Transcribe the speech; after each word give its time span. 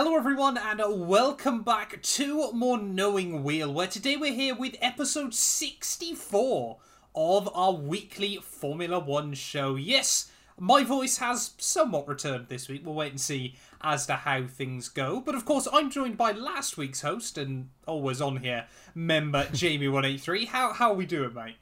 Hello, 0.00 0.14
everyone, 0.14 0.56
and 0.56 1.08
welcome 1.08 1.62
back 1.64 2.00
to 2.00 2.52
more 2.52 2.78
Knowing 2.78 3.42
Wheel, 3.42 3.74
where 3.74 3.88
today 3.88 4.16
we're 4.16 4.32
here 4.32 4.54
with 4.54 4.76
episode 4.80 5.34
64 5.34 6.78
of 7.16 7.50
our 7.52 7.72
weekly 7.72 8.36
Formula 8.36 9.00
One 9.00 9.34
show. 9.34 9.74
Yes, 9.74 10.30
my 10.56 10.84
voice 10.84 11.16
has 11.16 11.50
somewhat 11.58 12.06
returned 12.06 12.46
this 12.46 12.68
week. 12.68 12.86
We'll 12.86 12.94
wait 12.94 13.10
and 13.10 13.20
see 13.20 13.56
as 13.80 14.06
to 14.06 14.12
how 14.12 14.46
things 14.46 14.88
go. 14.88 15.20
But 15.20 15.34
of 15.34 15.44
course, 15.44 15.66
I'm 15.72 15.90
joined 15.90 16.16
by 16.16 16.30
last 16.30 16.76
week's 16.76 17.00
host 17.00 17.36
and 17.36 17.70
always 17.84 18.20
on 18.20 18.36
here, 18.36 18.66
member 18.94 19.42
Jamie183. 19.46 20.46
How, 20.46 20.74
how 20.74 20.90
are 20.92 20.96
we 20.96 21.06
doing, 21.06 21.34
mate? 21.34 21.56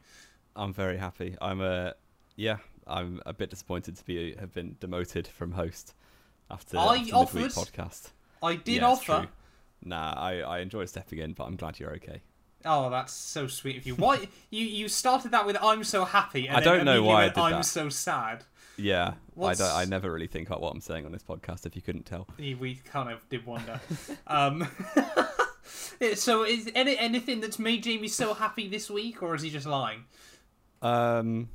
I'm 0.54 0.74
very 0.74 0.98
happy. 0.98 1.38
I'm 1.40 1.62
a. 1.62 1.94
Yeah, 2.36 2.58
I'm 2.86 3.22
a 3.24 3.32
bit 3.32 3.48
disappointed 3.48 3.96
to 3.96 4.04
be 4.04 4.34
have 4.38 4.52
been 4.52 4.76
demoted 4.78 5.26
from 5.26 5.52
host 5.52 5.94
after, 6.50 6.76
I 6.76 6.96
after 6.98 7.14
offered. 7.14 7.50
podcast. 7.52 8.10
I 8.42 8.56
did 8.56 8.76
Yeah, 8.76 8.88
offer. 8.88 9.28
Nah, 9.84 10.14
I, 10.16 10.40
I 10.40 10.58
enjoy 10.60 10.84
stepping 10.86 11.18
in, 11.20 11.32
but 11.32 11.44
I'm 11.44 11.56
glad 11.56 11.78
you're 11.78 11.94
okay. 11.94 12.22
Oh, 12.64 12.90
that's 12.90 13.12
so 13.12 13.46
sweet 13.46 13.76
of 13.76 13.86
you. 13.86 13.94
Why 13.94 14.26
you 14.50 14.64
you 14.64 14.88
started 14.88 15.30
that 15.32 15.46
with 15.46 15.56
"I'm 15.62 15.84
so 15.84 16.04
happy"? 16.04 16.48
And 16.48 16.56
I 16.56 16.60
don't 16.60 16.84
know 16.84 17.02
why 17.02 17.12
I 17.12 17.22
went, 17.24 17.34
did 17.34 17.40
I'm 17.40 17.52
that. 17.52 17.64
so 17.64 17.88
sad. 17.88 18.44
Yeah, 18.78 19.14
What's- 19.34 19.60
I, 19.60 19.64
don't, 19.68 19.76
I 19.76 19.84
never 19.84 20.12
really 20.12 20.26
think 20.26 20.48
about 20.48 20.60
what 20.60 20.72
I'm 20.74 20.80
saying 20.80 21.06
on 21.06 21.12
this 21.12 21.22
podcast. 21.22 21.64
If 21.64 21.76
you 21.76 21.82
couldn't 21.82 22.04
tell, 22.04 22.26
We 22.38 22.80
kind 22.84 23.10
of 23.10 23.26
did 23.30 23.46
wonder. 23.46 23.80
um, 24.26 24.68
so, 26.14 26.44
is 26.44 26.70
any, 26.74 26.98
anything 26.98 27.40
that's 27.40 27.58
made 27.58 27.84
Jamie 27.84 28.08
so 28.08 28.34
happy 28.34 28.68
this 28.68 28.90
week, 28.90 29.22
or 29.22 29.34
is 29.34 29.42
he 29.42 29.50
just 29.50 29.66
lying? 29.66 30.04
um, 30.82 31.48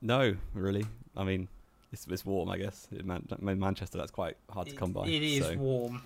no, 0.00 0.34
really. 0.54 0.84
I 1.16 1.22
mean, 1.24 1.48
it's, 1.92 2.06
it's 2.08 2.24
warm, 2.24 2.48
I 2.48 2.58
guess. 2.58 2.88
In, 2.90 3.06
Man- 3.06 3.26
in 3.40 3.58
Manchester, 3.58 3.98
that's 3.98 4.10
quite 4.10 4.36
hard 4.50 4.68
to 4.68 4.74
come 4.74 4.92
by. 4.92 5.06
It 5.06 5.22
is 5.22 5.44
so- 5.44 5.56
warm. 5.56 6.02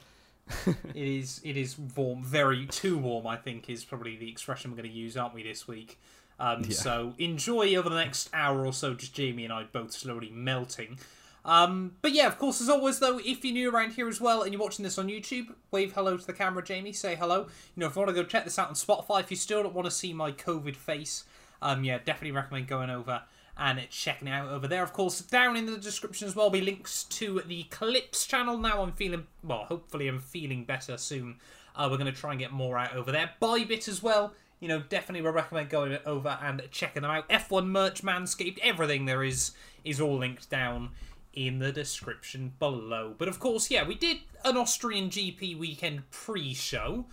it 0.67 0.77
is. 0.95 1.41
It 1.45 1.57
is 1.57 1.77
warm. 1.97 2.23
Very 2.23 2.67
too 2.67 2.99
warm. 2.99 3.27
I 3.27 3.37
think 3.37 3.69
is 3.69 3.85
probably 3.85 4.17
the 4.17 4.31
expression 4.31 4.71
we're 4.71 4.77
going 4.77 4.89
to 4.91 4.95
use, 4.97 5.17
aren't 5.17 5.35
we, 5.35 5.43
this 5.43 5.67
week? 5.67 5.99
Um, 6.39 6.63
Yeah. 6.65 6.77
So 6.77 7.15
enjoy 7.19 7.75
over 7.75 7.89
the 7.89 7.97
next 7.97 8.31
hour 8.33 8.65
or 8.65 8.73
so. 8.73 8.95
Just 8.95 9.15
Jamie 9.15 9.45
and 9.45 9.53
I 9.53 9.65
both 9.65 9.93
slowly 9.93 10.31
melting. 10.31 10.99
Um, 11.45 11.93
but 12.03 12.13
yeah, 12.13 12.27
of 12.27 12.39
course, 12.39 12.61
as 12.61 12.69
always, 12.69 12.99
though, 12.99 13.19
if 13.25 13.45
you're 13.45 13.55
new 13.55 13.71
around 13.71 13.93
here 13.93 14.09
as 14.09 14.21
well 14.21 14.43
and 14.43 14.53
you're 14.53 14.61
watching 14.61 14.83
this 14.83 14.99
on 14.99 15.07
YouTube, 15.07 15.55
wave 15.71 15.93
hello 15.93 16.17
to 16.17 16.27
the 16.27 16.33
camera, 16.33 16.63
Jamie. 16.63 16.93
Say 16.93 17.15
hello. 17.15 17.43
You 17.75 17.81
know, 17.81 17.87
if 17.87 17.95
you 17.95 18.03
want 18.03 18.15
to 18.15 18.21
go 18.21 18.25
check 18.25 18.45
this 18.45 18.59
out 18.59 18.69
on 18.69 18.75
Spotify, 18.75 19.21
if 19.21 19.31
you 19.31 19.37
still 19.37 19.63
don't 19.63 19.75
want 19.75 19.87
to 19.87 19.93
see 19.93 20.13
my 20.13 20.33
COVID 20.33 20.75
face, 20.75 21.25
um, 21.63 21.85
yeah, 21.85 21.99
definitely 21.99 22.33
recommend 22.33 22.67
going 22.67 22.91
over 22.91 23.23
and 23.59 23.89
checking 23.91 24.29
it 24.29 24.33
out 24.33 24.49
over 24.49 24.69
there. 24.69 24.83
Of 24.83 24.93
course, 24.93 25.21
down 25.21 25.57
in 25.57 25.67
the 25.67 25.79
description 25.79 26.29
as 26.29 26.37
well, 26.37 26.51
be 26.51 26.61
links 26.61 27.05
to 27.05 27.41
the 27.47 27.65
Clips 27.65 28.27
channel. 28.27 28.59
Now 28.59 28.83
I'm 28.83 28.93
feeling, 28.93 29.27
well, 29.43 29.65
hopefully 29.65 30.09
I'm 30.09 30.21
feeling 30.21 30.65
better 30.65 30.99
soon. 30.99 31.37
Uh, 31.75 31.89
we're 31.91 31.99
going 31.99 32.13
to 32.13 32.19
try 32.19 32.33
and 32.33 32.41
get 32.41 32.53
more 32.53 32.79
out 32.79 32.95
over 32.95 33.13
there. 33.13 33.31
Bybit 33.41 33.89
as 33.89 34.03
well. 34.03 34.35
You 34.61 34.69
know, 34.69 34.81
definitely 34.81 35.23
would 35.23 35.35
recommend 35.35 35.69
going 35.69 35.99
over 36.07 36.39
and 36.43 36.63
checking 36.71 37.03
them 37.03 37.11
out. 37.11 37.29
F1 37.29 37.67
merch, 37.67 38.03
Manscaped, 38.03 38.59
everything 38.63 39.05
there 39.05 39.23
is 39.23 39.53
is 39.85 40.01
all 40.01 40.17
linked 40.17 40.49
down 40.49 40.91
in 41.35 41.59
the 41.59 41.71
description 41.71 42.55
below. 42.59 43.15
But 43.17 43.29
of 43.29 43.39
course, 43.39 43.71
yeah, 43.71 43.87
we 43.87 43.95
did 43.95 44.19
an 44.45 44.57
Austrian 44.57 45.11
GP 45.11 45.59
weekend 45.59 46.11
pre-show. 46.11 47.05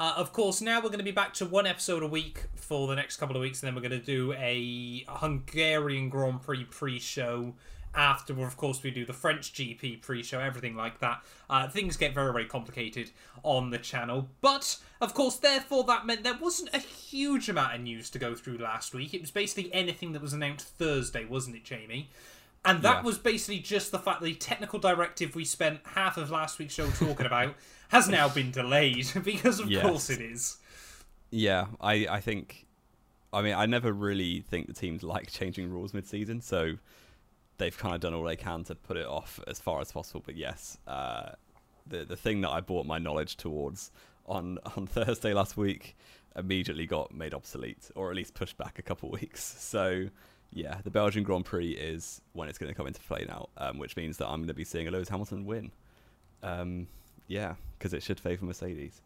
Uh, 0.00 0.14
of 0.16 0.32
course, 0.32 0.62
now 0.62 0.78
we're 0.78 0.88
going 0.88 0.96
to 0.96 1.04
be 1.04 1.10
back 1.10 1.34
to 1.34 1.44
one 1.44 1.66
episode 1.66 2.02
a 2.02 2.06
week 2.06 2.44
for 2.54 2.88
the 2.88 2.94
next 2.94 3.18
couple 3.18 3.36
of 3.36 3.42
weeks, 3.42 3.62
and 3.62 3.66
then 3.66 3.74
we're 3.74 3.86
going 3.86 4.00
to 4.00 4.06
do 4.06 4.32
a 4.32 5.04
Hungarian 5.06 6.08
Grand 6.08 6.40
Prix 6.40 6.64
pre-show. 6.64 7.52
After, 7.94 8.42
of 8.42 8.56
course, 8.56 8.82
we 8.82 8.92
do 8.92 9.04
the 9.04 9.12
French 9.12 9.52
GP 9.52 10.00
pre-show, 10.00 10.40
everything 10.40 10.74
like 10.74 11.00
that. 11.00 11.22
Uh, 11.50 11.68
things 11.68 11.98
get 11.98 12.14
very, 12.14 12.32
very 12.32 12.46
complicated 12.46 13.10
on 13.42 13.68
the 13.68 13.76
channel, 13.76 14.30
but 14.40 14.78
of 15.02 15.12
course, 15.12 15.36
therefore, 15.36 15.84
that 15.84 16.06
meant 16.06 16.22
there 16.24 16.38
wasn't 16.40 16.72
a 16.72 16.78
huge 16.78 17.50
amount 17.50 17.74
of 17.74 17.82
news 17.82 18.08
to 18.10 18.18
go 18.18 18.34
through 18.34 18.56
last 18.56 18.94
week. 18.94 19.12
It 19.12 19.20
was 19.20 19.30
basically 19.30 19.70
anything 19.74 20.12
that 20.12 20.22
was 20.22 20.32
announced 20.32 20.66
Thursday, 20.66 21.26
wasn't 21.26 21.56
it, 21.56 21.64
Jamie? 21.64 22.08
And 22.64 22.82
that 22.82 22.96
Yeah. 22.96 23.02
was 23.02 23.18
basically 23.18 23.60
just 23.60 23.90
the 23.90 23.98
fact 23.98 24.22
the 24.22 24.34
technical 24.34 24.78
directive 24.78 25.34
we 25.34 25.44
spent 25.44 25.80
half 25.84 26.16
of 26.18 26.30
last 26.30 26.58
week's 26.58 26.74
show 26.74 26.90
talking 26.90 27.26
about 27.26 27.54
has 27.88 28.08
now 28.08 28.28
been 28.28 28.50
delayed 28.50 29.10
because 29.24 29.60
of 29.60 29.70
Yes. 29.70 29.82
course 29.86 30.10
it 30.10 30.20
is. 30.20 30.58
Yeah, 31.30 31.66
I, 31.80 32.06
I 32.10 32.20
think. 32.20 32.66
I 33.32 33.42
mean, 33.42 33.54
I 33.54 33.64
never 33.66 33.92
really 33.92 34.40
think 34.40 34.66
the 34.66 34.72
teams 34.72 35.02
like 35.02 35.30
changing 35.32 35.70
rules 35.70 35.94
mid-season, 35.94 36.40
so 36.40 36.74
they've 37.58 37.76
kind 37.78 37.94
of 37.94 38.00
done 38.00 38.12
all 38.14 38.24
they 38.24 38.36
can 38.36 38.64
to 38.64 38.74
put 38.74 38.96
it 38.96 39.06
off 39.06 39.38
as 39.46 39.60
far 39.60 39.80
as 39.80 39.92
possible. 39.92 40.22
But 40.26 40.36
yes, 40.36 40.76
uh, 40.86 41.30
the 41.86 42.04
the 42.04 42.16
thing 42.16 42.40
that 42.42 42.50
I 42.50 42.60
brought 42.60 42.86
my 42.86 42.98
knowledge 42.98 43.36
towards 43.36 43.92
on 44.26 44.58
on 44.76 44.86
Thursday 44.86 45.32
last 45.32 45.56
week 45.56 45.96
immediately 46.36 46.86
got 46.86 47.14
made 47.14 47.32
obsolete, 47.32 47.90
or 47.94 48.10
at 48.10 48.16
least 48.16 48.34
pushed 48.34 48.56
back 48.58 48.78
a 48.78 48.82
couple 48.82 49.08
weeks. 49.10 49.42
So 49.60 50.08
yeah, 50.52 50.78
the 50.82 50.90
Belgian 50.90 51.22
Grand 51.22 51.44
Prix 51.44 51.70
is 51.70 52.20
when 52.32 52.48
it's 52.48 52.58
going 52.58 52.70
to 52.70 52.74
come 52.74 52.86
into 52.86 53.00
play 53.00 53.24
now, 53.28 53.48
um, 53.56 53.78
which 53.78 53.96
means 53.96 54.16
that 54.18 54.26
I'm 54.26 54.40
going 54.40 54.48
to 54.48 54.54
be 54.54 54.64
seeing 54.64 54.88
a 54.88 54.90
Lewis 54.90 55.08
Hamilton 55.08 55.44
win. 55.46 55.70
Um, 56.42 56.88
yeah, 57.28 57.54
because 57.78 57.94
it 57.94 58.02
should 58.02 58.18
favour 58.18 58.44
Mercedes. 58.44 59.00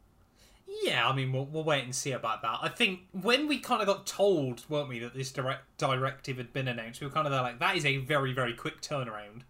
Yeah, 0.83 1.07
I 1.07 1.15
mean, 1.15 1.33
we'll, 1.33 1.45
we'll 1.45 1.65
wait 1.65 1.85
and 1.85 1.95
see 1.95 2.13
about 2.13 2.41
that. 2.43 2.59
I 2.63 2.69
think 2.69 3.01
when 3.13 3.47
we 3.47 3.59
kind 3.59 3.83
of 3.83 3.87
got 3.87 4.07
told, 4.07 4.65
weren't 4.69 4.89
we, 4.89 4.99
that 5.01 5.15
this 5.15 5.31
direct 5.31 5.65
directive 5.77 6.39
had 6.39 6.53
been 6.53 6.69
announced, 6.69 7.01
we 7.01 7.07
were 7.07 7.13
kind 7.13 7.27
of 7.27 7.33
there 7.33 7.43
like, 7.43 7.59
that 7.59 7.77
is 7.77 7.85
a 7.85 7.99
very, 7.99 8.33
very 8.33 8.55
quick 8.55 8.81
turnaround. 8.81 9.43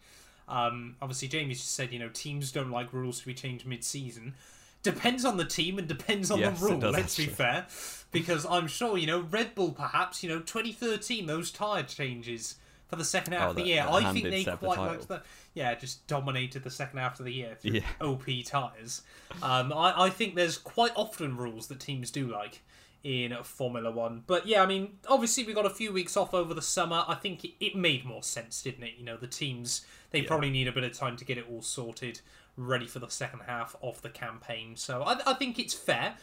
Um, 0.48 0.96
obviously, 1.00 1.28
Jamie's 1.28 1.60
just 1.60 1.74
said, 1.74 1.92
you 1.92 1.98
know, 1.98 2.10
teams 2.12 2.50
don't 2.52 2.70
like 2.70 2.92
rules 2.92 3.20
to 3.20 3.26
be 3.26 3.34
changed 3.34 3.66
mid 3.66 3.84
season. 3.84 4.34
Depends 4.82 5.24
on 5.24 5.36
the 5.38 5.44
team 5.44 5.78
and 5.78 5.88
depends 5.88 6.30
on 6.30 6.40
Yes, 6.40 6.60
the 6.60 6.66
rule, 6.66 6.78
let's 6.78 7.16
be 7.16 7.26
fair. 7.26 7.66
Because 8.14 8.46
I'm 8.46 8.66
sure, 8.66 8.96
you 8.96 9.06
know, 9.06 9.20
Red 9.20 9.54
Bull 9.54 9.72
perhaps, 9.72 10.22
you 10.22 10.28
know, 10.30 10.38
2013, 10.40 11.26
those 11.26 11.50
tyre 11.50 11.82
changes 11.82 12.56
for 12.88 12.96
the 12.96 13.04
second 13.04 13.32
half 13.34 13.42
Oh, 13.42 13.50
of 13.50 13.56
the 13.56 13.62
that- 13.62 13.68
year, 13.68 13.82
that 13.84 13.92
I 13.92 14.12
think 14.12 14.24
they 14.30 14.44
quite 14.44 14.78
liked 14.78 15.08
that. 15.08 15.24
Yeah, 15.52 15.74
just 15.74 16.06
dominated 16.06 16.64
the 16.64 16.70
second 16.70 16.98
half 16.98 17.18
of 17.18 17.26
the 17.26 17.32
year 17.32 17.56
through 17.60 17.72
Yeah. 17.72 17.82
OP 18.00 18.42
tyres. 18.44 19.02
Um, 19.42 19.72
I, 19.72 20.04
I 20.04 20.10
think 20.10 20.34
there's 20.34 20.56
quite 20.58 20.92
often 20.96 21.36
rules 21.36 21.66
that 21.68 21.80
teams 21.80 22.10
do 22.10 22.26
like 22.30 22.62
in 23.02 23.36
Formula 23.42 23.90
One. 23.90 24.22
But 24.26 24.46
yeah, 24.46 24.62
I 24.62 24.66
mean, 24.66 24.98
obviously 25.08 25.44
we 25.44 25.52
got 25.52 25.66
a 25.66 25.70
few 25.70 25.92
weeks 25.92 26.16
off 26.16 26.32
over 26.34 26.54
the 26.54 26.62
summer. 26.62 27.04
I 27.06 27.14
think 27.16 27.44
it, 27.44 27.52
it 27.60 27.76
made 27.76 28.04
more 28.04 28.22
sense, 28.22 28.62
didn't 28.62 28.82
it? 28.84 28.94
You 28.96 29.04
know, 29.04 29.16
the 29.16 29.26
teams 29.26 29.84
they 30.10 30.20
Yeah. 30.20 30.28
probably 30.28 30.50
need 30.50 30.68
a 30.68 30.72
bit 30.72 30.84
of 30.84 30.92
time 30.92 31.16
to 31.16 31.24
get 31.24 31.36
it 31.38 31.46
all 31.50 31.62
sorted, 31.62 32.20
ready 32.56 32.86
for 32.86 33.00
the 33.00 33.08
second 33.08 33.40
half 33.46 33.74
of 33.82 34.00
the 34.02 34.08
campaign. 34.10 34.76
So 34.76 35.02
I, 35.02 35.18
I 35.26 35.34
think 35.34 35.58
it's 35.58 35.74
fair. 35.74 36.14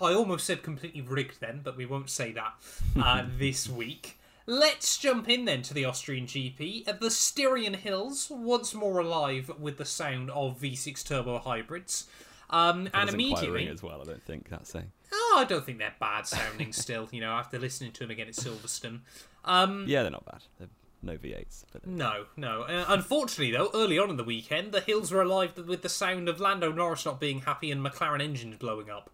I 0.00 0.14
almost 0.14 0.46
said 0.46 0.62
completely 0.62 1.00
rigged 1.00 1.40
then, 1.40 1.60
but 1.62 1.76
we 1.76 1.86
won't 1.86 2.10
say 2.10 2.32
that 2.32 2.54
uh, 2.96 3.24
this 3.38 3.68
week. 3.68 4.18
Let's 4.46 4.98
jump 4.98 5.28
in 5.28 5.44
then 5.44 5.62
to 5.62 5.74
the 5.74 5.84
Austrian 5.84 6.26
GP. 6.26 6.98
The 6.98 7.10
Styrian 7.10 7.74
Hills, 7.74 8.28
once 8.30 8.74
more 8.74 8.98
alive 8.98 9.50
with 9.58 9.78
the 9.78 9.84
sound 9.84 10.30
of 10.30 10.58
V6 10.60 11.04
turbo 11.04 11.38
hybrids. 11.38 12.08
Um, 12.48 12.88
and 12.92 13.08
immediately, 13.08 13.68
as 13.68 13.82
well. 13.82 14.00
I 14.00 14.04
don't 14.04 14.24
think 14.24 14.48
that's 14.48 14.74
a 14.74 14.84
Oh, 15.12 15.36
I 15.38 15.44
don't 15.44 15.64
think 15.64 15.78
they're 15.78 15.94
bad 16.00 16.26
sounding 16.26 16.72
still, 16.72 17.08
you 17.12 17.20
know, 17.20 17.32
after 17.32 17.58
listening 17.58 17.92
to 17.92 18.00
them 18.00 18.10
again 18.10 18.28
at 18.28 18.34
Silverstone. 18.34 19.00
Um, 19.44 19.84
yeah, 19.86 20.02
they're 20.02 20.10
not 20.10 20.24
bad. 20.24 20.42
They're 20.58 20.68
no 21.02 21.16
V8s, 21.16 21.64
but 21.72 21.86
no, 21.86 22.26
no. 22.36 22.62
Uh, 22.62 22.84
unfortunately, 22.88 23.52
though, 23.52 23.70
early 23.74 23.98
on 23.98 24.10
in 24.10 24.16
the 24.16 24.24
weekend, 24.24 24.72
the 24.72 24.80
hills 24.80 25.10
were 25.10 25.22
alive 25.22 25.56
with 25.56 25.82
the 25.82 25.88
sound 25.88 26.28
of 26.28 26.40
Lando 26.40 26.70
Norris 26.72 27.04
not 27.04 27.20
being 27.20 27.40
happy 27.40 27.70
and 27.70 27.84
McLaren 27.84 28.22
engines 28.22 28.56
blowing 28.56 28.90
up. 28.90 29.10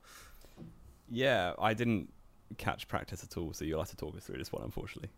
yeah, 1.11 1.53
I 1.59 1.75
didn't 1.75 2.13
catch 2.59 2.89
practice 2.89 3.23
at 3.23 3.37
all, 3.37 3.53
so 3.53 3.65
you'll 3.65 3.81
have 3.81 3.91
to 3.91 3.97
talk 3.97 4.17
us 4.17 4.25
through 4.25 4.39
this 4.39 4.53
one, 4.53 4.63
unfortunately. 4.63 5.11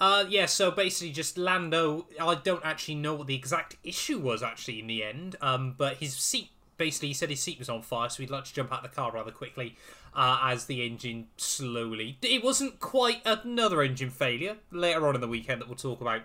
Uh, 0.00 0.24
yeah, 0.28 0.46
so 0.46 0.70
basically, 0.70 1.12
just 1.12 1.36
Lando. 1.36 2.06
I 2.20 2.36
don't 2.36 2.64
actually 2.64 2.94
know 2.96 3.14
what 3.14 3.26
the 3.26 3.34
exact 3.34 3.76
issue 3.82 4.18
was 4.18 4.42
actually 4.42 4.78
in 4.80 4.86
the 4.86 5.02
end. 5.02 5.36
Um, 5.40 5.74
but 5.76 5.96
his 5.96 6.14
seat, 6.14 6.50
basically, 6.76 7.08
he 7.08 7.14
said 7.14 7.30
his 7.30 7.40
seat 7.40 7.58
was 7.58 7.68
on 7.68 7.82
fire, 7.82 8.08
so 8.08 8.22
he'd 8.22 8.30
like 8.30 8.44
to 8.44 8.54
jump 8.54 8.72
out 8.72 8.84
of 8.84 8.90
the 8.90 8.94
car 8.94 9.10
rather 9.10 9.32
quickly. 9.32 9.76
Uh, 10.18 10.40
as 10.42 10.64
the 10.64 10.84
engine 10.84 11.28
slowly, 11.36 12.18
it 12.22 12.42
wasn't 12.42 12.80
quite 12.80 13.22
another 13.24 13.82
engine 13.82 14.10
failure 14.10 14.56
later 14.72 15.06
on 15.06 15.14
in 15.14 15.20
the 15.20 15.28
weekend 15.28 15.60
that 15.60 15.68
we'll 15.68 15.76
talk 15.76 16.00
about 16.00 16.22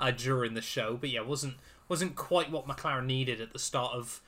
uh, 0.00 0.10
during 0.10 0.54
the 0.54 0.60
show. 0.60 0.96
But 0.96 1.10
yeah, 1.10 1.20
wasn't 1.20 1.54
wasn't 1.88 2.16
quite 2.16 2.50
what 2.50 2.66
McLaren 2.66 3.06
needed 3.06 3.40
at 3.40 3.52
the 3.52 3.60
start 3.60 3.92
of 3.94 4.20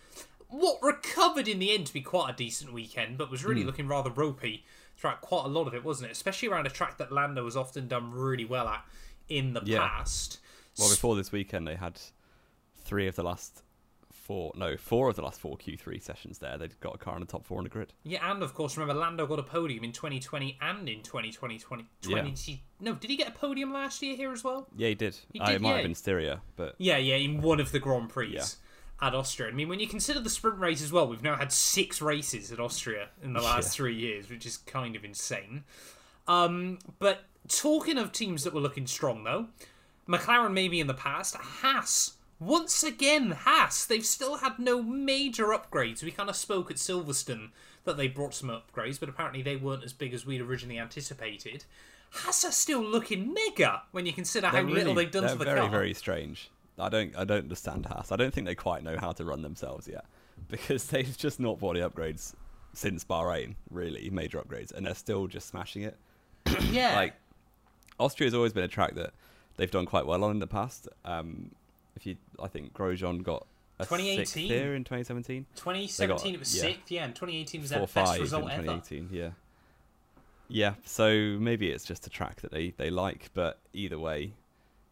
what 0.48 0.78
recovered 0.82 1.48
in 1.48 1.58
the 1.58 1.72
end 1.74 1.88
to 1.88 1.92
be 1.92 2.00
quite 2.00 2.30
a 2.30 2.36
decent 2.36 2.72
weekend, 2.72 3.18
but 3.18 3.28
was 3.28 3.44
really 3.44 3.64
looking 3.64 3.88
rather 3.88 4.08
ropey 4.10 4.64
throughout 4.96 5.20
quite 5.20 5.44
a 5.44 5.48
lot 5.48 5.66
of 5.66 5.74
it, 5.74 5.84
wasn't 5.84 6.08
it? 6.08 6.12
Especially 6.12 6.48
around 6.48 6.66
a 6.66 6.70
track 6.70 6.96
that 6.98 7.10
Lando 7.10 7.44
has 7.44 7.56
often 7.56 7.88
done 7.88 8.12
really 8.12 8.44
well 8.44 8.68
at 8.68 8.84
in 9.28 9.52
the 9.52 9.62
Yeah. 9.64 9.80
past. 9.80 10.38
Well, 10.78 10.88
before 10.90 11.16
this 11.16 11.32
weekend, 11.32 11.66
they 11.66 11.74
had 11.74 12.00
three 12.84 13.08
of 13.08 13.16
the 13.16 13.24
last 13.24 13.62
four, 14.28 14.52
no, 14.54 14.76
four 14.76 15.08
of 15.08 15.16
the 15.16 15.22
last 15.22 15.40
four 15.40 15.56
Q3 15.56 16.00
sessions 16.00 16.38
there. 16.38 16.56
they've 16.58 16.78
got 16.80 16.94
a 16.94 16.98
car 16.98 17.14
in 17.14 17.20
the 17.20 17.26
top 17.26 17.44
four 17.44 17.58
on 17.58 17.64
the 17.64 17.70
grid. 17.70 17.94
Yeah, 18.04 18.30
and 18.30 18.42
of 18.42 18.54
course, 18.54 18.76
remember 18.76 19.00
Lando 19.00 19.26
got 19.26 19.38
a 19.38 19.42
podium 19.42 19.82
in 19.82 19.90
2020 19.92 20.58
and 20.60 20.88
in 20.88 21.02
2020. 21.02 21.58
20, 21.58 21.84
Yeah. 22.06 22.56
No, 22.80 22.92
did 22.94 23.10
he 23.10 23.16
get 23.16 23.28
a 23.28 23.32
podium 23.32 23.72
last 23.72 24.02
year 24.02 24.14
here 24.14 24.30
as 24.30 24.44
well? 24.44 24.68
Yeah, 24.76 24.88
he 24.88 24.94
did. 24.94 25.16
He 25.32 25.40
Uh, 25.40 25.46
did, 25.46 25.54
it 25.56 25.60
might 25.62 25.70
yeah. 25.70 25.74
have 25.76 25.84
been 25.84 25.94
Styria, 25.94 26.40
but 26.56 26.74
Yeah, 26.78 26.98
yeah, 26.98 27.16
in 27.16 27.40
one 27.40 27.58
of 27.58 27.72
the 27.72 27.80
Grand 27.80 28.10
Prix. 28.10 28.34
Yeah. 28.34 28.44
at 29.00 29.14
Austria. 29.14 29.48
I 29.48 29.52
mean, 29.52 29.68
when 29.68 29.78
you 29.80 29.86
consider 29.86 30.18
the 30.20 30.28
sprint 30.28 30.58
race 30.58 30.82
as 30.82 30.90
well, 30.92 31.06
we've 31.08 31.22
now 31.22 31.36
had 31.36 31.52
six 31.52 32.02
races 32.02 32.50
at 32.52 32.58
Austria 32.60 33.08
in 33.22 33.32
the 33.32 33.40
last 33.50 33.66
Yeah. 33.66 33.70
three 33.76 33.94
years, 33.96 34.28
which 34.28 34.44
is 34.44 34.56
kind 34.58 34.94
of 34.96 35.04
insane. 35.04 35.62
Um, 36.26 36.78
but 36.98 37.24
talking 37.48 37.96
of 37.96 38.12
teams 38.12 38.44
that 38.44 38.52
were 38.52 38.60
looking 38.60 38.86
strong, 38.86 39.24
though, 39.24 39.46
McLaren 40.08 40.52
maybe 40.52 40.80
in 40.80 40.86
the 40.88 40.94
past, 40.94 41.36
Haas. 41.36 42.14
Once 42.40 42.82
again, 42.82 43.32
Haas. 43.32 43.84
They've 43.84 44.04
still 44.06 44.36
had 44.38 44.58
no 44.58 44.82
major 44.82 45.46
upgrades. 45.46 46.02
We 46.02 46.10
kind 46.10 46.30
of 46.30 46.36
spoke 46.36 46.70
at 46.70 46.76
Silverstone 46.76 47.50
that 47.84 47.96
they 47.96 48.06
brought 48.08 48.34
some 48.34 48.48
upgrades, 48.50 49.00
but 49.00 49.08
apparently 49.08 49.42
they 49.42 49.56
weren't 49.56 49.84
as 49.84 49.92
big 49.92 50.14
as 50.14 50.24
we'd 50.24 50.40
originally 50.40 50.78
anticipated. 50.78 51.64
Haas 52.10 52.44
are 52.44 52.52
still 52.52 52.82
looking 52.82 53.34
mega 53.34 53.82
when 53.90 54.06
you 54.06 54.12
consider 54.12 54.46
how 54.46 54.52
They're 54.54 54.62
little 54.62 54.94
really- 54.94 55.04
they've 55.04 55.12
done 55.12 55.28
to 55.30 55.34
the 55.36 55.44
very, 55.44 55.60
car. 55.60 55.68
very 55.68 55.94
strange. 55.94 56.50
I 56.78 56.88
don't, 56.88 57.14
I 57.16 57.24
don't 57.24 57.42
understand 57.42 57.86
Haas. 57.86 58.12
I 58.12 58.16
don't 58.16 58.32
think 58.32 58.46
they 58.46 58.54
quite 58.54 58.84
know 58.84 58.96
how 58.98 59.10
to 59.12 59.24
run 59.24 59.42
themselves 59.42 59.88
yet, 59.88 60.04
because 60.48 60.86
they've 60.86 61.16
just 61.16 61.40
not 61.40 61.58
bought 61.58 61.76
any 61.76 61.84
upgrades 61.84 62.34
since 62.72 63.04
Bahrain, 63.04 63.56
really 63.70 64.10
major 64.10 64.40
upgrades, 64.40 64.72
and 64.72 64.86
they're 64.86 64.94
still 64.94 65.26
just 65.26 65.48
smashing 65.48 65.82
it. 65.82 65.96
yeah. 66.70 66.94
Like 66.94 67.14
Austria's 67.98 68.32
always 68.34 68.52
been 68.52 68.62
a 68.64 68.68
track 68.68 68.94
that 68.94 69.10
they've 69.56 69.70
done 69.70 69.86
quite 69.86 70.06
well 70.06 70.22
on 70.22 70.30
in 70.30 70.38
the 70.38 70.46
past. 70.46 70.86
Um, 71.04 71.50
if 71.98 72.06
you, 72.06 72.16
I 72.40 72.46
think 72.46 72.72
Grosjean 72.72 73.22
got 73.24 73.44
a 73.80 73.84
2018. 73.84 74.26
sixth 74.26 74.34
here 74.36 74.74
in 74.74 74.84
2017, 74.84 75.46
2017 75.56 76.08
got- 76.08 76.34
it 76.34 76.38
was 76.38 76.54
yeah. 76.54 76.62
sixth, 76.62 76.90
yeah, 76.90 77.04
and 77.04 77.14
2018 77.14 77.60
was 77.60 77.70
their 77.70 77.86
best 77.86 78.20
result 78.20 78.44
in 78.44 78.50
ever. 78.50 78.62
2018. 78.62 79.08
Yeah, 79.12 79.30
yeah. 80.48 80.74
So 80.84 81.36
maybe 81.40 81.70
it's 81.70 81.84
just 81.84 82.06
a 82.06 82.10
track 82.10 82.40
that 82.42 82.52
they 82.52 82.70
they 82.76 82.90
like, 82.90 83.30
but 83.34 83.58
either 83.72 83.98
way, 83.98 84.32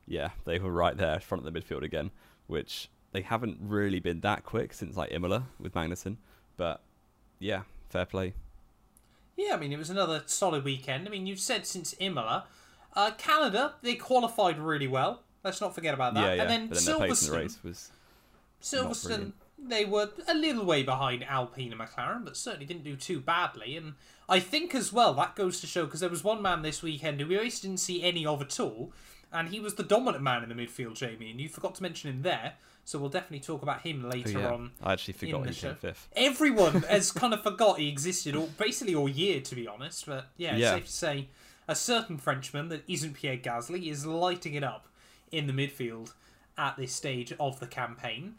yeah, 0.07 0.31
they 0.45 0.59
were 0.59 0.73
right 0.73 0.97
there, 0.97 1.21
front 1.21 1.47
of 1.47 1.53
the 1.53 1.61
midfield 1.61 1.83
again, 1.83 2.11
which 2.49 2.89
they 3.13 3.23
haven't 3.23 3.59
really 3.61 4.01
been 4.01 4.21
that 4.21 4.45
quick 4.45 4.73
since 4.73 4.97
like 4.97 5.13
Imola 5.13 5.47
with 5.61 5.75
Magnussen. 5.75 6.17
But 6.57 6.81
yeah, 7.39 7.63
fair 7.89 8.05
play. 8.05 8.35
Yeah, 9.37 9.55
I 9.55 9.59
mean, 9.59 9.73
it 9.73 9.79
was 9.79 9.91
another 9.91 10.23
solid 10.27 10.65
weekend. 10.65 11.07
I 11.07 11.11
mean, 11.11 11.27
you've 11.27 11.41
said 11.41 11.67
since 11.67 11.95
Imola. 12.01 12.47
Uh, 12.95 13.11
Canada, 13.19 13.75
they 13.83 13.95
qualified 13.95 14.59
really 14.59 14.89
well. 14.89 15.23
Let's 15.47 15.61
not 15.61 15.75
forget 15.75 15.95
about 15.95 16.13
that. 16.15 16.21
yeah, 16.25 16.35
yeah. 16.35 16.43
And 16.43 16.51
then 16.51 16.67
but 16.69 16.79
then 16.85 16.95
in 16.95 17.01
the 17.09 17.15
Silverstone, 17.15 17.37
race 17.39 17.59
was 17.65 17.91
Silverstone, 18.63 19.33
they 19.59 19.85
were 19.85 20.11
a 20.29 20.35
little 20.35 20.65
way 20.65 20.83
behind 20.83 21.25
Alpine 21.25 21.73
and 21.73 21.81
McLaren, 21.81 22.25
but 22.25 22.37
certainly 22.37 22.67
didn't 22.67 22.85
do 22.85 22.97
too 22.97 23.21
badly. 23.21 23.77
And 23.77 23.95
I 24.29 24.41
think 24.41 24.75
as 24.75 24.93
well 24.93 25.15
that 25.15 25.35
goes 25.37 25.61
to 25.61 25.67
show 25.67 25.85
because 25.87 26.01
there 26.01 26.11
was 26.11 26.25
one 26.25 26.43
man 26.43 26.63
this 26.63 26.83
weekend 26.83 27.21
who 27.21 27.27
we 27.29 27.37
always 27.37 27.61
didn't 27.61 27.79
see 27.79 28.03
any 28.03 28.27
of 28.27 28.43
at 28.43 28.59
all, 28.61 28.93
and 29.33 29.49
he 29.49 29.61
was 29.61 29.75
the 29.75 29.83
dominant 29.83 30.23
man 30.23 30.43
in 30.43 30.49
the 30.49 30.55
midfield, 30.55 30.95
Jamie. 30.95 31.31
And 31.31 31.41
you 31.41 31.49
forgot 31.49 31.75
to 31.77 31.83
mention 31.83 32.11
him 32.11 32.23
there, 32.23 32.55
so 32.85 32.99
we'll 32.99 33.09
definitely 33.09 33.41
talk 33.41 33.63
about 33.63 33.83
him 33.83 34.05
Oh, 34.05 34.09
later 34.09 34.41
yeah. 34.41 34.53
on. 34.53 34.73
I 34.83 34.93
actually 34.95 35.15
forgot 35.15 35.49
he 35.49 35.55
came 35.55 35.75
fifth. 35.77 36.09
Everyone 36.17 36.83
has 36.89 37.13
kind 37.13 37.33
of 37.35 37.43
forgot 37.43 37.79
he 37.79 37.89
existed, 37.89 38.35
all, 38.37 38.49
basically 38.59 38.95
all 38.95 39.09
year, 39.09 39.41
to 39.41 39.55
be 39.55 39.67
honest. 39.69 40.07
But 40.07 40.27
yeah, 40.37 40.53
it's 40.53 40.61
Yeah. 40.61 40.75
safe 40.75 40.87
to 40.87 40.93
say 40.93 41.29
a 41.69 41.75
certain 41.75 42.19
Frenchman 42.19 42.69
that 42.69 42.83
isn't 42.89 43.15
Pierre 43.15 43.37
Gasly 43.39 43.91
is 43.91 44.07
lighting 44.07 44.55
it 44.55 44.63
up 44.65 44.89
in 45.33 45.47
the 45.47 45.53
midfield 45.53 46.13
at 46.59 46.77
this 46.77 46.93
stage 46.93 47.33
of 47.39 47.61
the 47.61 47.67
campaign. 47.67 48.35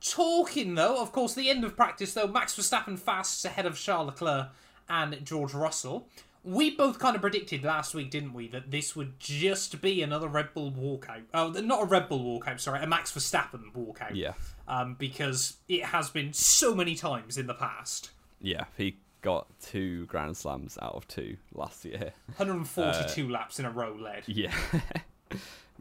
Talking 0.00 0.74
though, 0.74 1.00
of 1.00 1.12
course, 1.12 1.34
the 1.34 1.48
end 1.48 1.64
of 1.64 1.76
practice 1.76 2.12
though, 2.14 2.26
Max 2.26 2.54
Verstappen 2.54 2.98
fast 2.98 3.44
ahead 3.44 3.64
of 3.66 3.78
Charles 3.78 4.06
Leclerc 4.08 4.48
and 4.88 5.24
George 5.24 5.54
Russell. 5.54 6.08
We 6.42 6.76
both 6.76 6.98
kind 6.98 7.14
of 7.16 7.22
predicted 7.22 7.64
last 7.64 7.94
week, 7.94 8.10
didn't 8.10 8.34
we, 8.34 8.48
that 8.48 8.70
this 8.70 8.94
would 8.94 9.18
just 9.18 9.80
be 9.80 10.02
another 10.02 10.28
Red 10.28 10.52
Bull 10.52 10.70
walkout. 10.72 11.22
Oh, 11.32 11.48
not 11.48 11.84
a 11.84 11.86
Red 11.86 12.06
Bull 12.10 12.20
walkout, 12.38 12.60
sorry, 12.60 12.82
a 12.82 12.86
Max 12.86 13.10
Verstappen 13.12 13.72
walkout 13.74 14.14
Yeah, 14.14 14.34
um, 14.68 14.94
because 14.98 15.56
it 15.70 15.84
has 15.86 16.10
been 16.10 16.34
so 16.34 16.74
many 16.74 16.96
times 16.96 17.38
in 17.38 17.46
the 17.46 17.54
past. 17.54 18.10
yeah. 18.42 18.64
He 18.76 18.98
got 19.22 19.46
two 19.58 20.04
Grand 20.04 20.36
Slams 20.36 20.76
out 20.82 20.94
of 20.94 21.08
two 21.08 21.38
last 21.54 21.82
year. 21.86 22.12
142 22.36 23.26
laps 23.30 23.58
in 23.58 23.64
a 23.64 23.70
row 23.70 23.96
led. 23.98 24.24
Yeah, 24.28 24.52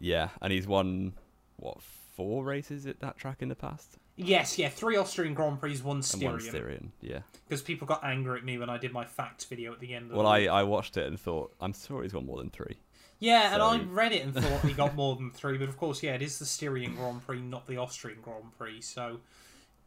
yeah, 0.04 0.30
and 0.42 0.52
he's 0.54 0.68
won 0.68 1.14
what 1.58 1.82
four 1.82 2.44
races 2.44 2.86
at 2.86 3.00
that 3.00 3.18
track 3.18 3.42
in 3.42 3.50
the 3.50 3.56
past, 3.56 3.98
Yes, 4.16 4.60
yeah, 4.60 4.70
three 4.70 4.96
Austrian 4.96 5.34
Grand 5.34 5.60
Prix, 5.60 5.78
one 5.78 5.80
and 5.80 5.88
one 5.88 6.04
Styrian. 6.04 6.40
Styrian. 6.42 6.92
Yeah. 7.02 7.20
Because 7.48 7.64
people 7.64 7.88
got 7.88 8.04
angry 8.04 8.38
at 8.38 8.46
me 8.46 8.60
when 8.60 8.70
I 8.70 8.78
did 8.78 8.94
my 8.94 9.06
facts 9.06 9.44
video 9.46 9.74
at 9.74 9.80
the 9.80 9.96
end. 9.96 10.12
Of 10.12 10.18
Well, 10.18 10.26
the 10.28 10.48
I. 10.50 10.60
I 10.60 10.64
watched 10.64 10.98
it 10.98 11.08
and 11.08 11.20
thought 11.20 11.52
I'm 11.60 11.74
sure 11.74 12.04
he's 12.04 12.14
won 12.14 12.28
more 12.28 12.38
than 12.38 12.52
three. 12.52 12.76
yeah, 13.20 13.54
and 13.54 13.64
I 13.64 13.80
read 13.80 14.12
it 14.12 14.24
and 14.24 14.36
thought 14.36 14.62
he 14.62 14.74
got 14.74 14.94
more 14.94 15.16
than 15.16 15.32
three, 15.32 15.58
but 15.58 15.68
of 15.68 15.78
course, 15.78 16.04
yeah, 16.04 16.14
it 16.14 16.22
is 16.22 16.38
the 16.38 16.46
Styrian 16.46 16.94
Grand 16.96 17.26
Prix, 17.26 17.42
not 17.42 17.66
the 17.66 17.78
Austrian 17.78 18.20
Grand 18.22 18.56
Prix. 18.56 18.82
So 18.82 19.20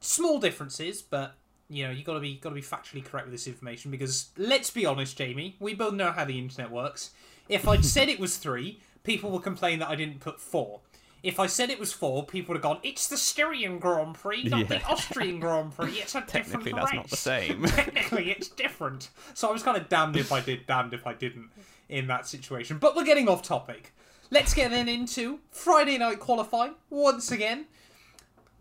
small 0.01 0.41
differences, 0.41 1.03
but 1.03 1.35
you 1.69 1.85
know 1.85 1.91
you 1.93 2.03
got 2.03 2.15
to 2.15 2.21
be 2.21 2.35
got 2.37 2.49
to 2.49 2.55
be 2.57 2.63
factually 2.63 3.05
correct 3.05 3.27
with 3.27 3.35
this 3.35 3.47
information 3.47 3.93
because 3.93 4.31
let's 4.37 4.71
be 4.71 4.87
honest, 4.87 5.17
Jamie, 5.17 5.55
we 5.61 5.73
both 5.75 5.95
know 5.95 6.11
how 6.11 6.25
the 6.25 6.37
internet 6.39 6.73
works. 6.73 7.11
If 7.49 7.69
I'd 7.69 7.85
said 7.85 8.09
it 8.09 8.19
was 8.19 8.39
three, 8.39 8.81
people 9.07 9.31
would 9.31 9.43
complain 9.43 9.79
that 9.79 9.89
I 9.89 9.95
didn't 9.95 10.21
put 10.21 10.41
four. 10.41 10.81
If 11.23 11.41
I 11.41 11.47
said 11.47 11.71
it 11.71 11.81
was 11.81 11.93
four, 11.93 12.25
people 12.27 12.53
would 12.53 12.59
have 12.59 12.63
gone, 12.63 12.81
"It's 12.83 13.09
the 13.09 13.17
Styrian 13.17 13.79
Grand 13.79 14.15
Prix, 14.15 14.45
not 14.45 14.69
the 14.69 14.83
Austrian 14.85 15.41
Grand 15.41 15.75
Prix. 15.75 15.93
It's 15.93 16.15
a 16.15 16.21
different 16.33 16.65
Technically, 16.65 16.73
that's 16.73 16.93
race." 16.93 16.97
not 16.97 17.09
the 17.09 17.17
same. 17.17 17.63
Technically, 17.67 18.31
it's 18.31 18.49
different. 18.49 19.09
So 19.35 19.49
I 19.49 19.53
was 19.53 19.63
kind 19.63 19.77
of 19.77 19.89
damned 19.89 20.17
if 20.17 20.31
I 20.31 20.41
did, 20.41 20.67
damned 20.67 20.93
if 20.93 21.07
I 21.07 21.15
didn't 21.15 21.51
in 21.89 22.07
that 22.09 22.27
situation. 22.27 22.79
But 22.79 22.95
we're 22.95 23.05
getting 23.05 23.29
off 23.29 23.43
topic. 23.43 23.95
Let's 24.31 24.55
get 24.55 24.71
then 24.73 24.89
into 24.89 25.39
Friday 25.51 25.99
night 25.99 26.19
qualifying 26.21 26.75
once 26.91 27.31
again. 27.31 27.67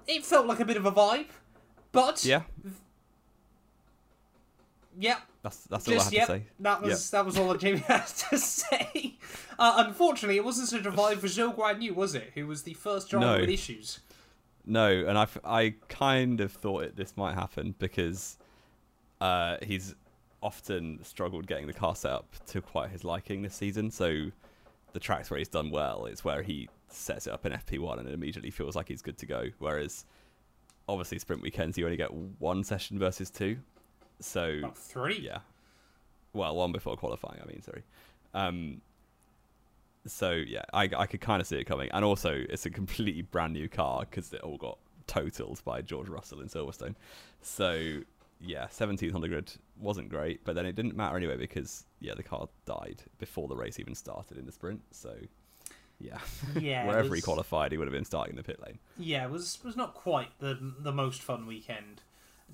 It 0.07 0.23
felt 0.25 0.45
like 0.45 0.59
a 0.59 0.65
bit 0.65 0.77
of 0.77 0.85
a 0.85 0.91
vibe, 0.91 1.25
but 1.91 2.23
Yeah, 2.23 2.43
yeah, 4.97 5.17
that's 5.41 5.57
that's 5.63 5.87
all 5.87 5.93
I 5.93 5.97
just 5.97 6.05
have 6.05 6.13
yep, 6.13 6.27
to 6.27 6.33
say. 6.33 6.43
that 6.59 6.81
was 6.81 7.09
that 7.11 7.25
was 7.25 7.37
all 7.37 7.49
that 7.49 7.59
Jamie 7.61 7.79
has 7.87 8.23
to 8.29 8.37
say. 8.37 9.17
Uh, 9.57 9.83
unfortunately, 9.87 10.37
it 10.37 10.45
wasn't 10.45 10.67
such 10.67 10.85
a 10.85 10.91
vibe 10.91 11.17
for 11.17 11.27
Zhou 11.27 11.55
Guan 11.55 11.81
Yu, 11.81 11.93
was 11.93 12.15
it? 12.15 12.31
Who 12.35 12.47
was 12.47 12.63
the 12.63 12.73
first 12.73 13.09
driver 13.09 13.25
No. 13.25 13.39
with 13.39 13.49
issues? 13.49 13.99
No, 14.65 14.87
and 14.89 15.17
I, 15.17 15.27
I 15.45 15.75
kind 15.89 16.41
of 16.41 16.51
thought 16.51 16.83
it, 16.83 16.95
this 16.95 17.15
might 17.15 17.35
happen 17.35 17.75
because 17.77 18.37
uh, 19.21 19.57
he's 19.61 19.93
often 20.41 20.99
struggled 21.03 21.47
getting 21.47 21.67
the 21.67 21.73
car 21.73 21.95
set 21.95 22.11
up 22.11 22.33
to 22.47 22.61
quite 22.61 22.89
his 22.89 23.03
liking 23.03 23.41
this 23.43 23.55
season. 23.55 23.91
So 23.91 24.31
the 24.93 24.99
tracks 24.99 25.29
where 25.29 25.37
he's 25.37 25.47
done 25.49 25.69
well 25.71 26.05
is 26.05 26.23
where 26.23 26.41
he 26.41 26.67
sets 26.87 27.27
it 27.27 27.33
up 27.33 27.45
in 27.45 27.51
FP1 27.51 27.99
and 27.99 28.07
it 28.07 28.13
immediately 28.13 28.49
feels 28.51 28.75
like 28.75 28.87
he's 28.87 29.01
good 29.01 29.17
to 29.19 29.25
go. 29.25 29.45
Whereas 29.59 30.05
obviously 30.87 31.19
sprint 31.19 31.41
weekends 31.41 31.77
you 31.77 31.85
only 31.85 31.97
get 31.97 32.13
one 32.13 32.63
session 32.63 32.97
versus 32.97 33.29
two. 33.29 33.57
So 34.19 34.59
About 34.59 34.77
three. 34.77 35.19
yeah. 35.19 35.39
Well, 36.33 36.55
one 36.55 36.71
before 36.71 36.97
qualifying, 36.97 37.39
I 37.41 37.47
mean, 37.47 37.61
sorry. 37.61 37.83
Um, 38.33 38.81
so 40.05 40.31
yeah, 40.31 40.63
I, 40.73 40.89
I 40.95 41.05
could 41.05 41.21
kind 41.21 41.41
of 41.41 41.47
see 41.47 41.57
it 41.57 41.63
coming, 41.65 41.89
and 41.91 42.03
also 42.05 42.43
it's 42.49 42.65
a 42.65 42.69
completely 42.69 43.21
brand 43.21 43.53
new 43.53 43.67
car 43.67 44.01
because 44.09 44.31
it 44.33 44.41
all 44.41 44.57
got 44.57 44.77
totaled 45.07 45.63
by 45.63 45.81
George 45.81 46.09
Russell 46.09 46.41
in 46.41 46.47
Silverstone. 46.47 46.95
So 47.41 47.99
yeah, 48.41 48.65
17th 48.67 49.15
on 49.15 49.21
the 49.21 49.27
grid 49.29 49.51
wasn't 49.79 50.09
great, 50.09 50.43
but 50.43 50.55
then 50.55 50.65
it 50.65 50.75
didn't 50.75 50.95
matter 50.95 51.15
anyway 51.17 51.37
because 51.37 51.85
yeah, 51.99 52.13
the 52.13 52.23
car 52.23 52.47
died 52.65 53.03
before 53.17 53.47
the 53.47 53.55
race 53.55 53.79
even 53.79 53.95
started 53.95 54.37
in 54.37 54.45
the 54.45 54.51
sprint. 54.51 54.81
So 54.91 55.13
yeah, 55.99 56.17
Yeah, 56.59 56.85
wherever 56.87 57.15
he 57.15 57.21
qualified, 57.21 57.71
he 57.71 57.77
would 57.77 57.87
have 57.87 57.93
been 57.93 58.05
starting 58.05 58.33
in 58.33 58.37
the 58.37 58.43
pit 58.43 58.59
lane. 58.65 58.79
Yeah, 58.97 59.25
it 59.25 59.31
was 59.31 59.59
was 59.63 59.75
not 59.75 59.93
quite 59.93 60.37
the 60.39 60.57
the 60.79 60.91
most 60.91 61.21
fun 61.21 61.47
weekend 61.47 62.01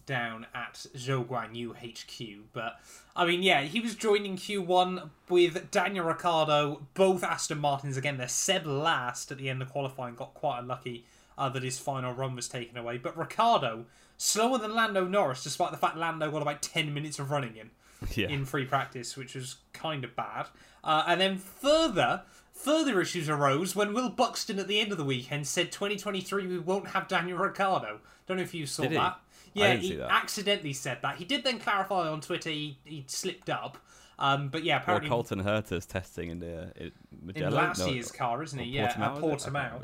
down 0.05 0.47
at 0.53 0.85
Zhou 0.95 1.25
Guan 1.25 1.55
Yu 1.55 1.73
HQ, 1.73 2.51
but 2.53 2.79
I 3.15 3.25
mean, 3.25 3.43
yeah, 3.43 3.61
he 3.61 3.79
was 3.79 3.95
joining 3.95 4.37
Q1 4.37 5.09
with 5.29 5.71
Daniel 5.71 6.05
Ricciardo, 6.05 6.81
both 6.93 7.23
Aston 7.23 7.59
Martins 7.59 7.97
again. 7.97 8.17
They're 8.17 8.27
Seb 8.27 8.65
last 8.65 9.31
at 9.31 9.37
the 9.37 9.49
end 9.49 9.61
of 9.61 9.69
qualifying, 9.69 10.15
got 10.15 10.33
quite 10.33 10.59
unlucky 10.59 11.05
uh, 11.37 11.49
that 11.49 11.63
his 11.63 11.79
final 11.79 12.13
run 12.13 12.35
was 12.35 12.47
taken 12.47 12.77
away. 12.77 12.97
But 12.97 13.17
Ricciardo 13.17 13.85
slower 14.17 14.57
than 14.57 14.75
Lando 14.75 15.05
Norris, 15.05 15.43
despite 15.43 15.71
the 15.71 15.77
fact 15.77 15.97
Lando 15.97 16.29
got 16.31 16.41
about 16.41 16.61
ten 16.61 16.93
minutes 16.93 17.19
of 17.19 17.31
running 17.31 17.57
in 17.57 17.71
Yeah, 18.15 18.29
in 18.29 18.45
free 18.45 18.65
practice, 18.65 19.17
which 19.17 19.35
was 19.35 19.57
kind 19.73 20.03
of 20.03 20.15
bad. 20.15 20.47
Uh, 20.83 21.03
and 21.07 21.19
then 21.19 21.37
further, 21.37 22.23
further 22.53 23.01
issues 23.01 23.29
arose 23.29 23.75
when 23.75 23.93
Will 23.93 24.09
Buxton 24.09 24.59
at 24.59 24.67
the 24.67 24.79
end 24.79 24.91
of 24.91 24.97
the 24.97 25.03
weekend 25.03 25.47
said 25.47 25.71
2023 25.71 26.47
we 26.47 26.59
won't 26.59 26.89
have 26.89 27.07
Daniel 27.07 27.37
Ricciardo. 27.37 27.99
Don't 28.27 28.37
know 28.37 28.43
if 28.43 28.53
you 28.53 28.65
saw 28.65 28.83
Did 28.83 28.93
that. 28.93 28.97
I 28.99 29.15
Yeah, 29.53 29.73
he 29.75 29.99
accidentally 30.01 30.73
said 30.73 30.99
that. 31.01 31.17
He 31.17 31.25
did 31.25 31.43
then 31.43 31.59
clarify 31.59 32.07
on 32.07 32.21
Twitter 32.21 32.49
he, 32.49 32.77
he 32.85 33.03
slipped 33.07 33.49
up. 33.49 33.77
Um, 34.19 34.49
but 34.49 34.63
yeah, 34.63 34.77
or 34.77 34.81
apparently 34.81 35.09
Colton 35.09 35.39
Herta's 35.39 35.85
testing 35.85 36.29
in 36.29 36.39
the 36.39 36.71
in 36.75 36.85
in 36.87 36.91
Mugello? 37.25 37.49
last 37.55 37.79
No, 37.79 37.87
year's 37.87 38.11
car, 38.11 38.43
isn't 38.43 38.59
or 38.59 38.63
he? 38.63 38.69
Yeah, 38.71 38.93
Portimao, 38.93 39.01
at 39.01 39.17
it? 39.17 39.17
I 39.17 39.21
Portimao. 39.21 39.83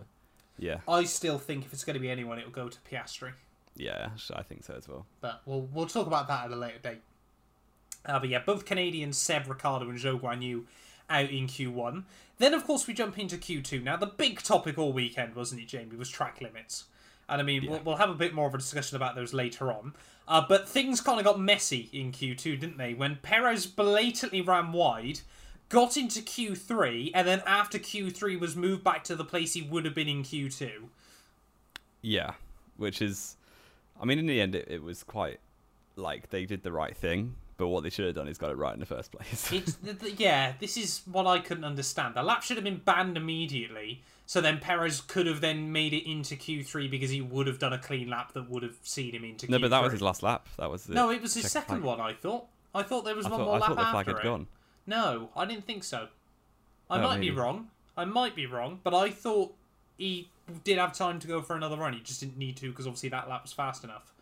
Yeah, 0.59 0.77
I 0.87 1.03
still 1.05 1.37
think 1.39 1.65
if 1.65 1.73
it's 1.73 1.83
going 1.83 1.95
to 1.95 1.99
be 1.99 2.09
anyone, 2.09 2.37
it'll 2.39 2.51
go 2.51 2.67
to 2.69 2.77
Piastri. 2.89 3.31
yeah, 3.75 4.09
I 4.33 4.43
think 4.43 4.63
so 4.63 4.75
as 4.75 4.87
well. 4.87 5.05
But 5.21 5.41
we'll 5.45 5.61
we'll 5.73 5.87
talk 5.87 6.07
about 6.07 6.27
that 6.27 6.45
at 6.45 6.51
a 6.51 6.55
later 6.55 6.79
date. 6.79 7.01
Uh, 8.05 8.19
but 8.19 8.29
yeah, 8.29 8.39
both 8.45 8.65
Canadians, 8.65 9.17
Seb 9.17 9.47
Ricciardo 9.47 9.89
and 9.89 9.99
Zhou 9.99 10.19
Guan 10.19 10.41
Yu, 10.41 10.65
out 11.09 11.29
in 11.29 11.47
Q1. 11.47 12.03
Then, 12.37 12.53
of 12.53 12.65
course, 12.65 12.87
we 12.87 12.93
jump 12.93 13.17
into 13.19 13.35
Q2. 13.37 13.83
Now, 13.83 13.97
the 13.97 14.05
big 14.05 14.41
topic 14.43 14.77
all 14.77 14.93
weekend, 14.93 15.35
wasn't 15.35 15.61
it, 15.61 15.67
Jamie, 15.67 15.95
was 15.97 16.09
track 16.09 16.39
limits. 16.39 16.85
And 17.29 17.41
I 17.41 17.43
mean, 17.43 17.69
we'll, 17.69 17.81
we'll 17.83 17.95
have 17.97 18.09
a 18.09 18.15
bit 18.15 18.33
more 18.33 18.47
of 18.47 18.53
a 18.53 18.57
discussion 18.57 18.95
about 18.95 19.15
those 19.15 19.33
later 19.33 19.71
on. 19.71 19.93
Uh, 20.27 20.43
but 20.47 20.67
things 20.67 21.01
kind 21.01 21.19
of 21.19 21.25
got 21.25 21.39
messy 21.39 21.89
in 21.91 22.11
Q2, 22.11 22.59
didn't 22.59 22.77
they? 22.77 22.93
When 22.93 23.17
Perez 23.21 23.65
blatantly 23.65 24.41
ran 24.41 24.71
wide, 24.71 25.21
got 25.69 25.97
into 25.97 26.21
Q3, 26.21 27.11
and 27.13 27.27
then 27.27 27.41
after 27.45 27.77
Q3 27.77 28.39
was 28.39 28.55
moved 28.55 28.83
back 28.83 29.03
to 29.05 29.15
the 29.15 29.25
place 29.25 29.53
he 29.53 29.61
would 29.61 29.85
have 29.85 29.95
been 29.95 30.07
in 30.07 30.23
Q2. 30.23 30.69
Yeah, 32.01 32.33
which 32.77 33.01
is, 33.01 33.35
I 34.01 34.05
mean, 34.05 34.19
in 34.19 34.27
the 34.27 34.39
end, 34.39 34.55
it, 34.55 34.67
it 34.69 34.83
was 34.83 35.03
quite 35.03 35.39
like 35.95 36.29
they 36.29 36.45
did 36.45 36.63
the 36.63 36.71
right 36.71 36.95
thing, 36.95 37.35
but 37.57 37.67
what 37.67 37.83
they 37.83 37.89
should 37.89 38.05
have 38.05 38.15
done 38.15 38.27
is 38.27 38.37
got 38.37 38.51
it 38.51 38.57
right 38.57 38.73
in 38.73 38.79
the 38.79 38.85
first 38.85 39.11
place. 39.11 39.51
It's 39.51 39.75
th- 39.75 39.99
th- 39.99 40.19
yeah, 40.19 40.53
this 40.59 40.77
is 40.77 41.01
what 41.11 41.25
I 41.25 41.39
couldn't 41.39 41.65
understand. 41.65 42.15
The 42.15 42.23
lap 42.23 42.43
should 42.43 42.57
have 42.57 42.63
been 42.63 42.81
banned 42.83 43.17
immediately, 43.17 44.03
so 44.27 44.39
then 44.41 44.59
Perez 44.59 45.01
could 45.01 45.25
have 45.25 45.41
then 45.41 45.71
made 45.71 45.93
it 45.93 46.07
into 46.07 46.35
Q3 46.35 46.91
because 46.91 47.09
he 47.09 47.21
would 47.21 47.47
have 47.47 47.57
done 47.57 47.73
a 47.73 47.79
clean 47.79 48.09
lap 48.09 48.33
that 48.33 48.47
would 48.49 48.61
have 48.61 48.75
seen 48.83 49.15
him 49.15 49.23
into. 49.23 49.49
no, 49.49 49.57
Q3. 49.57 49.61
but 49.61 49.69
that 49.69 49.81
was 49.83 49.91
his 49.93 50.01
last 50.03 50.21
lap. 50.21 50.47
That 50.57 50.69
was 50.69 50.83
the 50.85 50.93
No, 50.93 51.09
it 51.09 51.21
was 51.21 51.33
his 51.33 51.49
second 51.51 51.77
flag. 51.81 51.97
one. 51.97 51.99
I 52.01 52.13
thought. 52.13 52.45
I 52.75 52.83
thought 52.83 53.05
there 53.05 53.15
was 53.15 53.25
I 53.25 53.29
one 53.29 53.39
thought, 53.39 53.45
more 53.45 53.55
I 53.55 53.59
lap 53.59 53.69
thought 53.69 53.77
the 53.77 53.81
flag 53.91 53.95
after 54.07 54.11
had 54.11 54.19
it. 54.19 54.23
gone. 54.23 54.47
No, 54.85 55.29
I 55.35 55.45
didn't 55.45 55.65
think 55.65 55.83
so. 55.83 56.09
I 56.89 56.99
Oh, 56.99 57.01
might 57.01 57.15
maybe. 57.19 57.31
be 57.31 57.35
wrong. 57.35 57.69
I 57.97 58.05
might 58.05 58.35
be 58.35 58.45
wrong, 58.45 58.79
but 58.83 58.93
I 58.93 59.09
thought 59.09 59.53
he 59.97 60.29
did 60.63 60.77
have 60.77 60.93
time 60.93 61.19
to 61.19 61.27
go 61.27 61.41
for 61.41 61.55
another 61.55 61.75
run. 61.77 61.93
He 61.93 61.99
just 62.01 62.19
didn't 62.19 62.37
need 62.37 62.55
to 62.57 62.69
because 62.69 62.85
obviously 62.85 63.09
that 63.09 63.27
lap 63.27 63.41
was 63.43 63.51
fast 63.53 63.83
enough. 63.83 64.13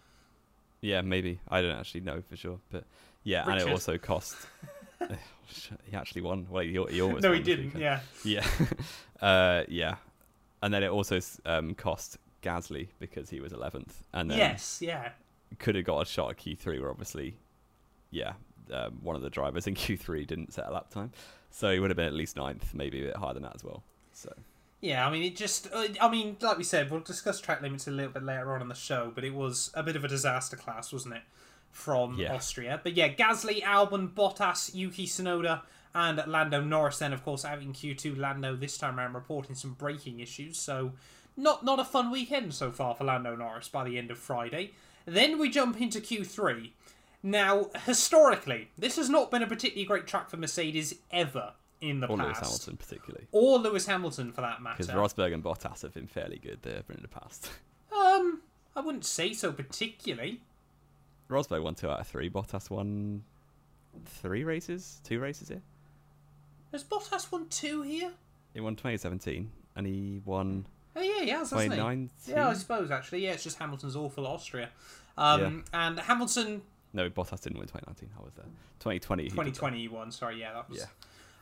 Yeah, 0.82 1.02
maybe. 1.02 1.40
I 1.50 1.62
don't 1.62 1.76
actually 1.78 2.02
know 2.02 2.22
for 2.30 2.36
sure, 2.36 2.60
but 2.72 2.84
yeah, 3.24 3.44
and 3.44 3.56
Richard. 3.56 3.68
it 3.70 3.72
also 3.72 3.98
cost. 3.98 4.36
he 5.90 5.96
actually 5.96 6.22
won. 6.22 6.48
Well, 6.50 6.64
he, 6.64 6.72
he 6.72 7.02
almost. 7.02 7.24
no, 7.24 7.32
he 7.32 7.40
didn't. 7.42 7.75
Yeah. 7.80 8.00
Yeah, 8.24 8.46
uh, 9.22 9.64
yeah, 9.68 9.96
and 10.62 10.74
then 10.74 10.84
it 10.84 10.90
also 10.90 11.20
um, 11.46 11.74
cost 11.75 12.18
Gasly 12.42 12.88
because 13.00 13.30
he 13.30 13.40
was 13.40 13.54
eleventh, 13.54 14.04
and 14.14 14.30
then 14.30 14.38
Yes. 14.38 14.80
Yeah. 14.82 15.10
could 15.60 15.75
have 15.75 15.86
got 15.86 16.00
a 16.02 16.06
shot 16.06 16.32
at 16.32 16.38
Q 16.38 16.56
three, 16.56 16.80
where 16.80 16.90
obviously, 16.90 17.36
yeah, 18.12 18.34
um, 18.72 19.00
one 19.02 19.16
of 19.16 19.22
the 19.22 19.30
drivers 19.30 19.68
in 19.68 19.74
Q 19.75 19.98
three 19.98 20.25
didn't 20.25 20.54
set 20.54 20.68
a 20.68 20.72
lap 20.72 20.90
time, 20.90 21.12
so 21.50 21.72
he 21.72 21.80
would 21.80 21.90
have 21.90 21.98
been 21.98 22.08
at 22.08 22.14
least 22.14 22.36
ninth, 22.36 22.74
maybe 22.74 23.02
a 23.02 23.06
bit 23.08 23.18
higher 23.18 23.34
than 23.34 23.44
that 23.44 23.56
as 23.56 23.64
well. 23.64 23.84
So 24.14 24.34
Yeah, 24.82 25.08
I 25.08 25.12
mean, 25.12 25.24
it 25.24 25.36
just. 25.36 25.68
uh, 25.74 25.88
I 26.02 26.10
mean, 26.10 26.38
like 26.42 26.58
we 26.58 26.64
said, 26.64 26.90
we'll 26.92 27.00
discuss 27.02 27.40
track 27.42 27.62
limits 27.62 27.88
a 27.88 27.92
little 27.92 28.12
bit 28.12 28.24
later 28.24 28.54
on 28.54 28.62
in 28.62 28.68
the 28.70 28.75
show, 28.75 29.12
but 29.14 29.24
it 29.24 29.34
was 29.34 29.72
a 29.74 29.84
bit 29.84 29.96
of 29.96 30.04
a 30.04 30.08
disaster 30.08 30.56
class, 30.56 30.92
wasn't 30.94 31.16
it? 31.16 31.22
From 31.75 32.17
Yeah. 32.17 32.34
Austria. 32.34 32.79
But 32.82 32.94
yeah, 32.96 33.10
Gasly, 33.13 33.62
Albon, 33.62 34.13
Bottas, 34.13 34.74
Yuki 34.74 35.05
Tsunoda, 35.05 35.62
and 35.94 36.24
Lando 36.25 36.62
Norris 36.62 37.00
then, 37.00 37.12
of 37.13 37.24
course, 37.24 37.44
out 37.44 37.62
in 37.62 37.74
Q2. 37.74 38.17
Lando 38.17 38.55
this 38.55 38.77
time 38.77 38.98
around 38.98 39.13
reporting 39.13 39.55
some 39.55 39.74
braking 39.74 40.20
issues, 40.22 40.58
so 40.58 40.94
not, 41.36 41.65
not 41.65 41.79
a 41.79 41.84
fun 41.84 42.12
weekend 42.12 42.53
so 42.53 42.72
far 42.72 42.96
for 42.96 43.03
Lando 43.03 43.36
Norris 43.36 43.67
by 43.67 43.84
the 43.84 43.98
end 43.98 44.10
of 44.10 44.17
Friday. 44.17 44.72
Then 45.05 45.38
we 45.38 45.50
jump 45.50 45.79
into 45.82 46.00
Q3. 46.00 46.72
Now, 47.22 47.70
historically, 47.86 48.70
this 48.77 48.96
has 48.96 49.10
not 49.10 49.29
been 49.32 49.44
a 49.44 49.48
particularly 49.48 49.86
great 49.86 50.08
track 50.08 50.29
for 50.29 50.38
Mercedes 50.38 50.96
ever 51.12 51.53
in 51.82 52.00
the 52.00 52.08
or 52.08 52.17
past. 52.17 52.27
Lewis 52.27 52.39
Hamilton 52.39 52.77
particularly, 52.77 53.27
Or 53.34 53.60
Lewis 53.60 53.86
Hamilton, 53.86 54.32
for 54.32 54.41
that 54.41 54.62
matter. 54.62 54.77
because 54.77 54.94
Rosberg 54.96 55.34
and 55.34 55.44
Bottas 55.44 55.82
have 55.82 55.94
been 55.94 56.08
fairly 56.08 56.38
good 56.39 56.60
there 56.62 56.84
in 56.89 57.01
the 57.01 57.08
past. 57.10 57.50
Um, 57.96 58.41
I 58.75 58.82
wouldn't 58.82 59.05
say 59.05 59.32
so 59.34 59.53
particularly. 59.53 60.41
Rosberg 61.29 61.63
won 61.63 61.75
two 61.75 61.89
out 61.89 62.00
of 62.00 62.08
three. 62.08 62.29
Bottas 62.29 62.70
won 62.70 63.24
three 64.05 64.44
races, 64.44 65.01
two 65.03 65.20
races 65.20 65.50
here. 65.50 65.62
Has 66.72 66.84
Bottas 66.84 67.32
won 67.32 67.48
two 67.50 67.82
here? 67.82 68.12
He 68.53 68.60
won 68.60 68.75
2017 68.75 69.51
and 69.75 69.88
he 69.88 70.22
won 70.25 70.65
Oh 70.96 71.01
yeah, 71.01 71.24
he 71.24 71.29
has, 71.29 71.51
hasn't 71.51 71.74
he? 71.74 71.77
2019. 71.77 72.10
Yeah, 72.27 72.50
I 72.50 72.53
suppose 72.53 72.91
actually. 72.91 73.25
Yeah, 73.25 73.32
it's 73.34 73.44
just 73.44 73.58
Hamilton's 73.60 73.96
awful 73.96 74.25
Austria. 74.27 74.70
Um, 75.17 75.63
and 75.74 76.00
Hamilton 76.00 76.62
No, 76.94 77.10
Bottas 77.10 77.41
didn't 77.41 77.60
win 77.60 77.67
2019. 77.67 78.10
I 78.17 78.24
was 78.24 78.34
there. 78.36 78.46
2020. 78.79 79.24
he 79.24 79.29
2020 79.29 79.79
he 79.79 79.88
won. 79.88 80.12
Sorry, 80.12 80.39
yeah, 80.39 80.53
that 80.53 80.70
was. 80.70 80.79
Yeah. 80.79 80.86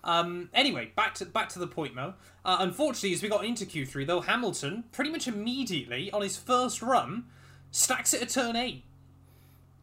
Um, 0.03 0.49
anyway, 0.53 0.91
back 0.95 1.15
to 1.15 1.25
back 1.25 1.49
to 1.49 1.59
the 1.59 1.67
point, 1.67 1.95
Mo. 1.95 2.15
Uh, 2.43 2.57
unfortunately, 2.59 3.13
as 3.13 3.23
we 3.23 3.29
got 3.29 3.45
into 3.45 3.65
Q3, 3.65 4.05
though, 4.05 4.21
Hamilton 4.21 4.83
pretty 4.91 5.09
much 5.09 5.27
immediately 5.27 6.11
on 6.11 6.21
his 6.21 6.35
first 6.35 6.81
run 6.81 7.25
stacks 7.71 8.13
it 8.13 8.21
at 8.21 8.29
turn 8.29 8.55
eight. 8.55 8.83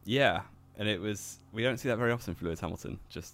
Yeah, 0.05 0.41
and 0.77 0.87
it 0.87 0.99
was. 0.99 1.37
We 1.51 1.63
don't 1.63 1.77
see 1.77 1.89
that 1.89 1.97
very 1.97 2.11
often 2.11 2.35
for 2.35 2.45
Lewis 2.45 2.59
Hamilton, 2.59 2.99
just 3.09 3.33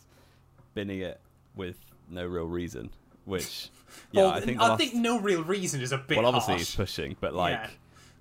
binning 0.73 0.99
it 1.01 1.19
with 1.55 1.77
no 2.09 2.25
real 2.25 2.45
reason. 2.45 2.89
Which, 3.25 3.69
yeah, 4.11 4.23
well, 4.23 4.31
I 4.31 4.39
think. 4.41 4.59
I 4.59 4.69
last- 4.69 4.77
think 4.79 4.93
no 4.95 5.19
real 5.19 5.43
reason 5.43 5.81
is 5.81 5.91
a 5.91 5.97
bit 5.97 6.17
well, 6.17 6.27
obviously 6.27 6.53
harsh. 6.55 6.61
he's 6.67 6.75
pushing, 6.75 7.15
but 7.19 7.33
like 7.33 7.53
Yeah. 7.53 7.69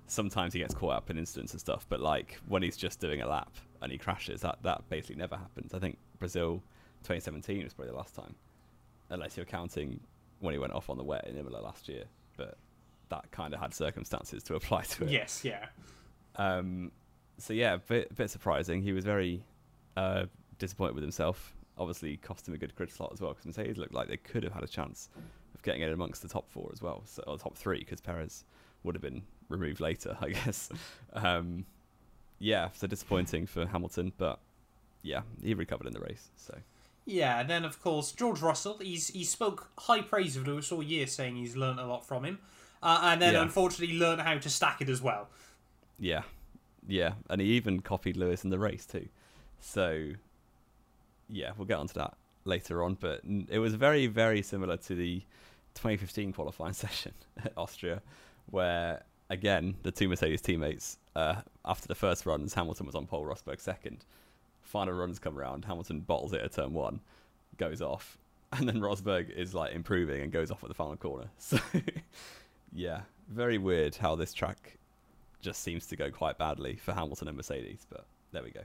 sometimes 0.07 0.53
he 0.53 0.59
gets 0.59 0.73
caught 0.73 0.93
up 0.95 1.09
in 1.09 1.17
incidents 1.17 1.53
and 1.53 1.59
stuff. 1.59 1.85
But 1.89 1.99
like 1.99 2.39
when 2.47 2.61
he's 2.63 2.77
just 2.77 2.99
doing 2.99 3.21
a 3.21 3.27
lap 3.27 3.51
and 3.81 3.91
he 3.91 3.97
crashes, 3.97 4.41
that 4.41 4.59
that 4.63 4.87
basically 4.89 5.15
never 5.15 5.35
happens. 5.35 5.73
I 5.73 5.79
think 5.79 5.97
Brazil 6.19 6.61
2017 7.03 7.63
was 7.63 7.73
probably 7.73 7.91
the 7.91 7.97
last 7.97 8.15
time, 8.15 8.35
unless 9.09 9.37
you're 9.37 9.45
counting 9.45 9.99
when 10.39 10.53
he 10.53 10.57
went 10.59 10.73
off 10.73 10.89
on 10.89 10.97
the 10.97 11.03
wet 11.03 11.27
in 11.27 11.37
Imola 11.37 11.59
last 11.61 11.87
year. 11.89 12.03
But 12.37 12.57
that 13.09 13.29
kind 13.31 13.53
of 13.53 13.59
had 13.59 13.73
circumstances 13.73 14.43
to 14.43 14.55
apply 14.59 14.83
to 14.83 15.03
it. 15.05 15.09
Yes, 15.09 15.43
yeah. 15.45 15.67
Um, 16.35 16.91
so 17.37 17.53
yeah, 17.53 17.73
a 17.75 17.77
bit, 17.77 18.15
bit 18.15 18.29
surprising. 18.29 18.81
He 18.81 18.93
was 18.93 19.05
very 19.05 19.43
uh, 19.95 20.25
disappointed 20.59 20.95
with 20.95 21.03
himself. 21.03 21.53
Obviously, 21.77 22.17
cost 22.17 22.47
him 22.47 22.53
a 22.53 22.57
good 22.57 22.73
grid 22.75 22.91
slot 22.91 23.11
as 23.13 23.21
well 23.21 23.31
because 23.31 23.45
Mercedes 23.45 23.77
looked 23.77 23.93
like 23.93 24.07
they 24.07 24.17
could 24.17 24.43
have 24.43 24.53
had 24.53 24.63
a 24.63 24.67
chance 24.67 25.09
of 25.53 25.61
getting 25.61 25.81
it 25.81 25.91
amongst 25.91 26.21
the 26.21 26.27
top 26.27 26.49
four 26.49 26.69
as 26.73 26.81
well, 26.81 27.03
so, 27.05 27.23
or 27.27 27.37
top 27.37 27.55
three 27.55 27.79
because 27.79 28.01
Perez 28.01 28.43
would 28.83 28.95
have 28.95 29.01
been 29.01 29.21
removed 29.49 29.79
later, 29.79 30.17
I 30.21 30.29
guess. 30.29 30.69
Um, 31.13 31.65
yeah, 32.39 32.69
so 32.73 32.87
disappointing 32.87 33.45
for 33.47 33.65
Hamilton, 33.65 34.11
but 34.17 34.39
yeah, 35.03 35.21
he 35.43 35.53
recovered 35.53 35.87
in 35.87 35.93
the 35.93 35.99
race. 35.99 36.29
So 36.35 36.55
Yeah, 37.05 37.39
and 37.39 37.49
then 37.49 37.63
of 37.63 37.81
course 37.81 38.11
George 38.11 38.41
Russell. 38.41 38.77
He's 38.79 39.07
he 39.09 39.23
spoke 39.23 39.69
high 39.77 40.01
praise 40.01 40.35
of 40.35 40.47
Lewis 40.47 40.71
all 40.71 40.83
year, 40.83 41.07
saying 41.07 41.35
he's 41.35 41.55
learnt 41.55 41.79
a 41.79 41.85
lot 41.85 42.05
from 42.07 42.25
him, 42.25 42.39
uh, 42.83 43.01
and 43.03 43.21
then 43.21 43.33
Yeah. 43.33 43.41
unfortunately 43.43 43.97
learned 43.97 44.21
how 44.21 44.37
to 44.37 44.49
stack 44.49 44.81
it 44.81 44.89
as 44.89 45.01
well. 45.01 45.29
yeah, 45.99 46.23
yeah, 46.87 47.13
and 47.29 47.41
he 47.41 47.47
even 47.49 47.81
copied 47.81 48.17
Lewis 48.17 48.43
in 48.43 48.49
the 48.49 48.59
race 48.59 48.85
too. 48.85 49.07
So 49.59 50.11
yeah, 51.29 51.51
we'll 51.57 51.67
get 51.67 51.77
onto 51.77 51.93
that 51.95 52.15
later 52.45 52.83
on. 52.83 52.95
But 52.95 53.21
it 53.49 53.59
was 53.59 53.75
very, 53.75 54.07
very 54.07 54.41
similar 54.41 54.77
to 54.77 54.95
the 54.95 55.19
2015 55.75 56.33
qualifying 56.33 56.73
session 56.73 57.13
at 57.43 57.53
Austria, 57.57 58.01
where 58.49 59.03
again 59.29 59.75
the 59.83 59.91
two 59.91 60.07
Mercedes 60.07 60.41
teammates, 60.41 60.97
uh, 61.15 61.41
after 61.65 61.87
the 61.87 61.95
first 61.95 62.25
runs, 62.25 62.53
Hamilton 62.53 62.85
was 62.85 62.95
on 62.95 63.05
pole, 63.05 63.25
Rosberg 63.25 63.59
second. 63.59 64.05
Final 64.61 64.95
runs 64.95 65.19
come 65.19 65.37
around, 65.37 65.65
Hamilton 65.65 66.01
bottles 66.01 66.33
it 66.33 66.41
at 66.41 66.51
turn 66.51 66.73
one, 66.73 66.99
goes 67.57 67.81
off, 67.81 68.17
and 68.53 68.67
then 68.67 68.79
Rosberg 68.79 69.29
is 69.29 69.53
like 69.53 69.73
improving 69.73 70.21
and 70.21 70.31
goes 70.31 70.51
off 70.51 70.63
at 70.63 70.69
the 70.69 70.75
final 70.75 70.95
corner. 70.95 71.29
So 71.39 71.57
yeah, 72.73 73.01
very 73.29 73.57
weird 73.57 73.95
how 73.95 74.15
this 74.15 74.33
track 74.33 74.76
just 75.47 75.63
seems 75.63 75.87
to 75.87 75.95
go 75.95 76.11
quite 76.11 76.37
badly 76.37 76.75
for 76.75 76.91
Hamilton 76.91 77.29
and 77.29 77.37
Mercedes. 77.37 77.87
But 77.89 78.05
there 78.33 78.43
we 78.43 78.51
go. 78.51 78.59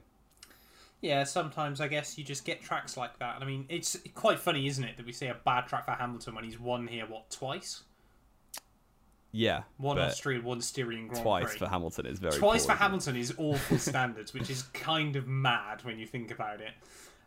Yeah, 1.00 1.22
sometimes 1.22 1.80
I 1.80 1.86
guess 1.86 2.18
you 2.18 2.24
just 2.24 2.44
get 2.44 2.60
tracks 2.60 2.96
like 2.96 3.20
that. 3.20 3.36
I 3.40 3.44
mean, 3.44 3.66
it's 3.68 3.96
quite 4.14 4.40
funny, 4.40 4.66
isn't 4.66 4.82
it, 4.82 4.96
that 4.96 5.06
we 5.06 5.12
see 5.12 5.26
a 5.26 5.36
bad 5.44 5.68
track 5.68 5.84
for 5.84 5.92
Hamilton 5.92 6.34
when 6.34 6.42
he's 6.42 6.58
won 6.58 6.88
here 6.88 7.06
what 7.06 7.30
twice? 7.30 7.84
Yeah, 9.30 9.62
One 9.78 9.98
Austrian, 9.98 10.42
one 10.42 10.60
Styrian 10.60 11.06
Grand 11.06 11.22
twice 11.22 11.50
Prix. 11.50 11.58
for 11.60 11.66
Hamilton 11.68 12.06
is 12.06 12.18
very 12.18 12.34
Twice 12.34 12.66
poor, 12.66 12.74
for? 12.74 12.82
Hamilton 12.82 13.16
is 13.16 13.32
awful 13.38 13.78
standards, 13.78 14.34
which 14.34 14.50
is 14.50 14.62
kind 14.74 15.14
of 15.16 15.26
mad 15.28 15.84
when 15.84 15.98
you 16.00 16.06
think 16.06 16.32
about 16.32 16.60
it. 16.60 16.72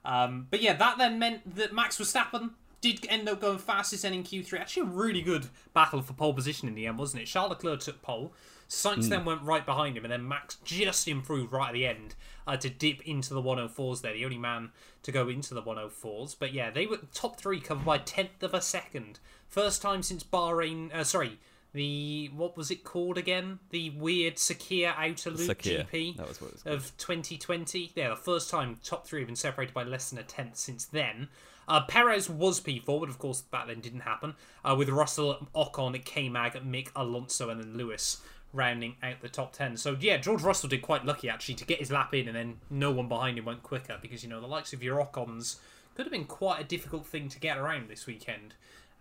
Um, 0.04 0.48
but 0.52 0.62
yeah, 0.62 0.74
that 0.74 0.98
then 0.98 1.18
meant 1.18 1.56
that 1.56 1.74
Max 1.74 1.98
Verstappen 1.98 2.52
did 2.82 3.08
end 3.10 3.28
up 3.28 3.42
going 3.42 3.58
fastest 3.58 4.06
in 4.06 4.24
Q3. 4.24 4.60
Actually, 4.60 4.84
a 4.84 4.92
really 4.92 5.22
good 5.22 5.48
battle 5.74 6.02
for 6.02 6.14
pole 6.14 6.34
position 6.34 6.68
in 6.68 6.76
the 6.76 6.86
end, 6.86 7.00
wasn't 7.00 7.24
it? 7.24 7.26
Charles 7.26 7.50
Leclerc 7.50 7.80
took 7.80 8.02
pole. 8.04 8.34
Sainz 8.70 9.10
then 9.10 9.26
went 9.26 9.42
right 9.44 9.66
behind 9.66 9.96
him, 9.96 10.06
and 10.06 10.12
then 10.12 10.28
Max 10.28 10.56
just 10.64 11.08
improved 11.08 11.52
right 11.52 11.70
at 11.70 11.74
the 11.74 11.86
end 11.86 12.16
uh, 12.48 12.58
to 12.58 12.70
dip 12.70 13.02
into 13.08 13.34
the 13.34 13.42
104s 13.42 14.02
there, 14.02 14.14
the 14.14 14.26
only 14.26 14.38
man 14.38 14.72
to 15.04 15.12
go 15.12 15.28
into 15.30 15.54
the 15.54 15.62
104s. 15.62 16.36
But 16.38 16.54
yeah, 16.54 16.72
they 16.72 16.86
were 16.86 17.00
top 17.14 17.40
three 17.40 17.60
covered 17.60 17.86
by 17.86 17.98
tenth 18.00 18.42
of 18.42 18.54
a 18.54 18.62
second. 18.62 19.20
First 19.48 19.82
time 19.82 20.02
since 20.04 20.24
Bahrain, 20.24 20.94
uh, 20.94 21.04
sorry, 21.04 21.40
the, 21.74 22.32
what 22.36 22.58
was 22.58 22.72
it 22.72 22.84
called 22.84 23.18
again? 23.18 23.60
The 23.70 23.92
weird 23.92 24.36
Sakhir 24.36 24.94
outer 24.98 25.32
loop 25.32 25.50
Sakhir, 25.50 25.88
GP 25.88 26.18
that 26.18 26.28
was 26.28 26.42
what 26.42 26.54
was 26.54 26.64
of 26.66 26.98
2020. 26.98 27.92
Yeah, 27.96 28.10
the 28.10 28.16
first 28.16 28.50
time 28.50 28.80
top 28.84 29.06
three 29.06 29.22
have 29.22 29.28
been 29.28 29.36
separated 29.36 29.74
by 29.74 29.84
less 29.84 30.10
than 30.10 30.20
a 30.20 30.24
tenth 30.24 30.58
since 30.58 30.86
then. 30.86 31.28
Uh, 31.68 31.82
Perez 31.82 32.30
was 32.30 32.62
P4, 32.62 33.00
but 33.00 33.10
of 33.10 33.18
course 33.18 33.44
that 33.52 33.68
then 33.68 33.80
didn't 33.80 34.02
happen. 34.02 34.36
Uh, 34.64 34.76
with 34.78 34.90
Russell, 34.90 35.48
Ocon, 35.56 36.04
K-Mag, 36.06 36.54
Mick, 36.54 36.90
Alonso, 36.96 37.50
and 37.50 37.60
then 37.60 37.76
Lewis 37.76 38.22
rounding 38.56 38.96
out 39.04 39.22
the 39.22 39.30
top 39.30 39.54
10. 39.54 39.78
So 39.78 39.96
yeah, 40.00 40.18
George 40.18 40.42
Russell 40.42 40.70
did 40.70 40.82
quite 40.82 41.06
lucky 41.06 41.30
actually 41.30 41.56
to 41.56 41.66
get 41.66 41.80
his 41.80 41.92
lap 41.92 42.14
in 42.14 42.28
and 42.28 42.36
then 42.36 42.58
no 42.70 42.92
one 42.92 43.08
behind 43.08 43.38
him 43.38 43.46
went 43.46 43.62
quicker 43.64 43.98
because, 44.02 44.24
you 44.24 44.30
know, 44.30 44.42
the 44.42 44.48
likes 44.48 44.74
of 44.74 44.82
your 44.82 45.04
Ocons 45.04 45.58
could 45.96 46.06
have 46.06 46.12
been 46.12 46.26
quite 46.26 46.62
a 46.62 46.64
difficult 46.64 47.06
thing 47.06 47.30
to 47.30 47.40
get 47.40 47.58
around 47.58 47.90
this 47.90 48.06
weekend, 48.08 48.54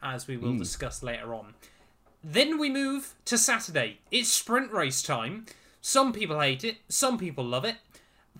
as 0.02 0.26
we 0.26 0.37
will 0.37 0.56
discuss 0.56 1.02
later 1.02 1.34
on. 1.34 1.54
Then 2.23 2.58
we 2.58 2.70
move 2.70 3.14
to 3.26 3.37
Saturday. 3.38 3.99
It's 4.11 4.28
sprint 4.30 4.70
race 4.73 5.02
time. 5.02 5.46
Some 5.80 6.12
people 6.12 6.40
hate 6.40 6.64
it, 6.64 6.76
some 6.88 7.18
people 7.18 7.44
love 7.44 7.64
it. 7.64 7.76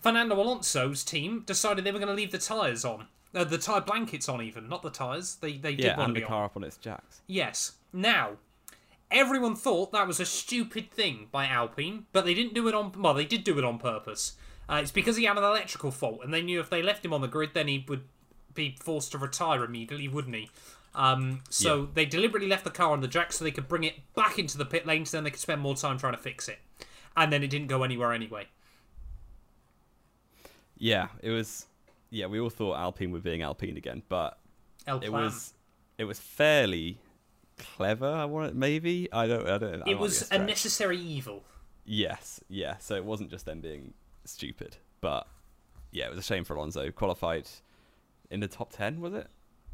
Fernando 0.01 0.35
Alonso's 0.41 1.03
team 1.03 1.43
decided 1.45 1.83
they 1.85 1.91
were 1.91 1.99
going 1.99 2.07
to 2.09 2.13
leave 2.15 2.31
the 2.31 2.37
tyres 2.37 2.83
on. 2.83 3.07
Uh, 3.33 3.43
the 3.43 3.57
tyre 3.57 3.81
blankets 3.81 4.27
on, 4.29 4.41
even, 4.41 4.67
not 4.69 4.81
the 4.81 4.89
tyres. 4.89 5.35
They, 5.35 5.57
they 5.57 5.75
did 5.75 5.85
Yeah, 5.85 5.97
want 5.97 6.07
and 6.09 6.15
to 6.15 6.19
the 6.19 6.19
be 6.21 6.23
on. 6.25 6.29
car 6.29 6.45
up 6.45 6.55
on 6.57 6.63
its 6.63 6.77
jacks. 6.77 7.21
Yes. 7.27 7.73
Now, 7.93 8.31
everyone 9.11 9.55
thought 9.55 9.91
that 9.91 10.07
was 10.07 10.19
a 10.19 10.25
stupid 10.25 10.91
thing 10.91 11.27
by 11.31 11.45
Alpine, 11.47 12.05
but 12.13 12.25
they 12.25 12.33
didn't 12.33 12.53
do 12.53 12.67
it 12.67 12.75
on. 12.75 12.91
Well, 12.97 13.13
they 13.13 13.25
did 13.25 13.43
do 13.43 13.57
it 13.57 13.63
on 13.63 13.77
purpose. 13.79 14.33
Uh, 14.67 14.79
it's 14.81 14.91
because 14.91 15.15
he 15.17 15.25
had 15.25 15.37
an 15.37 15.43
electrical 15.43 15.91
fault, 15.91 16.21
and 16.23 16.33
they 16.33 16.41
knew 16.41 16.59
if 16.59 16.69
they 16.69 16.81
left 16.81 17.05
him 17.05 17.13
on 17.13 17.21
the 17.21 17.27
grid, 17.27 17.51
then 17.53 17.67
he 17.67 17.85
would 17.87 18.03
be 18.53 18.75
forced 18.81 19.11
to 19.11 19.17
retire 19.17 19.63
immediately, 19.63 20.07
wouldn't 20.07 20.33
he? 20.35 20.49
Um, 20.95 21.41
so 21.49 21.81
Yeah. 21.81 21.87
they 21.93 22.05
deliberately 22.05 22.47
left 22.49 22.63
the 22.63 22.71
car 22.71 22.91
on 22.91 23.01
the 23.01 23.07
jack 23.07 23.33
so 23.33 23.43
they 23.43 23.51
could 23.51 23.67
bring 23.67 23.83
it 23.83 24.13
back 24.15 24.39
into 24.39 24.57
the 24.57 24.65
pit 24.65 24.85
lane, 24.87 25.05
so 25.05 25.17
then 25.17 25.23
they 25.25 25.29
could 25.29 25.39
spend 25.39 25.61
more 25.61 25.75
time 25.75 25.97
trying 25.97 26.13
to 26.13 26.19
fix 26.19 26.47
it. 26.47 26.59
And 27.17 27.31
then 27.31 27.43
it 27.43 27.49
didn't 27.49 27.67
go 27.67 27.83
anywhere 27.83 28.11
anyway. 28.13 28.47
Yeah, 30.77 31.07
it 31.21 31.29
was. 31.31 31.67
Yeah, 32.09 32.27
we 32.27 32.39
all 32.39 32.49
thought 32.49 32.77
Alpine 32.77 33.11
were 33.11 33.19
being 33.19 33.41
Alpine 33.41 33.77
again, 33.77 34.03
but 34.09 34.37
it 34.87 35.11
was 35.11 35.53
it 35.97 36.03
was 36.05 36.19
fairly 36.19 36.97
clever. 37.57 38.07
I 38.07 38.25
want 38.25 38.49
it 38.49 38.55
maybe. 38.55 39.07
I 39.11 39.27
don't. 39.27 39.47
I 39.47 39.57
don't. 39.57 39.87
it 39.87 39.97
was 39.97 40.29
a 40.31 40.37
necessary 40.39 40.99
evil. 40.99 41.43
Yes, 41.85 42.39
yeah. 42.49 42.77
So 42.77 42.95
it 42.95 43.05
wasn't 43.05 43.29
just 43.29 43.45
them 43.45 43.61
being 43.61 43.93
stupid, 44.25 44.77
but 45.01 45.27
yeah, 45.91 46.05
it 46.05 46.09
was 46.09 46.19
a 46.19 46.23
shame 46.23 46.43
for 46.43 46.55
Alonso. 46.55 46.89
Qualified 46.91 47.47
in 48.31 48.39
the 48.39 48.47
top 48.47 48.71
ten, 48.73 49.01
was 49.01 49.13
it? 49.13 49.27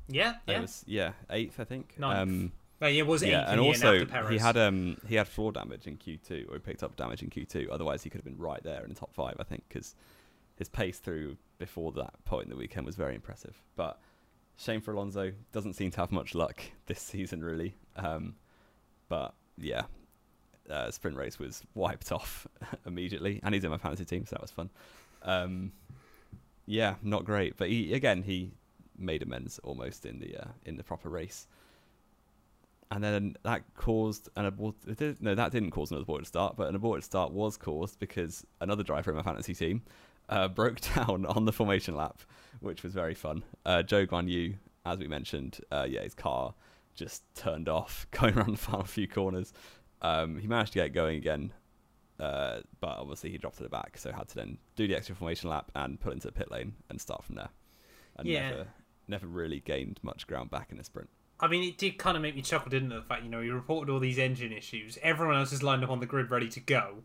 Yeah, 0.08 0.24
Yeah. 0.24 0.32
It 0.32 0.52
yeah. 0.56 0.60
was 0.62 0.84
yeah, 0.88 1.12
eighth, 1.30 1.60
I 1.60 1.64
think. 1.64 1.96
Ninth. 1.98 2.20
Um, 2.20 2.52
Uh, 2.82 2.88
it 2.88 3.06
was 3.06 3.24
yeah, 3.24 3.50
and 3.52 3.62
also 3.62 3.94
end 3.94 4.02
after 4.02 4.12
Perez. 4.12 4.30
he 4.32 4.38
had 4.40 4.58
um 4.58 4.98
he 5.08 5.16
had 5.16 5.28
floor 5.28 5.52
damage 5.52 5.88
in 5.88 5.98
Q 5.98 6.18
two, 6.18 6.48
or 6.50 6.56
he 6.56 6.60
picked 6.60 6.84
up 6.84 6.96
damage 6.96 7.22
in 7.24 7.30
Q 7.30 7.46
two. 7.46 7.70
Otherwise, 7.72 8.04
he 8.04 8.10
could 8.10 8.18
have 8.20 8.26
been 8.26 8.38
right 8.40 8.62
there 8.64 8.84
in 8.84 8.90
the 8.90 8.96
top 8.96 9.14
five, 9.14 9.36
I 9.40 9.44
think, 9.44 9.64
because 9.70 9.96
his 10.58 10.68
pace 10.68 11.00
through 11.00 11.38
before 11.60 11.92
that 11.94 12.14
point 12.26 12.46
in 12.46 12.50
the 12.50 12.56
weekend 12.58 12.86
was 12.86 12.96
very 12.96 13.16
impressive. 13.16 13.56
But 13.76 14.00
shame 14.62 14.82
for 14.82 14.94
Alonso. 14.94 15.32
Doesn't 15.52 15.74
seem 15.74 15.92
to 15.92 15.98
have 16.02 16.12
much 16.12 16.36
luck 16.36 16.62
this 16.86 17.00
season, 17.00 17.44
really. 17.44 17.76
Um, 17.96 18.36
but 19.10 19.34
yeah, 19.58 19.84
uh, 20.70 20.92
sprint 20.92 21.18
race 21.18 21.40
was 21.40 21.64
wiped 21.76 22.12
off 22.12 22.48
immediately, 22.86 23.40
and 23.44 23.54
he's 23.54 23.64
in 23.64 23.72
my 23.72 23.78
fantasy 23.78 24.06
team, 24.06 24.26
so 24.26 24.36
that 24.36 24.42
was 24.42 24.52
fun. 24.52 24.70
Um, 25.24 25.72
yeah, 26.66 26.96
not 27.02 27.26
great, 27.26 27.58
but 27.58 27.70
he 27.70 27.94
again 27.94 28.24
he 28.24 28.52
made 28.98 29.24
amends 29.24 29.60
almost 29.60 30.06
in 30.06 30.20
the 30.20 30.38
uh, 30.38 30.48
in 30.66 30.78
the 30.78 30.84
proper 30.84 31.10
race, 31.10 31.48
and 32.92 33.04
then 33.04 33.36
that 33.44 33.64
caused 33.76 34.30
an 34.36 34.46
abort. 34.46 34.76
No, 35.20 35.36
that 35.36 35.52
didn't 35.52 35.72
cause 35.72 35.92
an 35.92 35.98
aborted 35.98 36.28
start, 36.28 36.56
but 36.56 36.70
an 36.70 36.76
aborted 36.76 37.04
start 37.04 37.32
was 37.32 37.58
caused 37.58 38.00
because 38.00 38.46
another 38.62 38.84
driver 38.84 39.12
in 39.12 39.18
my 39.18 39.24
fantasy 39.24 39.54
team 39.54 39.82
uh, 40.32 40.48
broke 40.60 40.80
down 40.96 41.26
on 41.28 41.46
the 41.46 41.52
formation 41.54 41.96
lap, 41.96 42.20
which 42.60 42.82
was 42.84 42.94
very 42.94 43.14
fun. 43.14 43.44
Uh, 43.66 43.84
Zhou 43.86 44.08
Guan 44.08 44.28
Yu, 44.28 44.56
as 44.86 44.98
we 44.98 45.08
mentioned, 45.08 45.60
uh, 45.72 45.86
yeah, 45.88 46.02
his 46.02 46.16
car 46.16 46.54
just 46.96 47.24
turned 47.36 47.70
off 47.70 48.08
going 48.12 48.36
around 48.38 48.52
the 48.52 48.58
final 48.58 48.84
few 48.86 49.08
corners. 49.08 49.54
Um, 50.02 50.40
he 50.40 50.48
managed 50.48 50.74
to 50.74 50.80
get 50.80 50.94
going 50.94 51.18
again, 51.18 51.54
uh, 52.20 52.62
but 52.80 52.98
obviously 52.98 53.30
he 53.30 53.38
dropped 53.38 53.58
to 53.58 53.64
the 53.64 53.70
back, 53.70 53.98
so 53.98 54.12
had 54.12 54.28
to 54.30 54.36
then 54.36 54.58
do 54.76 54.88
the 54.88 54.96
extra 54.96 55.16
formation 55.16 55.50
lap 55.50 55.72
and 55.76 56.00
pull 56.00 56.12
into 56.12 56.28
the 56.28 56.34
pit 56.34 56.50
lane 56.52 56.74
and 56.90 57.00
start 57.00 57.24
from 57.24 57.36
there. 57.36 57.50
And 58.18 58.28
Yeah. 58.28 58.50
never, 58.50 58.68
never 59.08 59.28
really 59.28 59.60
gained 59.60 60.00
much 60.02 60.26
ground 60.28 60.50
back 60.50 60.72
in 60.72 60.78
the 60.78 60.84
sprint. 60.84 61.10
I 61.40 61.48
mean, 61.48 61.64
it 61.64 61.78
did 61.78 61.98
kind 61.98 62.16
of 62.16 62.22
make 62.22 62.36
me 62.36 62.42
chuckle, 62.44 62.70
didn't 62.70 62.92
it? 62.92 62.96
The 62.96 63.02
fact, 63.02 63.24
you 63.24 63.30
know, 63.30 63.42
he 63.42 63.50
reported 63.50 63.92
all 63.92 64.00
these 64.00 64.20
engine 64.20 64.52
issues. 64.52 65.00
Everyone 65.02 65.36
else 65.36 65.52
is 65.52 65.64
lined 65.64 65.84
up 65.84 65.90
on 65.90 66.00
the 66.00 66.06
grid 66.06 66.30
ready 66.30 66.48
to 66.50 66.60
go. 66.60 66.98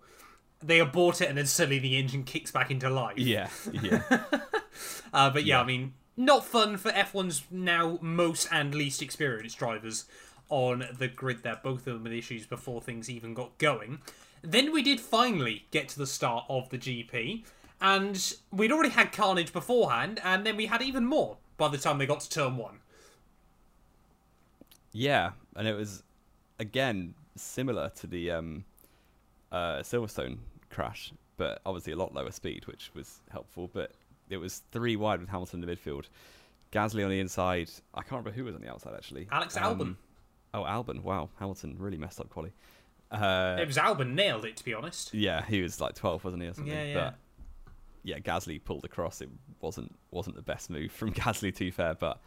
They 0.62 0.78
abort 0.80 1.20
it, 1.20 1.28
and 1.28 1.36
then 1.38 1.46
suddenly 1.46 1.78
the 1.78 1.96
engine 1.96 2.24
kicks 2.24 2.50
back 2.50 2.70
into 2.70 2.88
life. 2.90 3.18
Yeah, 3.18 3.48
yeah, 3.72 4.02
Uh, 5.12 5.30
but 5.30 5.44
yeah, 5.44 5.56
Yeah. 5.56 5.62
I 5.62 5.64
mean, 5.66 5.94
not 6.16 6.44
fun 6.46 6.76
for 6.78 6.90
F1's 6.90 7.44
now 7.50 7.98
most 8.00 8.48
and 8.50 8.74
least 8.74 9.02
experienced 9.02 9.58
drivers 9.58 10.06
on 10.48 10.86
the 10.98 11.08
grid 11.08 11.42
there. 11.42 11.60
Both 11.62 11.86
of 11.86 11.94
them 11.94 12.04
with 12.04 12.12
issues 12.12 12.46
before 12.46 12.80
things 12.80 13.10
even 13.10 13.34
got 13.34 13.56
going. 13.58 14.00
Then 14.42 14.72
we 14.72 14.82
did 14.82 15.00
finally 15.00 15.66
get 15.70 15.88
to 15.90 15.98
the 15.98 16.06
start 16.06 16.44
of 16.48 16.68
the 16.70 16.78
GP, 16.78 17.44
and 17.80 18.34
we'd 18.50 18.72
already 18.72 18.90
had 18.90 19.12
carnage 19.12 19.52
beforehand, 19.52 20.20
and 20.24 20.46
then 20.46 20.56
we 20.56 20.66
had 20.66 20.80
even 20.82 21.04
more 21.04 21.36
by 21.58 21.68
the 21.68 21.78
time 21.78 21.98
they 21.98 22.06
got 22.06 22.20
to 22.20 22.30
turn 22.30 22.56
one. 22.56 22.78
yeah. 24.92 25.32
And 25.54 25.66
it 25.66 25.74
was 25.74 26.02
again 26.58 27.14
similar 27.34 27.90
to 27.96 28.06
the 28.06 28.30
um, 28.30 28.64
uh, 29.52 29.78
Silverstone 29.78 30.38
crash, 30.70 31.12
but 31.36 31.60
obviously 31.66 31.92
a 31.92 31.96
lot 31.96 32.14
lower 32.14 32.30
speed, 32.30 32.66
which 32.66 32.90
was 32.94 33.20
helpful. 33.30 33.70
But 33.72 33.92
it 34.28 34.36
was 34.38 34.62
three 34.72 34.96
wide 34.96 35.20
with 35.20 35.28
Hamilton 35.28 35.62
in 35.62 35.68
the 35.68 35.74
midfield, 35.76 36.04
Gasly 36.72 37.04
on 37.04 37.10
the 37.10 37.20
inside. 37.20 37.70
I 37.94 38.00
can't 38.00 38.12
remember 38.12 38.32
who 38.32 38.44
was 38.44 38.54
on 38.54 38.60
the 38.60 38.70
outside 38.70 38.94
actually. 38.94 39.28
Alex 39.30 39.56
Um, 39.56 39.62
Albon. 39.62 39.96
Oh, 40.54 40.62
Albon. 40.62 41.02
Wow, 41.02 41.28
Hamilton 41.38 41.76
really 41.78 41.96
messed 41.98 42.20
up 42.20 42.28
quali. 42.30 42.52
Uh, 43.10 43.56
It 43.60 43.66
was 43.66 43.76
Albon 43.76 44.14
nailed 44.14 44.44
it, 44.44 44.56
to 44.56 44.64
be 44.64 44.74
honest. 44.74 45.14
yeah, 45.14 45.44
he 45.44 45.62
was 45.62 45.80
like 45.80 45.94
12, 45.94 46.24
wasn't 46.24 46.42
he, 46.42 46.48
or 46.48 46.54
something? 46.54 46.72
Yeah, 46.72 46.82
yeah. 46.84 46.94
But 46.94 47.14
yeah, 48.02 48.18
Gasly 48.18 48.62
pulled 48.62 48.84
across. 48.84 49.20
It 49.20 49.28
wasn't 49.60 49.94
wasn't 50.10 50.36
the 50.36 50.42
best 50.42 50.70
move 50.70 50.90
from 50.92 51.12
Gasly, 51.14 51.54
too 51.54 51.70
fair, 51.70 51.94
but 51.94 52.20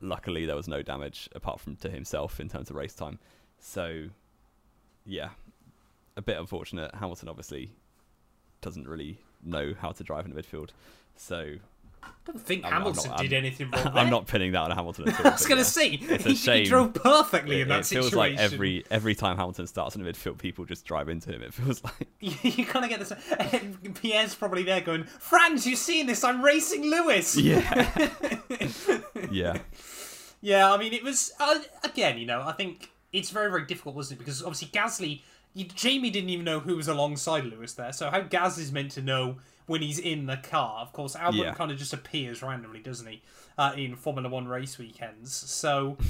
luckily 0.00 0.46
there 0.46 0.56
was 0.56 0.68
no 0.68 0.80
damage 0.82 1.28
apart 1.34 1.60
from 1.60 1.76
to 1.76 1.90
himself 1.90 2.40
in 2.40 2.48
terms 2.48 2.70
of 2.70 2.76
race 2.76 2.94
time. 2.94 3.18
So 3.60 4.06
yeah, 5.04 5.30
a 6.18 6.22
bit 6.22 6.36
unfortunate. 6.38 6.94
Hamilton 6.94 7.28
obviously 7.28 7.70
doesn't 8.60 8.86
really 8.86 9.18
know 9.42 9.72
how 9.80 9.92
to 9.92 10.02
drive 10.04 10.26
in 10.26 10.34
the 10.34 10.42
midfield, 10.42 10.70
so 11.16 11.54
I 12.02 12.08
don't 12.26 12.40
think 12.40 12.64
I'm- 12.64 12.74
I'm 12.74 12.78
Hamilton 12.80 13.10
not- 13.10 13.20
did 13.20 13.32
I'm- 13.32 13.44
anything 13.44 13.70
wrong. 13.72 13.86
I'm 13.96 14.10
not 14.10 14.26
pinning 14.26 14.52
that 14.52 14.62
on 14.62 14.70
Hamilton 14.72 15.08
at 15.08 15.20
all. 15.24 15.26
I 15.28 15.30
was 15.30 15.46
going 15.46 15.62
to 15.62 15.62
yeah. 15.62 15.62
say, 15.62 15.88
It's 16.14 16.46
a 16.46 16.52
he, 16.54 16.58
he 16.60 16.64
drove 16.64 16.94
perfectly 16.94 17.58
It, 17.60 17.62
in 17.62 17.68
that 17.68 17.80
it 17.80 17.84
situation. 17.84 18.06
It 18.06 18.10
feels 18.10 18.14
like 18.14 18.38
every 18.38 18.84
every 18.90 19.14
time 19.14 19.36
Hamilton 19.36 19.66
starts 19.66 19.94
in 19.96 20.02
the 20.02 20.10
midfield, 20.10 20.38
people 20.38 20.64
just 20.64 20.84
drive 20.84 21.08
into 21.08 21.30
him. 21.32 21.42
It 21.42 21.54
feels 21.54 21.82
like 21.84 22.08
you 22.20 22.66
kind 22.66 22.84
of 22.84 22.90
get 22.90 22.98
this. 23.00 23.12
And 23.38 23.94
Pierre's 23.94 24.34
probably 24.34 24.62
there 24.64 24.80
going, 24.80 25.04
Franz, 25.04 25.66
you 25.66 25.76
seeing 25.76 26.06
this? 26.06 26.24
I'm 26.24 26.42
racing 26.44 26.82
Lewis. 26.82 27.36
yeah, 27.36 28.08
yeah. 29.30 29.58
Yeah, 30.40 30.72
I 30.72 30.76
mean, 30.78 30.92
it 30.92 31.02
was 31.02 31.32
uh, 31.40 31.58
again. 31.84 32.18
You 32.18 32.26
know, 32.26 32.42
I 32.42 32.52
think 32.52 32.90
it's 33.12 33.30
very, 33.30 33.50
very 33.50 33.66
difficult, 33.66 33.96
wasn't 33.96 34.18
it? 34.20 34.24
Because 34.24 34.42
obviously 34.42 34.68
Gasly, 34.68 35.22
Jamie 35.64 36.10
didn't 36.10 36.30
even 36.30 36.44
know 36.44 36.60
who 36.60 36.76
was 36.76 36.88
alongside 36.88 37.44
Lewis 37.44 37.72
there. 37.74 37.92
So 37.92 38.10
how 38.10 38.20
Gaz 38.20 38.58
is 38.58 38.72
meant 38.72 38.90
to 38.92 39.02
know 39.02 39.36
when 39.66 39.82
he's 39.82 39.98
in 39.98 40.26
the 40.26 40.36
car? 40.36 40.80
Of 40.80 40.92
course, 40.92 41.14
Albert 41.16 41.36
Yeah. 41.38 41.54
kind 41.54 41.70
of 41.70 41.78
just 41.78 41.92
appears 41.92 42.42
randomly, 42.42 42.80
doesn't 42.80 43.06
he? 43.06 43.22
Uh, 43.56 43.72
in 43.76 43.96
Formula 43.96 44.28
One 44.28 44.48
race 44.48 44.78
weekends. 44.78 45.32
So. 45.32 45.96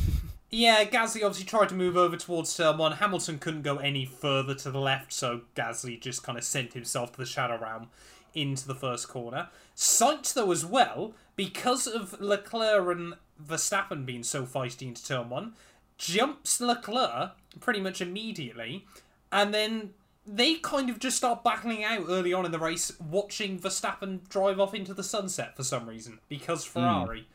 Yeah, 0.50 0.84
Gasly 0.84 1.16
obviously 1.22 1.44
tried 1.44 1.68
to 1.68 1.74
move 1.74 1.94
over 1.94 2.16
towards 2.16 2.56
turn 2.56 2.78
one. 2.78 2.92
Hamilton 2.92 3.38
couldn't 3.38 3.60
go 3.60 3.76
any 3.76 4.06
further 4.06 4.54
to 4.54 4.70
the 4.70 4.80
left, 4.80 5.12
so 5.12 5.42
Gasly 5.54 6.00
just 6.00 6.22
kind 6.22 6.38
of 6.38 6.44
sent 6.44 6.72
himself 6.72 7.12
to 7.12 7.18
the 7.18 7.26
shadow 7.26 7.58
realm 7.58 7.88
into 8.32 8.66
the 8.66 8.74
first 8.74 9.08
corner. 9.08 9.48
Sainz, 9.76 10.32
though, 10.32 10.50
as 10.50 10.64
well, 10.64 11.12
because 11.36 11.86
of 11.86 12.18
Leclerc 12.18 12.96
and 12.96 13.12
Verstappen 13.46 14.06
being 14.06 14.22
so 14.22 14.46
feisty 14.46 14.88
into 14.88 15.04
turn 15.04 15.28
one, 15.28 15.52
jumps 15.98 16.62
Leclerc 16.62 17.32
pretty 17.60 17.80
much 17.80 18.00
immediately, 18.00 18.86
and 19.32 19.52
then 19.52 19.90
they 20.26 20.56
kind 20.56 20.90
of 20.90 20.98
just 20.98 21.16
start 21.16 21.42
battling 21.42 21.84
out 21.84 22.04
early 22.08 22.32
on 22.32 22.44
in 22.44 22.52
the 22.52 22.58
race, 22.58 22.92
watching 23.00 23.58
Verstappen 23.58 24.28
drive 24.28 24.60
off 24.60 24.74
into 24.74 24.92
the 24.92 25.02
sunset 25.02 25.56
for 25.56 25.64
some 25.64 25.88
reason, 25.88 26.18
because 26.28 26.64
Ferrari. 26.64 27.26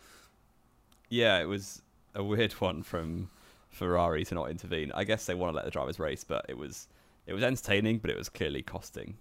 Yeah, 1.09 1.39
it 1.39 1.45
was 1.45 1.81
a 2.15 2.23
weird 2.23 2.53
one 2.53 2.83
from 2.83 3.29
Ferrari 3.69 4.23
to 4.25 4.35
not 4.35 4.49
intervene. 4.51 4.91
I 4.93 5.03
guess 5.03 5.25
they 5.25 5.33
want 5.33 5.51
to 5.51 5.55
let 5.55 5.65
the 5.65 5.71
drivers 5.71 5.99
race, 5.99 6.23
but 6.23 6.45
it 6.47 6.57
was 6.57 6.87
it 7.25 7.33
was 7.33 7.43
entertaining, 7.43 7.99
but 7.99 8.11
it 8.11 8.17
was 8.17 8.29
clearly 8.29 8.61
costing 8.61 9.15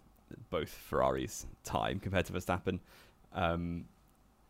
both 0.51 0.71
Ferraris 0.71 1.47
time 1.65 2.01
compared 2.01 2.27
to 2.27 2.33
Verstappen. 2.33 2.81
Um, 3.35 3.87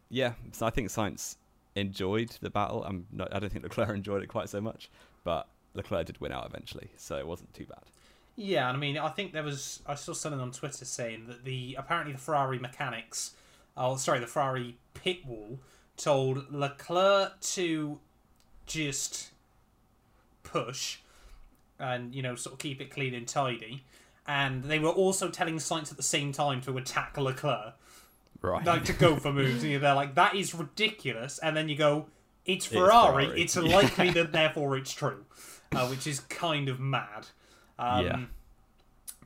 yeah, 0.08 0.34
so 0.52 0.66
I 0.66 0.70
think 0.70 0.88
Sainz 0.88 1.36
enjoyed 1.74 2.30
the 2.40 2.50
battle. 2.50 2.84
I'm 2.84 3.06
not, 3.12 3.34
I 3.34 3.38
don't 3.38 3.50
think 3.50 3.64
Leclerc 3.64 3.88
enjoyed 3.94 4.22
it 4.22 4.28
quite 4.28 4.48
so 4.48 4.60
much, 4.60 4.90
but 5.24 5.48
Leclerc 5.74 6.06
did 6.06 6.20
win 6.20 6.32
out 6.32 6.46
eventually, 6.46 6.90
so 6.96 7.16
it 7.16 7.26
wasn't 7.26 7.52
too 7.54 7.66
bad. 7.66 7.84
Yeah, 8.36 8.68
and 8.68 8.76
I 8.76 8.80
mean, 8.80 8.96
I 8.98 9.08
think 9.10 9.32
there 9.32 9.42
was 9.42 9.82
I 9.86 9.94
saw 9.94 10.12
something 10.14 10.40
on 10.40 10.52
Twitter 10.52 10.84
saying 10.84 11.26
that 11.26 11.44
the 11.44 11.76
apparently 11.78 12.12
the 12.12 12.18
Ferrari 12.18 12.58
mechanics, 12.58 13.32
oh 13.76 13.96
sorry, 13.96 14.20
the 14.20 14.26
Ferrari 14.26 14.76
pit 14.94 15.24
wall 15.26 15.58
told 15.96 16.50
Leclerc 16.52 17.38
to 17.40 18.00
just 18.66 19.30
push 20.42 20.98
and 21.78 22.14
you 22.14 22.22
know 22.22 22.34
sort 22.34 22.54
of 22.54 22.58
keep 22.58 22.80
it 22.80 22.90
clean 22.90 23.14
and 23.14 23.26
tidy, 23.28 23.84
and 24.26 24.64
they 24.64 24.78
were 24.78 24.88
also 24.90 25.28
telling 25.28 25.56
Sainz 25.56 25.90
at 25.90 25.96
the 25.96 26.02
same 26.02 26.32
time 26.32 26.60
to 26.62 26.76
attack 26.78 27.16
Leclerc, 27.18 27.74
Right. 28.40 28.64
like 28.64 28.84
to 28.86 28.92
go 28.92 29.16
for 29.16 29.32
moves, 29.32 29.62
and 29.62 29.82
they're 29.82 29.94
like 29.94 30.14
that 30.14 30.34
is 30.34 30.54
ridiculous, 30.54 31.38
and 31.38 31.56
then 31.56 31.68
you 31.68 31.76
go. 31.76 32.06
It's 32.44 32.66
Ferrari. 32.66 33.26
Ferrari. 33.26 33.42
It's, 33.42 33.54
Yeah. 33.54 33.62
likely 33.62 34.10
that 34.18 34.32
therefore 34.32 34.76
it's 34.76 34.92
true. 34.92 35.24
uh, 35.70 35.86
which 35.86 36.08
is 36.08 36.18
kind 36.20 36.68
of 36.68 36.80
mad. 36.80 37.28
Um, 37.82 38.04
Yeah. 38.04 38.20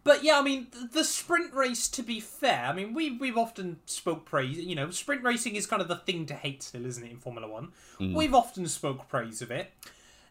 But 0.05 0.23
yeah, 0.23 0.39
I 0.39 0.43
mean, 0.43 0.69
the 0.93 1.03
sprint 1.03 1.53
race. 1.53 1.89
To 1.89 2.03
be 2.03 2.21
fair, 2.21 2.67
I 2.67 2.73
mean, 2.73 2.95
we 2.95 3.11
we've 3.11 3.37
often 3.37 3.81
spoke 3.87 4.25
praise. 4.25 4.57
You 4.59 4.77
know, 4.77 4.91
sprint 4.93 5.25
racing 5.25 5.57
is 5.57 5.67
kind 5.67 5.83
of 5.83 5.89
the 5.89 5.97
thing 5.97 6.27
to 6.27 6.35
hate 6.35 6.63
still, 6.63 6.87
isn't 6.87 7.03
it? 7.03 7.11
In 7.11 7.19
Formula 7.19 7.49
One, 7.49 7.73
we've 8.15 8.35
often 8.35 8.67
spoke 8.69 9.09
praise 9.09 9.43
of 9.43 9.51
it. 9.51 9.73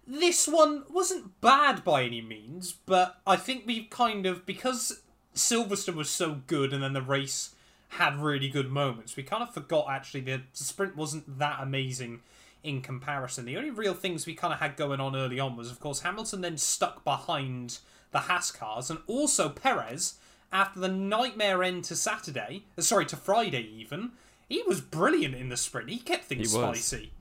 This 0.07 0.47
one 0.47 0.83
wasn't 0.89 1.41
bad 1.41 1.83
by 1.83 2.03
any 2.03 2.21
means, 2.21 2.73
but 2.85 3.19
I 3.27 3.35
think 3.35 3.63
we've 3.65 3.89
kind 3.89 4.25
of 4.25 4.45
because 4.45 5.01
Silverstone 5.35 5.95
was 5.95 6.09
so 6.09 6.41
good, 6.47 6.71
and 6.71 6.81
then 6.81 6.93
the 6.93 7.01
race 7.01 7.53
had 7.89 8.15
really 8.15 8.47
good 8.47 8.71
moments. 8.71 9.17
We 9.17 9.23
kind 9.23 9.43
of 9.43 9.53
forgot 9.53 9.87
actually 9.89 10.21
that 10.21 10.41
the 10.57 10.63
sprint 10.63 10.95
wasn't 10.95 11.37
that 11.39 11.57
amazing 11.59 12.21
in 12.63 12.81
comparison. 12.81 13.43
The 13.45 13.57
only 13.57 13.71
real 13.71 13.93
things 13.93 14.25
we 14.25 14.35
kind 14.35 14.53
of 14.53 14.59
had 14.59 14.77
going 14.77 15.01
on 15.01 15.15
early 15.17 15.39
on 15.39 15.57
was, 15.57 15.69
of 15.69 15.81
course, 15.81 15.99
Hamilton 16.01 16.41
then 16.41 16.57
stuck 16.57 17.03
behind 17.03 17.79
the 18.15 18.21
Haas 18.21 18.49
cars, 18.49 18.89
and 18.89 18.99
also 19.07 19.49
Perez 19.49 20.13
after 20.49 20.79
the 20.79 20.87
nightmare 20.87 21.61
end 21.63 21.83
to 21.83 21.97
Saturday, 21.97 22.63
uh, 22.77 22.81
sorry 22.81 23.05
to 23.07 23.17
Friday 23.17 23.67
even. 23.75 24.13
He 24.47 24.63
was 24.65 24.79
brilliant 24.79 25.35
in 25.35 25.49
the 25.49 25.57
sprint. 25.57 25.89
He 25.89 25.97
kept 25.97 26.23
things 26.23 26.53
He 26.53 26.57
spicy. 26.57 27.11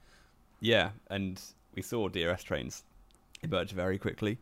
Yeah, 0.60 0.90
and 1.10 1.40
we 1.74 1.82
saw 1.82 2.08
DRS 2.08 2.44
trains 2.44 2.84
emerge 3.42 3.72
very 3.72 3.98
quickly, 3.98 4.38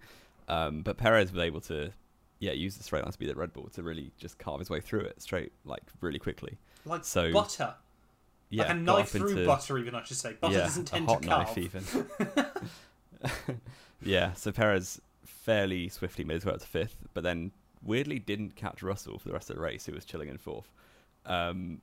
um, 0.47 0.83
but 0.83 0.99
Perez 0.99 1.33
was 1.33 1.43
able 1.43 1.62
to, 1.62 1.91
yeah, 2.38 2.53
use 2.53 2.77
the 2.77 2.85
straight 2.85 3.03
line 3.03 3.12
speed 3.12 3.31
at 3.31 3.37
Red 3.38 3.55
Bull 3.55 3.71
to 3.73 3.83
really 3.83 4.12
just 4.19 4.38
carve 4.38 4.59
his 4.59 4.69
way 4.69 4.81
through 4.81 5.01
it 5.01 5.23
straight, 5.23 5.53
like 5.65 5.83
really 6.03 6.19
quickly. 6.19 6.59
Like 6.85 7.07
So, 7.07 7.33
butter. 7.33 7.75
Yeah, 8.51 8.65
like 8.65 8.73
a 8.73 8.75
knife 8.75 9.09
through 9.09 9.29
into- 9.31 9.47
butter, 9.47 9.79
even 9.79 9.95
I 9.95 10.03
should 10.05 10.19
say. 10.19 10.35
Butter 10.35 10.53
yeah, 10.53 10.61
doesn't 10.65 10.93
a 10.93 11.01
hot 11.01 11.23
to 11.23 11.29
knife 11.29 11.57
even. 11.57 11.83
yeah, 14.03 14.35
so 14.35 14.53
Perez 14.53 15.01
fairly 15.33 15.88
swiftly 15.88 16.25
made 16.25 16.35
his 16.35 16.45
way 16.45 16.53
up 16.53 16.61
to 16.61 16.66
fifth, 16.66 16.97
but 17.14 17.23
then 17.25 17.53
weirdly 17.83 18.18
didn't 18.18 18.57
catch 18.57 18.83
Russell 18.83 19.18
for 19.18 19.29
the 19.29 19.35
rest 19.35 19.51
of 19.51 19.57
the 19.57 19.62
race, 19.62 19.87
who 19.87 19.92
was 19.92 20.05
chilling 20.05 20.29
in 20.29 20.38
fourth. 20.38 20.71
Um, 21.27 21.81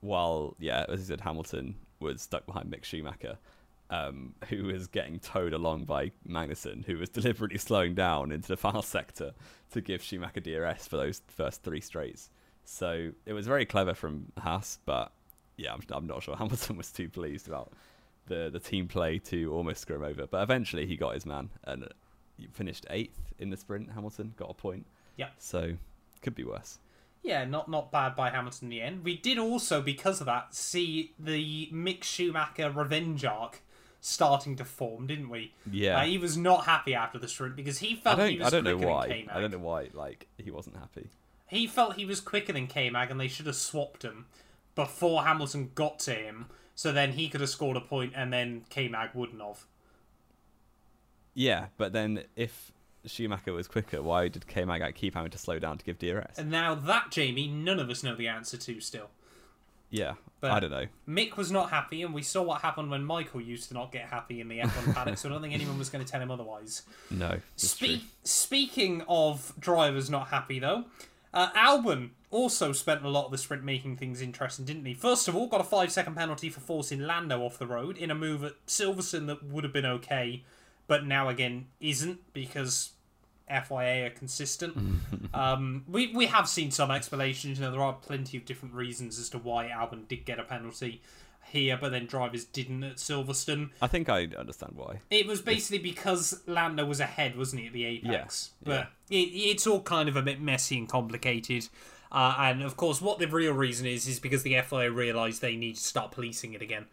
while, 0.00 0.56
yeah, 0.58 0.84
as 0.88 1.00
I 1.00 1.04
said, 1.04 1.20
Hamilton 1.20 1.76
was 2.00 2.22
stuck 2.22 2.46
behind 2.46 2.70
Mick 2.70 2.84
Schumacher, 2.84 3.38
um, 3.90 4.34
who 4.48 4.64
was 4.64 4.86
getting 4.86 5.18
towed 5.18 5.52
along 5.52 5.84
by 5.84 6.10
Magnussen, 6.28 6.84
who 6.84 6.98
was 6.98 7.08
deliberately 7.10 7.58
slowing 7.58 7.94
down 7.94 8.32
into 8.32 8.48
the 8.48 8.56
final 8.56 8.82
sector 8.82 9.32
to 9.70 9.80
give 9.80 10.02
Schumacher 10.02 10.40
DRS 10.40 10.86
for 10.86 10.96
those 10.96 11.22
first 11.28 11.62
three 11.62 11.80
straights. 11.80 12.30
So 12.64 13.10
it 13.26 13.32
was 13.32 13.46
very 13.46 13.66
clever 13.66 13.94
from 13.94 14.32
Haas, 14.38 14.78
but 14.84 15.12
yeah, 15.56 15.72
I'm, 15.72 15.82
I'm 15.90 16.06
not 16.06 16.22
sure 16.22 16.36
Hamilton 16.38 16.76
was 16.76 16.90
too 16.90 17.08
pleased 17.08 17.48
about 17.48 17.72
the 18.26 18.50
the 18.52 18.60
team 18.60 18.86
play 18.86 19.18
to 19.18 19.52
almost 19.52 19.80
screw 19.80 19.96
him 19.96 20.04
over. 20.04 20.26
But 20.26 20.42
eventually 20.42 20.86
he 20.86 20.96
got 20.96 21.14
his 21.14 21.26
man 21.26 21.50
and 21.64 21.82
he 21.82 21.88
finished 22.52 22.86
eighth 22.90 23.32
in 23.38 23.50
the 23.50 23.56
sprint. 23.56 23.90
Hamilton 23.92 24.34
got 24.36 24.50
a 24.50 24.54
point. 24.54 24.86
Yeah. 25.16 25.28
So 25.38 25.74
could 26.22 26.34
be 26.34 26.44
worse. 26.44 26.78
Yeah, 27.22 27.44
not 27.44 27.68
not 27.70 27.92
bad 27.92 28.16
by 28.16 28.30
Hamilton 28.30 28.66
in 28.66 28.70
the 28.70 28.80
end. 28.80 29.04
We 29.04 29.16
did 29.16 29.38
also, 29.38 29.80
because 29.80 30.20
of 30.20 30.26
that, 30.26 30.54
see 30.54 31.12
the 31.18 31.68
Mick 31.72 32.02
Schumacher 32.02 32.70
revenge 32.70 33.24
arc 33.24 33.60
starting 34.00 34.56
to 34.56 34.64
form, 34.64 35.06
didn't 35.06 35.28
we? 35.28 35.52
Yeah. 35.70 35.98
Uh, 35.98 36.04
he 36.04 36.18
was 36.18 36.36
not 36.36 36.64
happy 36.64 36.94
after 36.94 37.18
the 37.18 37.28
sprint 37.28 37.54
because 37.54 37.78
he 37.78 37.94
felt 37.94 38.18
he 38.18 38.36
don't. 38.36 38.38
was 38.40 38.48
I 38.48 38.50
don't 38.50 38.64
know 38.64 38.88
why. 38.88 39.08
K-Mag. 39.08 39.36
I 39.36 39.40
don't 39.40 39.52
know 39.52 39.58
why. 39.58 39.88
Like 39.92 40.26
he 40.36 40.50
wasn't 40.50 40.76
happy. 40.76 41.08
He 41.46 41.66
felt 41.66 41.94
he 41.94 42.04
was 42.04 42.20
quicker 42.20 42.52
than 42.52 42.66
K-Mag 42.66 43.10
and 43.10 43.20
they 43.20 43.28
should 43.28 43.46
have 43.46 43.56
swapped 43.56 44.02
him 44.02 44.26
before 44.74 45.22
Hamilton 45.22 45.70
got 45.74 45.98
to 46.00 46.14
him, 46.14 46.46
so 46.74 46.92
then 46.92 47.12
he 47.12 47.28
could 47.28 47.42
have 47.42 47.50
scored 47.50 47.76
a 47.76 47.80
point 47.80 48.14
and 48.16 48.32
then 48.32 48.64
K-Mag 48.70 49.10
wouldn't 49.14 49.40
have. 49.40 49.66
Yeah, 51.34 51.66
but 51.78 51.92
then 51.92 52.24
if 52.36 52.72
Schumacher 53.06 53.52
was 53.52 53.66
quicker, 53.68 54.02
why 54.02 54.28
did 54.28 54.46
K 54.46 54.64
Mag 54.64 54.94
keep 54.94 55.14
having 55.14 55.30
to 55.30 55.38
slow 55.38 55.58
down 55.58 55.78
to 55.78 55.84
give 55.84 55.98
DRS? 55.98 56.38
And 56.38 56.50
now 56.50 56.74
that, 56.74 57.10
Jamie, 57.10 57.48
none 57.48 57.78
of 57.80 57.88
us 57.90 58.02
know 58.02 58.14
the 58.14 58.28
answer 58.28 58.56
to 58.56 58.80
still. 58.80 59.08
yeah, 59.90 60.14
But- 60.40 60.52
I 60.52 60.60
don't 60.60 60.70
know. 60.70 60.86
Mick 61.08 61.36
was 61.36 61.50
not 61.52 61.70
happy, 61.70 62.02
and 62.02 62.14
we 62.14 62.22
saw 62.22 62.42
what 62.42 62.62
happened 62.62 62.90
when 62.90 63.04
Michael 63.04 63.40
used 63.40 63.68
to 63.68 63.74
not 63.74 63.92
get 63.92 64.06
happy 64.08 64.40
in 64.40 64.48
the 64.48 64.58
F1 64.60 64.94
paddock, 64.94 65.18
so 65.18 65.28
I 65.28 65.32
don't 65.32 65.42
think 65.42 65.52
anyone 65.54 65.78
was 65.78 65.88
going 65.90 66.04
to 66.04 66.10
tell 66.10 66.20
him 66.20 66.30
otherwise. 66.30 66.82
No. 67.10 67.38
Spe- 67.56 68.02
speaking 68.24 69.02
of 69.08 69.52
drivers 69.58 70.08
not 70.08 70.28
happy, 70.28 70.58
though, 70.58 70.84
uh, 71.34 71.50
Albon 71.52 72.10
also 72.30 72.72
spent 72.72 73.04
a 73.04 73.08
lot 73.10 73.26
of 73.26 73.30
the 73.32 73.38
sprint 73.38 73.62
making 73.64 73.96
things 73.98 74.22
interesting, 74.22 74.64
didn't 74.64 74.86
he? 74.86 74.94
First 74.94 75.28
of 75.28 75.36
all, 75.36 75.46
got 75.46 75.60
a 75.60 75.64
five 75.64 75.92
second 75.92 76.14
penalty 76.14 76.48
for 76.48 76.60
forcing 76.60 77.00
Lando 77.00 77.40
off 77.42 77.58
the 77.58 77.66
road 77.66 77.98
in 77.98 78.10
a 78.10 78.14
move 78.14 78.42
at 78.44 78.64
Silverstone 78.66 79.26
that 79.26 79.42
would 79.44 79.64
have 79.64 79.72
been 79.74 79.84
okay, 79.86 80.42
but 80.92 81.06
now 81.06 81.30
again 81.30 81.64
isn't 81.80 82.20
because 82.34 82.90
FIA 83.48 84.08
are 84.08 84.10
consistent. 84.10 84.76
um, 85.34 85.84
we 85.88 86.12
we 86.14 86.26
have 86.26 86.46
seen 86.46 86.70
some 86.70 86.90
explanations. 86.90 87.58
You 87.58 87.64
know, 87.64 87.72
there 87.72 87.80
are 87.80 87.94
plenty 87.94 88.36
of 88.36 88.44
different 88.44 88.74
reasons 88.74 89.18
as 89.18 89.30
to 89.30 89.38
why 89.38 89.70
Albon 89.74 90.06
did 90.06 90.26
get 90.26 90.38
a 90.38 90.42
penalty 90.42 91.00
here, 91.46 91.78
but 91.80 91.92
then 91.92 92.04
drivers 92.04 92.44
didn't 92.44 92.84
at 92.84 92.96
Silverstone. 92.96 93.70
I 93.80 93.86
think 93.86 94.10
I 94.10 94.28
understand 94.38 94.72
why. 94.76 95.00
It 95.08 95.26
was 95.26 95.40
basically 95.40 95.78
because 95.78 96.42
Lando 96.46 96.84
was 96.84 97.00
ahead, 97.00 97.38
wasn't 97.38 97.62
he, 97.62 97.68
at 97.68 97.72
the 97.72 97.86
apex? 97.86 98.50
Yeah, 98.60 98.68
But 98.68 98.88
It, 99.08 99.30
it's 99.32 99.66
all 99.66 99.80
kind 99.80 100.10
of 100.10 100.16
a 100.16 100.22
bit 100.22 100.42
messy 100.42 100.76
and 100.76 100.86
complicated. 100.86 101.70
Uh, 102.10 102.34
and 102.38 102.62
of 102.62 102.76
course, 102.76 103.00
what 103.00 103.18
the 103.18 103.28
real 103.28 103.54
reason 103.54 103.86
is 103.86 104.06
is 104.06 104.20
because 104.20 104.42
the 104.42 104.60
FIA 104.60 104.90
realised 104.92 105.40
they 105.40 105.56
need 105.56 105.76
to 105.76 105.82
start 105.82 106.12
policing 106.12 106.52
it 106.52 106.60
again. 106.60 106.84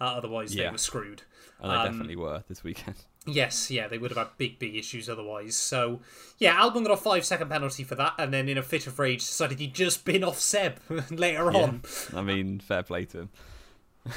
Uh, 0.00 0.04
otherwise, 0.04 0.54
they 0.54 0.70
were 0.70 0.78
screwed. 0.78 1.20
And 1.60 1.70
they 1.70 1.76
Um, 1.76 1.86
definitely 1.86 2.16
were 2.16 2.42
this 2.48 2.64
weekend. 2.64 2.96
Yes, 3.26 3.70
yeah, 3.70 3.86
they 3.86 3.98
would 3.98 4.10
have 4.10 4.18
had 4.18 4.36
big, 4.36 4.58
big 4.58 4.74
issues 4.74 5.08
otherwise. 5.08 5.54
So, 5.54 6.00
yeah, 6.38 6.56
Albon 6.56 6.82
got 6.84 6.90
a 6.92 6.96
five 6.96 7.24
second 7.24 7.48
penalty 7.50 7.84
for 7.84 7.94
that, 7.94 8.14
and 8.18 8.34
then 8.34 8.48
in 8.48 8.58
a 8.58 8.62
fit 8.62 8.86
of 8.88 8.98
rage 8.98 9.20
decided 9.20 9.60
he'd 9.60 9.74
just 9.74 10.04
been 10.04 10.24
off 10.24 10.40
Seb 10.40 10.78
later 11.10 11.52
on. 11.52 11.82
I 12.14 12.22
mean, 12.22 12.58
fair 12.58 12.82
play 12.82 13.04
to 13.06 13.18
him. 13.20 13.28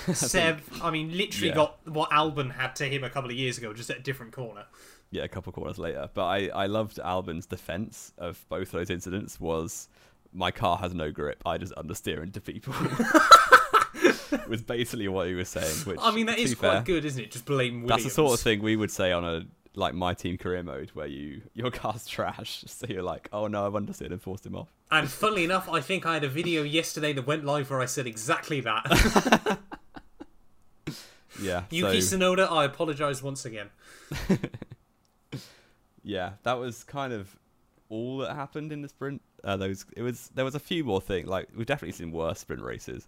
Seb, 0.13 0.61
I 0.81 0.89
mean, 0.89 1.15
literally 1.15 1.49
Yeah. 1.49 1.53
got 1.55 1.87
what 1.87 2.09
Albon 2.09 2.53
had 2.55 2.75
to 2.77 2.85
him 2.85 3.03
a 3.03 3.09
couple 3.11 3.29
of 3.29 3.35
years 3.35 3.59
ago, 3.59 3.73
just 3.73 3.91
at 3.91 3.97
a 3.97 4.01
different 4.01 4.31
corner. 4.31 4.65
Yeah, 5.11 5.21
a 5.23 5.27
couple 5.27 5.51
of 5.51 5.55
corners 5.55 5.77
later. 5.77 6.09
But 6.13 6.25
I, 6.25 6.47
I 6.47 6.65
loved 6.65 6.97
Albon's 6.97 7.45
defense 7.45 8.11
of 8.17 8.43
both 8.49 8.71
those 8.71 8.89
incidents 8.89 9.39
was 9.39 9.87
my 10.33 10.49
car 10.49 10.77
has 10.77 10.95
no 10.95 11.11
grip. 11.11 11.43
I 11.45 11.59
just 11.59 11.73
understeer 11.75 12.23
into 12.23 12.41
people. 12.41 12.73
was 14.47 14.61
basically 14.61 15.07
what 15.07 15.27
he 15.27 15.33
was 15.33 15.49
saying. 15.49 15.75
Which 15.85 15.99
I 16.01 16.11
mean, 16.13 16.25
that 16.27 16.39
is 16.39 16.55
quite 16.55 16.71
fair, 16.71 16.81
good, 16.83 17.05
isn't 17.05 17.23
it? 17.23 17.31
Just 17.31 17.45
blame 17.45 17.83
Williams. 17.83 17.89
That's 17.89 18.03
the 18.03 18.09
sort 18.09 18.33
of 18.33 18.39
thing 18.39 18.61
we 18.61 18.75
would 18.75 18.91
say 18.91 19.11
on 19.11 19.25
a 19.25 19.45
like 19.77 19.93
my 19.93 20.13
team 20.13 20.37
career 20.37 20.63
mode 20.63 20.91
where 20.93 21.07
you 21.07 21.41
your 21.53 21.71
car's 21.71 22.07
trash, 22.07 22.63
so 22.67 22.87
you're 22.89 23.03
like, 23.03 23.29
oh 23.33 23.47
no, 23.47 23.65
I've 23.65 23.73
understeered 23.73 24.11
and 24.11 24.21
forced 24.21 24.45
him 24.45 24.55
off. 24.55 24.69
And 24.91 25.09
funnily 25.09 25.43
enough, 25.43 25.67
I 25.69 25.81
think 25.81 26.05
I 26.05 26.13
had 26.13 26.23
a 26.23 26.29
video 26.29 26.63
yesterday 26.63 27.11
that 27.13 27.27
went 27.27 27.43
live 27.43 27.69
where 27.69 27.81
I 27.81 27.85
said 27.85 28.07
exactly 28.07 28.61
that. 28.61 29.59
Yeah, 31.41 31.63
Yuki 31.69 32.01
so 32.01 32.17
Tsunoda, 32.17 32.49
I 32.49 32.65
apologise 32.65 33.21
once 33.21 33.45
again. 33.45 33.69
yeah, 36.03 36.33
that 36.43 36.53
was 36.53 36.83
kind 36.83 37.13
of 37.13 37.35
all 37.89 38.19
that 38.19 38.35
happened 38.35 38.71
in 38.71 38.81
the 38.81 38.89
sprint. 38.89 39.21
Uh, 39.43 39.57
those 39.57 39.85
it 39.95 40.01
was 40.01 40.29
there 40.33 40.45
was 40.45 40.55
a 40.55 40.59
few 40.59 40.83
more 40.83 41.01
things 41.01 41.27
like 41.27 41.49
we've 41.55 41.67
definitely 41.67 41.93
seen 41.93 42.11
worse 42.11 42.39
sprint 42.39 42.61
races, 42.61 43.07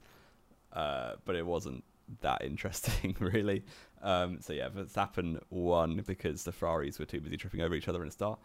uh, 0.74 1.14
but 1.26 1.36
it 1.36 1.46
wasn't 1.46 1.84
that 2.22 2.44
interesting 2.44 3.16
really. 3.20 3.64
Um, 4.02 4.40
so 4.42 4.54
yeah, 4.54 4.70
Verstappen 4.70 5.42
won 5.50 6.04
because 6.06 6.44
the 6.44 6.52
Ferraris 6.52 7.00
were 7.00 7.06
too 7.06 7.22
busy 7.22 7.38
tripping 7.38 7.62
over 7.62 7.76
each 7.76 7.88
other 7.88 8.02
in 8.02 8.08
the 8.08 8.12
start. 8.12 8.40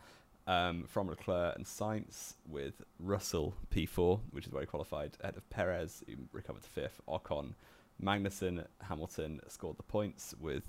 Um, 0.45 0.87
from 0.89 1.07
Leclerc 1.07 1.55
and 1.55 1.65
Sainz 1.65 2.35
with 2.49 2.83
Russell 2.99 3.55
P4, 3.71 4.19
which 4.33 4.47
is 4.49 4.53
where 4.53 4.63
he 4.63 4.67
qualified 4.67 5.17
ahead 5.21 5.37
of 5.37 5.49
Perez, 5.51 6.03
who 6.09 6.15
recovered 6.33 6.65
to 6.65 6.69
fifth. 6.69 7.01
Ocon, 7.07 7.55
Magnussen, 8.03 8.67
Hamilton 8.81 9.41
scored 9.47 9.79
the 9.79 9.85
points 9.85 10.35
with 10.41 10.65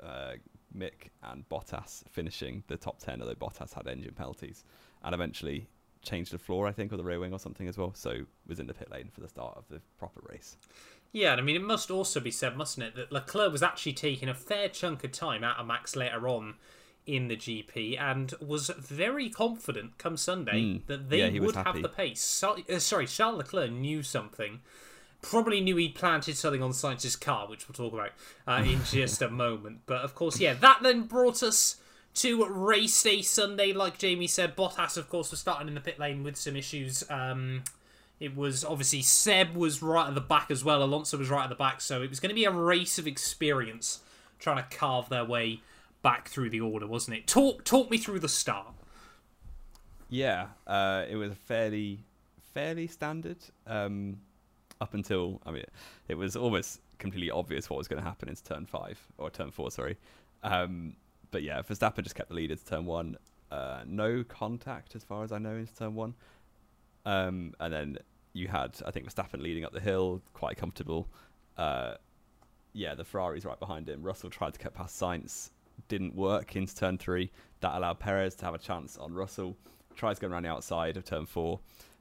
uh, 0.00 0.34
Mick 0.76 1.10
and 1.24 1.48
Bottas 1.48 2.04
finishing 2.08 2.62
the 2.68 2.76
top 2.76 3.00
10, 3.00 3.20
although 3.20 3.34
Bottas 3.34 3.74
had 3.74 3.88
engine 3.88 4.14
penalties 4.14 4.62
and 5.02 5.12
eventually 5.12 5.66
changed 6.02 6.32
the 6.32 6.38
floor, 6.38 6.66
I 6.66 6.72
think, 6.72 6.92
or 6.92 6.96
the 6.96 7.04
rear 7.04 7.18
wing 7.18 7.32
or 7.32 7.38
something 7.38 7.66
as 7.68 7.76
well. 7.76 7.92
So 7.94 8.26
was 8.46 8.60
in 8.60 8.66
the 8.66 8.74
pit 8.74 8.90
lane 8.90 9.10
for 9.12 9.20
the 9.20 9.28
start 9.28 9.56
of 9.56 9.64
the 9.68 9.80
proper 9.98 10.20
race. 10.30 10.56
Yeah, 11.16 11.32
and 11.32 11.40
I 11.40 11.44
mean, 11.44 11.56
it 11.56 11.62
must 11.62 11.90
also 11.90 12.20
be 12.20 12.30
said, 12.30 12.58
mustn't 12.58 12.86
it, 12.86 12.94
that 12.94 13.10
Leclerc 13.10 13.50
was 13.50 13.62
actually 13.62 13.94
taking 13.94 14.28
a 14.28 14.34
fair 14.34 14.68
chunk 14.68 15.02
of 15.02 15.12
time 15.12 15.42
out 15.42 15.56
of 15.56 15.66
Max 15.66 15.96
later 15.96 16.28
on 16.28 16.56
in 17.06 17.28
the 17.28 17.36
GP 17.36 17.98
and 17.98 18.34
was 18.38 18.68
very 18.68 19.30
confident 19.30 19.96
come 19.96 20.18
Sunday 20.18 20.60
Mm. 20.60 20.86
that 20.88 21.08
they 21.08 21.20
Yeah, 21.20 21.28
he 21.28 21.40
would 21.40 21.56
have 21.56 21.80
the 21.80 21.88
pace. 21.88 22.20
So, 22.20 22.58
uh, 22.70 22.78
sorry, 22.80 23.06
Charles 23.06 23.38
Leclerc 23.38 23.70
knew 23.70 24.02
something. 24.02 24.60
Probably 25.22 25.62
knew 25.62 25.76
he'd 25.76 25.94
planted 25.94 26.36
something 26.36 26.62
on 26.62 26.72
Sainz's 26.72 27.16
car, 27.16 27.48
which 27.48 27.66
we'll 27.66 27.74
talk 27.90 27.94
about 27.98 28.10
uh, 28.46 28.62
in 28.62 28.84
just 28.90 29.22
a 29.22 29.30
moment. 29.30 29.80
But 29.86 30.02
of 30.02 30.14
course, 30.14 30.38
yeah, 30.38 30.52
that 30.52 30.80
then 30.82 31.04
brought 31.04 31.42
us 31.42 31.76
to 32.16 32.44
race 32.44 33.02
day 33.02 33.22
Sunday. 33.22 33.72
Like 33.72 33.96
Jamie 33.96 34.26
said, 34.26 34.54
Bottas, 34.54 34.98
of 34.98 35.08
course, 35.08 35.30
was 35.30 35.40
starting 35.40 35.68
in 35.68 35.74
the 35.74 35.80
pit 35.80 35.98
lane 35.98 36.22
with 36.24 36.36
some 36.36 36.56
issues. 36.56 37.04
Um, 37.08 37.62
it 38.18 38.34
was 38.34 38.64
obviously 38.64 39.02
Seb 39.02 39.54
was 39.54 39.82
right 39.82 40.08
at 40.08 40.14
the 40.14 40.20
back 40.20 40.50
as 40.50 40.64
well. 40.64 40.82
Alonso 40.82 41.18
was 41.18 41.28
right 41.28 41.44
at 41.44 41.50
the 41.50 41.54
back, 41.54 41.80
so 41.80 42.02
it 42.02 42.10
was 42.10 42.20
going 42.20 42.30
to 42.30 42.34
be 42.34 42.44
a 42.44 42.50
race 42.50 42.98
of 42.98 43.06
experience 43.06 44.00
trying 44.38 44.56
to 44.56 44.76
carve 44.76 45.08
their 45.08 45.24
way 45.24 45.60
back 46.02 46.28
through 46.28 46.50
the 46.50 46.60
order, 46.60 46.86
wasn't 46.86 47.16
it? 47.16 47.26
Talk 47.26 47.64
talk 47.64 47.90
me 47.90 47.98
through 47.98 48.20
the 48.20 48.28
start. 48.28 48.68
Yeah, 50.08 50.46
uh, 50.66 51.04
it 51.08 51.16
was 51.16 51.32
a 51.32 51.34
fairly 51.34 52.04
fairly 52.54 52.86
standard 52.86 53.38
um, 53.66 54.18
up 54.80 54.94
until 54.94 55.40
I 55.44 55.50
mean, 55.50 55.64
it 56.08 56.14
was 56.14 56.36
almost 56.36 56.80
completely 56.98 57.30
obvious 57.30 57.68
what 57.68 57.76
was 57.76 57.88
going 57.88 58.02
to 58.02 58.08
happen 58.08 58.28
into 58.28 58.42
turn 58.42 58.64
five 58.66 58.98
or 59.18 59.30
turn 59.30 59.50
four, 59.50 59.70
sorry. 59.70 59.98
Um, 60.42 60.96
but 61.30 61.42
yeah, 61.42 61.60
Verstappen 61.60 62.02
just 62.02 62.14
kept 62.14 62.28
the 62.28 62.34
lead 62.34 62.50
into 62.50 62.64
turn 62.64 62.86
one. 62.86 63.16
Uh, 63.50 63.80
no 63.86 64.24
contact, 64.24 64.94
as 64.94 65.04
far 65.04 65.22
as 65.22 65.32
I 65.32 65.38
know, 65.38 65.56
into 65.56 65.74
turn 65.74 65.94
one. 65.94 66.14
Um, 67.06 67.54
and 67.60 67.72
then 67.72 67.98
you 68.34 68.48
had, 68.48 68.76
I 68.84 68.90
think, 68.90 69.06
Verstappen 69.08 69.40
leading 69.40 69.64
up 69.64 69.72
the 69.72 69.80
hill, 69.80 70.20
quite 70.34 70.58
comfortable. 70.58 71.08
Uh, 71.56 71.94
yeah, 72.74 72.94
the 72.94 73.04
Ferrari's 73.04 73.46
right 73.46 73.58
behind 73.58 73.88
him. 73.88 74.02
Russell 74.02 74.28
tried 74.28 74.52
to 74.52 74.60
get 74.60 74.74
past 74.74 75.00
Sainz, 75.00 75.50
didn't 75.88 76.14
work 76.14 76.56
into 76.56 76.74
turn 76.74 76.98
three. 76.98 77.30
That 77.60 77.74
allowed 77.74 78.00
Perez 78.00 78.34
to 78.36 78.44
have 78.44 78.54
a 78.54 78.58
chance 78.58 78.98
on 78.98 79.14
Russell. 79.14 79.56
Tries 79.94 80.18
going 80.18 80.32
around 80.32 80.42
the 80.42 80.50
outside 80.50 80.98
of 80.98 81.04
turn 81.06 81.24
four, 81.24 81.60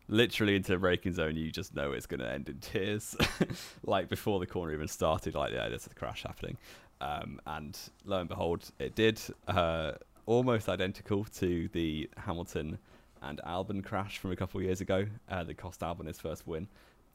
literally 0.09 0.57
into 0.57 0.73
the 0.73 0.77
braking 0.77 1.13
zone. 1.13 1.37
You 1.37 1.49
just 1.49 1.73
know 1.73 1.93
it's 1.93 2.07
going 2.07 2.19
to 2.19 2.29
end 2.29 2.49
in 2.49 2.57
tears. 2.59 3.15
like 3.85 4.09
before 4.09 4.39
the 4.39 4.45
corner 4.45 4.73
even 4.73 4.89
started, 4.89 5.35
like 5.35 5.53
yeah, 5.53 5.69
there's 5.69 5.87
a 5.87 5.91
crash 5.91 6.23
happening. 6.23 6.57
Um, 6.99 7.39
and 7.47 7.77
lo 8.03 8.19
and 8.19 8.27
behold, 8.27 8.69
it 8.79 8.95
did. 8.95 9.21
Uh, 9.47 9.93
almost 10.25 10.67
identical 10.67 11.23
to 11.25 11.69
the 11.69 12.09
Hamilton 12.17 12.79
and 13.25 13.41
Albon 13.45 13.83
crash 13.83 14.17
from 14.19 14.31
a 14.31 14.35
couple 14.35 14.59
of 14.59 14.65
years 14.65 14.81
ago 14.81 15.05
uh, 15.29 15.43
that 15.43 15.57
cost 15.57 15.81
Albon 15.81 16.07
his 16.07 16.19
first 16.19 16.45
win. 16.47 16.67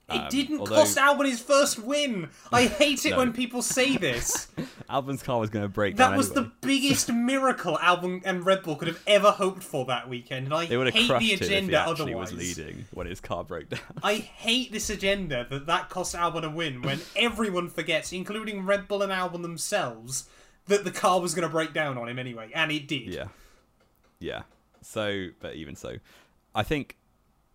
It 0.08 0.16
Um, 0.16 0.28
didn't 0.28 0.58
although 0.60 0.74
cost 0.74 0.96
Albon 0.98 1.26
his 1.26 1.40
first 1.40 1.78
win. 1.78 2.30
I 2.50 2.64
hate 2.66 3.06
it 3.06 3.10
No. 3.12 3.18
when 3.18 3.32
people 3.32 3.62
say 3.62 3.96
this. 3.96 4.48
Albon's 4.90 5.22
car 5.22 5.38
was 5.38 5.50
going 5.50 5.62
to 5.64 5.68
break 5.68 5.96
That 5.98 6.16
was 6.16 6.32
anyway. 6.32 6.46
the 6.60 6.66
biggest 6.66 7.12
miracle 7.12 7.78
Albon 7.78 8.22
and 8.24 8.44
Red 8.44 8.64
Bull 8.64 8.74
could 8.74 8.88
have 8.88 9.00
ever 9.06 9.30
hoped 9.30 9.62
for 9.62 9.84
that 9.86 10.08
weekend, 10.08 10.46
and 10.46 10.54
I 10.54 10.66
They 10.66 10.76
would 10.76 10.88
have 10.88 10.94
hate 10.94 11.08
crushed 11.08 11.24
the 11.26 11.32
it 11.32 11.40
if 11.42 11.48
he 11.48 11.54
agenda 11.54 11.78
actually 11.78 12.14
otherwise. 12.14 12.32
was 12.32 12.56
leading 12.56 12.86
when 12.92 13.06
his 13.06 13.20
car 13.20 13.44
broke 13.44 13.68
down. 13.68 13.80
I 14.02 14.14
hate 14.16 14.72
this 14.72 14.90
agenda 14.90 15.46
that 15.48 15.66
that 15.66 15.90
cost 15.90 16.16
Albon 16.16 16.42
a 16.44 16.50
win 16.50 16.82
when 16.82 16.98
everyone 17.14 17.68
forgets, 17.68 18.12
including 18.12 18.66
Red 18.66 18.88
Bull 18.88 19.02
and 19.02 19.12
Albon 19.12 19.42
themselves, 19.42 20.28
that 20.66 20.82
the 20.82 20.90
car 20.90 21.20
was 21.20 21.34
going 21.36 21.46
to 21.46 21.52
break 21.52 21.72
down 21.72 21.96
on 21.96 22.08
him 22.08 22.18
anyway, 22.18 22.50
and 22.52 22.72
it 22.72 22.88
did. 22.88 23.14
Yeah. 23.14 23.28
Yeah. 24.18 24.42
So, 24.82 25.28
but 25.40 25.54
even 25.54 25.76
so, 25.76 25.96
I 26.54 26.62
think 26.62 26.96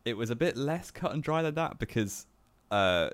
it 0.06 0.16
was 0.16 0.30
a 0.30 0.36
bit 0.36 0.56
less 0.58 0.92
cut 0.92 1.12
and 1.14 1.24
dry 1.24 1.42
than 1.42 1.56
that 1.56 1.80
because 1.80 2.26
uh, 2.72 3.10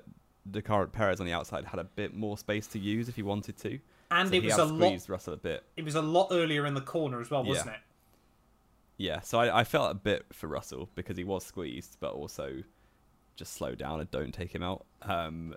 the 0.50 0.60
car 0.62 0.86
Perez 0.86 1.20
on 1.20 1.26
the 1.26 1.32
outside 1.32 1.64
had 1.64 1.80
a 1.80 1.84
bit 1.84 2.14
more 2.14 2.36
space 2.36 2.66
to 2.68 2.78
use 2.78 3.08
if 3.08 3.16
he 3.16 3.22
wanted 3.22 3.56
to. 3.58 3.78
And 4.10 4.28
so 4.28 4.34
it 4.34 4.44
was 4.44 4.58
a 4.58 4.64
lot. 4.66 5.08
Russell 5.08 5.34
a 5.34 5.38
bit. 5.38 5.64
It 5.76 5.84
was 5.84 5.94
a 5.94 6.02
lot 6.02 6.28
earlier 6.30 6.66
in 6.66 6.74
the 6.74 6.82
corner 6.82 7.20
as 7.20 7.30
well, 7.30 7.44
wasn't 7.44 7.66
Yeah. 7.68 7.72
it? 7.72 7.78
Yeah, 8.98 9.20
so 9.20 9.40
I, 9.40 9.60
I 9.60 9.64
felt 9.64 9.90
a 9.90 9.94
bit 9.94 10.26
for 10.32 10.46
Russell 10.48 10.88
because 10.94 11.16
he 11.16 11.24
was 11.24 11.44
squeezed, 11.44 11.96
but 11.98 12.12
also 12.12 12.62
just 13.36 13.54
slow 13.54 13.74
down 13.74 14.00
and 14.00 14.10
don't 14.10 14.32
take 14.32 14.54
him 14.54 14.62
out. 14.62 14.84
Um, 15.00 15.54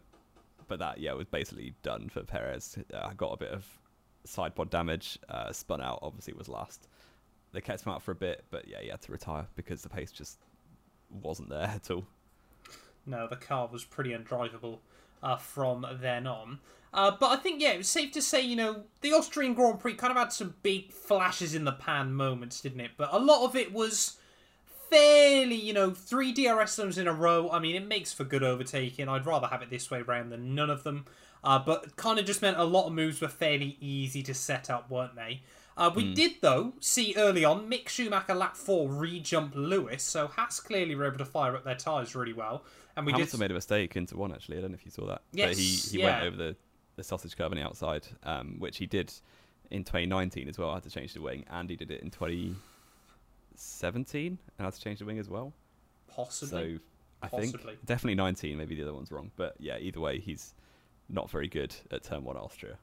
but 0.68 0.80
that, 0.80 1.00
yeah, 1.00 1.14
was 1.14 1.28
basically 1.28 1.76
done 1.84 2.08
for 2.10 2.24
Perez. 2.24 2.80
I 2.94 3.14
got 3.14 3.34
a 3.34 3.38
bit 3.38 3.52
of 3.52 3.66
side 4.24 4.56
pod 4.56 4.70
damage, 4.70 5.20
uh, 5.30 5.52
spun 5.52 5.82
out, 5.82 6.00
obviously 6.02 6.34
was 6.34 6.48
last. 6.48 6.88
They 7.56 7.62
kept 7.62 7.86
him 7.86 7.94
out 7.94 8.04
for 8.04 8.12
a 8.12 8.16
bit, 8.16 8.44
but 8.52 8.68
yeah, 8.68 8.82
he 8.82 8.90
had 8.90 9.02
to 9.04 9.12
retire 9.14 9.48
because 9.56 9.82
the 9.82 9.88
pace 9.88 10.12
just 10.12 10.40
wasn't 11.10 11.50
there 11.50 11.62
at 11.62 11.90
all. 11.90 12.06
No, 13.06 13.28
the 13.28 13.38
car 13.38 13.70
was 13.72 13.86
pretty 13.86 14.12
undrivable 14.12 14.80
uh, 15.24 15.38
from 15.38 15.86
then 16.02 16.28
on. 16.28 16.60
Uh, 16.94 17.12
but 17.18 17.32
I 17.32 17.38
think, 17.38 17.62
yeah, 17.62 17.72
it 17.72 17.78
was 17.78 17.88
safe 17.88 18.12
to 18.12 18.22
say, 18.22 18.42
you 18.42 18.58
know, 18.58 18.84
the 19.00 19.14
Austrian 19.14 19.54
Grand 19.54 19.80
Prix 19.80 19.94
kind 19.94 20.12
of 20.12 20.18
had 20.18 20.34
some 20.34 20.56
big 20.64 20.92
flashes 20.92 21.56
in 21.56 21.64
the 21.64 21.72
pan 21.72 22.14
moments, 22.14 22.60
didn't 22.60 22.82
it? 22.82 22.92
But 22.98 23.10
a 23.14 23.20
lot 23.20 23.46
of 23.46 23.56
it 23.56 23.72
was 23.72 24.18
fairly, 24.90 25.56
you 25.56 25.74
know, 25.74 25.92
three 25.92 26.34
DRS 26.34 26.74
zones 26.74 26.98
in 26.98 27.08
a 27.08 27.14
row. 27.14 27.50
I 27.52 27.60
mean, 27.60 27.76
it 27.76 27.88
makes 27.88 28.12
for 28.12 28.26
good 28.26 28.44
overtaking. 28.44 29.08
I'd 29.08 29.26
rather 29.26 29.48
have 29.48 29.62
it 29.62 29.70
this 29.70 29.90
way 29.90 30.02
round 30.02 30.30
than 30.30 30.56
none 30.56 30.70
of 30.70 30.84
them. 30.84 31.06
Uh, 31.42 31.60
but 31.60 31.96
kind 31.96 32.20
of 32.20 32.26
just 32.26 32.42
meant 32.42 32.58
a 32.58 32.64
lot 32.66 32.88
of 32.88 32.94
moves 32.94 33.22
were 33.22 33.30
fairly 33.30 33.78
easy 33.80 34.24
to 34.24 34.34
set 34.34 34.70
up, 34.70 34.90
weren't 34.90 35.16
they? 35.16 35.42
Uh, 35.78 35.92
we 35.94 36.14
did, 36.14 36.36
though, 36.42 36.74
see 36.80 37.14
early 37.18 37.44
on 37.44 37.70
Mick 37.70 37.90
Schumacher 37.90 38.34
lap 38.34 38.56
four 38.56 38.88
re-jump 38.88 39.54
Lewis, 39.56 40.04
so 40.04 40.28
Haas 40.28 40.60
clearly 40.62 40.96
were 40.96 41.06
able 41.06 41.18
to 41.18 41.26
fire 41.26 41.54
up 41.56 41.66
their 41.66 41.76
tyres 41.76 42.16
really 42.16 42.32
well. 42.34 42.64
And 42.96 43.06
we 43.06 43.12
Hamilton 43.12 43.40
did 43.40 43.44
made 43.44 43.52
a 43.52 43.56
mistake 43.56 43.98
into 43.98 44.16
one, 44.16 44.32
actually. 44.32 44.58
I 44.58 44.62
don't 44.62 44.72
know 44.72 44.76
if 44.76 44.86
you 44.86 44.92
saw 44.92 45.06
that. 45.08 45.22
but 45.32 45.38
Yes, 45.40 45.58
he, 45.58 45.98
he 45.98 46.00
yeah. 46.00 46.22
went 46.22 46.28
over 46.28 46.38
the, 46.38 46.56
the 46.96 47.04
sausage 47.04 47.36
kerb 47.36 47.52
on 47.52 47.58
the 47.58 47.64
outside, 47.64 48.08
um, 48.24 48.56
which 48.60 48.78
he 48.78 48.86
did 48.86 49.12
in 49.70 49.84
2019 49.84 50.48
as 50.48 50.58
well. 50.58 50.70
I 50.70 50.76
had 50.76 50.84
to 50.84 50.90
change 50.90 51.14
the 51.14 51.22
wing, 51.22 51.44
and 51.50 51.70
he 51.70 51.76
did 51.76 51.92
it 51.92 52.02
in 52.02 52.10
2017 52.10 54.28
and 54.28 54.38
I 54.60 54.64
had 54.64 54.74
to 54.74 54.82
change 54.82 55.00
the 55.00 55.06
wing 55.06 55.20
as 55.20 55.30
well. 55.30 55.54
possibly. 56.08 56.50
So 56.50 56.80
I 57.22 57.28
Possibly. 57.28 57.74
think 57.74 57.86
definitely 57.86 58.16
19. 58.16 58.58
Maybe 58.58 58.76
the 58.76 58.84
other 58.84 58.94
one's 58.94 59.12
wrong, 59.12 59.32
but 59.36 59.56
yeah, 59.60 59.78
either 59.80 60.00
way, 60.00 60.20
he's 60.20 60.54
not 61.10 61.30
very 61.30 61.48
good 61.48 61.76
at 61.92 62.04
turn 62.04 62.24
one 62.24 62.38
Austria. 62.38 62.78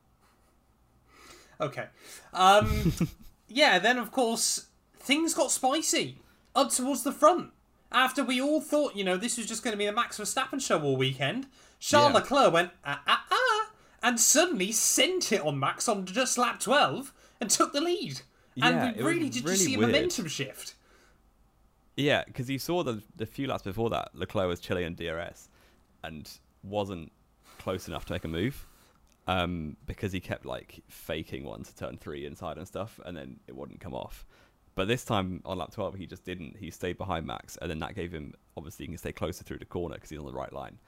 Okay. 1.60 1.86
Um, 2.32 2.92
yeah, 3.48 3.78
then 3.78 3.98
of 3.98 4.10
course 4.10 4.66
things 4.98 5.34
got 5.34 5.50
spicy 5.50 6.18
up 6.54 6.70
towards 6.70 7.02
the 7.02 7.12
front. 7.12 7.50
After 7.90 8.24
we 8.24 8.40
all 8.40 8.60
thought, 8.60 8.96
you 8.96 9.04
know, 9.04 9.16
this 9.16 9.36
was 9.36 9.46
just 9.46 9.62
going 9.62 9.72
to 9.72 9.78
be 9.78 9.86
a 9.86 9.92
Max 9.92 10.18
Verstappen 10.18 10.60
show 10.60 10.80
all 10.80 10.96
weekend, 10.96 11.46
Charles 11.78 12.12
Yeah. 12.12 12.18
Leclerc 12.20 12.52
went 12.52 12.70
ah 12.84 13.02
ah 13.06 13.24
ah, 13.30 13.70
and 14.02 14.18
suddenly 14.18 14.72
sent 14.72 15.32
it 15.32 15.42
on 15.42 15.58
Max 15.58 15.88
on 15.88 16.06
just 16.06 16.38
lap 16.38 16.60
12 16.60 17.12
and 17.40 17.50
took 17.50 17.72
the 17.72 17.80
lead. 17.80 18.22
Yeah, 18.54 18.68
and 18.68 18.96
it 18.96 19.02
we 19.02 19.10
really 19.10 19.28
did 19.28 19.44
really 19.44 19.56
just 19.56 19.64
see 19.66 19.74
a 19.74 19.78
momentum 19.78 20.28
shift. 20.28 20.74
Yeah, 21.96 22.24
because 22.24 22.48
you 22.48 22.58
saw 22.58 22.82
the 22.82 23.02
the 23.16 23.26
few 23.26 23.46
laps 23.46 23.62
before 23.62 23.90
that, 23.90 24.10
Leclerc 24.14 24.48
was 24.48 24.60
chilling 24.60 24.84
in 24.86 24.94
DRS 24.94 25.48
and 26.02 26.30
wasn't 26.62 27.12
close 27.58 27.88
enough 27.88 28.06
to 28.06 28.12
make 28.12 28.24
a 28.24 28.28
move 28.28 28.66
um, 29.26 29.76
because 29.86 30.12
he 30.12 30.20
kept 30.20 30.44
like 30.44 30.82
faking 30.88 31.44
one 31.44 31.62
to 31.62 31.74
turn 31.74 31.96
three 31.96 32.26
inside 32.26 32.58
and 32.58 32.66
stuff, 32.66 32.98
and 33.04 33.16
then 33.16 33.40
it 33.46 33.54
wouldn't 33.54 33.80
come 33.80 33.94
off. 33.94 34.24
But 34.74 34.88
this 34.88 35.04
time 35.04 35.42
on 35.44 35.58
lap 35.58 35.72
12, 35.72 35.96
he 35.96 36.06
just 36.06 36.24
didn't. 36.24 36.56
He 36.56 36.70
stayed 36.70 36.96
behind 36.96 37.26
Max, 37.26 37.58
and 37.60 37.70
then 37.70 37.78
that 37.80 37.94
gave 37.94 38.12
him 38.12 38.34
obviously 38.56 38.84
he 38.84 38.88
can 38.88 38.98
stay 38.98 39.12
closer 39.12 39.44
through 39.44 39.58
the 39.58 39.64
corner 39.64 39.96
because 39.96 40.10
he's 40.10 40.18
on 40.18 40.26
the 40.26 40.32
right 40.32 40.52
line. 40.52 40.78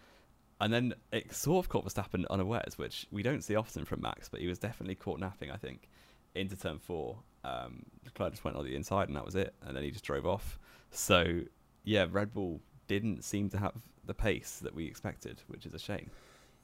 And 0.61 0.73
then 0.73 0.95
it 1.13 1.35
sort 1.35 1.65
of 1.65 1.69
caught 1.69 1.85
Verstappen 1.85 2.25
unawares, 2.31 2.79
which 2.79 3.07
we 3.11 3.23
don't 3.23 3.43
see 3.43 3.57
often 3.57 3.85
from 3.85 4.01
Max, 4.01 4.29
but 4.29 4.41
he 4.41 4.47
was 4.47 4.59
definitely 4.59 4.95
caught 4.95 5.21
napping, 5.21 5.51
I 5.51 5.57
think, 5.57 5.89
into 6.35 6.57
turn 6.57 6.79
four. 6.79 7.19
Um, 7.45 7.85
Leclerc 8.05 8.33
just 8.33 8.45
went 8.45 8.57
on 8.57 8.65
the 8.65 8.75
inside, 8.75 9.09
and 9.09 9.17
that 9.17 9.25
was 9.25 9.35
it. 9.35 9.55
And 9.63 9.77
then 9.77 9.83
he 9.83 9.91
just 9.91 10.05
drove 10.05 10.27
off. 10.27 10.59
So, 10.91 11.41
yeah, 11.83 12.07
Red 12.11 12.33
Bull 12.33 12.61
didn't 12.87 13.25
seem 13.25 13.51
to 13.51 13.59
have 13.59 13.75
the 14.07 14.15
pace 14.15 14.61
that 14.63 14.75
we 14.75 14.87
expected, 14.87 15.43
which 15.49 15.67
is 15.67 15.75
a 15.75 15.79
shame. 15.79 16.11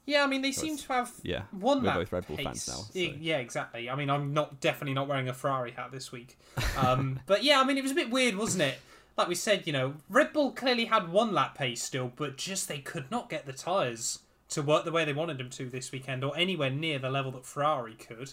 Yeah, 0.06 0.24
I 0.24 0.26
mean 0.26 0.42
they 0.42 0.52
seem 0.52 0.76
to 0.76 0.88
have 0.92 1.12
Yeah, 1.22 1.42
one 1.52 1.82
we're 1.82 1.88
lap 1.88 1.96
both 1.96 2.12
Red 2.12 2.26
Bull 2.26 2.36
pace. 2.36 2.44
fans 2.46 2.68
now. 2.68 2.74
So- 2.74 3.16
Yeah, 3.20 3.36
exactly. 3.38 3.88
I 3.88 3.94
mean, 3.94 4.10
I'm 4.10 4.32
not 4.34 4.60
definitely 4.60 4.94
not 4.94 5.06
wearing 5.08 5.28
a 5.28 5.34
Ferrari 5.34 5.70
hat 5.72 5.92
this 5.92 6.10
week. 6.10 6.38
Um, 6.76 7.20
but 7.26 7.44
yeah, 7.44 7.60
I 7.60 7.64
mean, 7.64 7.78
it 7.78 7.82
was 7.82 7.92
a 7.92 7.96
bit 7.96 8.10
weird, 8.10 8.34
wasn't 8.36 8.62
it? 8.62 8.78
Like 9.16 9.28
we 9.28 9.34
said, 9.34 9.66
you 9.66 9.72
know, 9.72 9.94
Red 10.08 10.32
Bull 10.32 10.52
clearly 10.52 10.86
had 10.86 11.10
one 11.10 11.32
lap 11.32 11.56
pace 11.56 11.82
still, 11.82 12.10
but 12.16 12.36
just 12.36 12.68
they 12.68 12.78
could 12.78 13.10
not 13.10 13.28
get 13.28 13.44
the 13.46 13.52
tyres 13.52 14.20
to 14.50 14.62
work 14.62 14.84
the 14.84 14.90
way 14.92 15.04
they 15.04 15.12
wanted 15.12 15.38
them 15.38 15.50
to 15.50 15.68
this 15.68 15.92
weekend, 15.92 16.24
or 16.24 16.36
anywhere 16.36 16.70
near 16.70 16.98
the 16.98 17.10
level 17.10 17.30
that 17.32 17.44
Ferrari 17.44 17.94
could. 17.94 18.32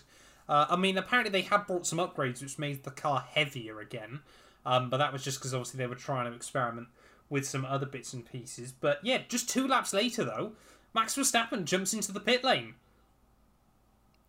Uh, 0.50 0.66
I 0.70 0.76
mean, 0.78 0.98
apparently 0.98 1.30
they 1.32 1.46
had 1.48 1.68
brought 1.68 1.86
some 1.86 2.00
upgrades 2.00 2.42
which 2.42 2.58
made 2.58 2.84
the 2.84 2.92
car 2.92 3.26
heavier 3.30 3.80
again, 3.82 4.22
um, 4.66 4.90
but 4.90 4.98
that 4.98 5.12
was 5.14 5.24
just 5.24 5.40
because 5.40 5.54
obviously 5.54 5.78
they 5.78 5.88
were 5.88 5.96
trying 5.96 6.26
to 6.30 6.36
experiment 6.36 6.88
with 7.30 7.46
some 7.46 7.66
other 7.66 7.86
bits 7.86 8.14
and 8.14 8.26
pieces. 8.26 8.72
But 8.72 9.00
yeah, 9.04 9.20
just 9.28 9.50
two 9.50 9.68
laps 9.68 9.94
later 9.94 10.24
though, 10.24 10.54
Max 10.98 11.16
Verstappen 11.16 11.64
jumps 11.64 11.94
into 11.94 12.12
the 12.12 12.20
pit 12.20 12.44
lane. 12.44 12.74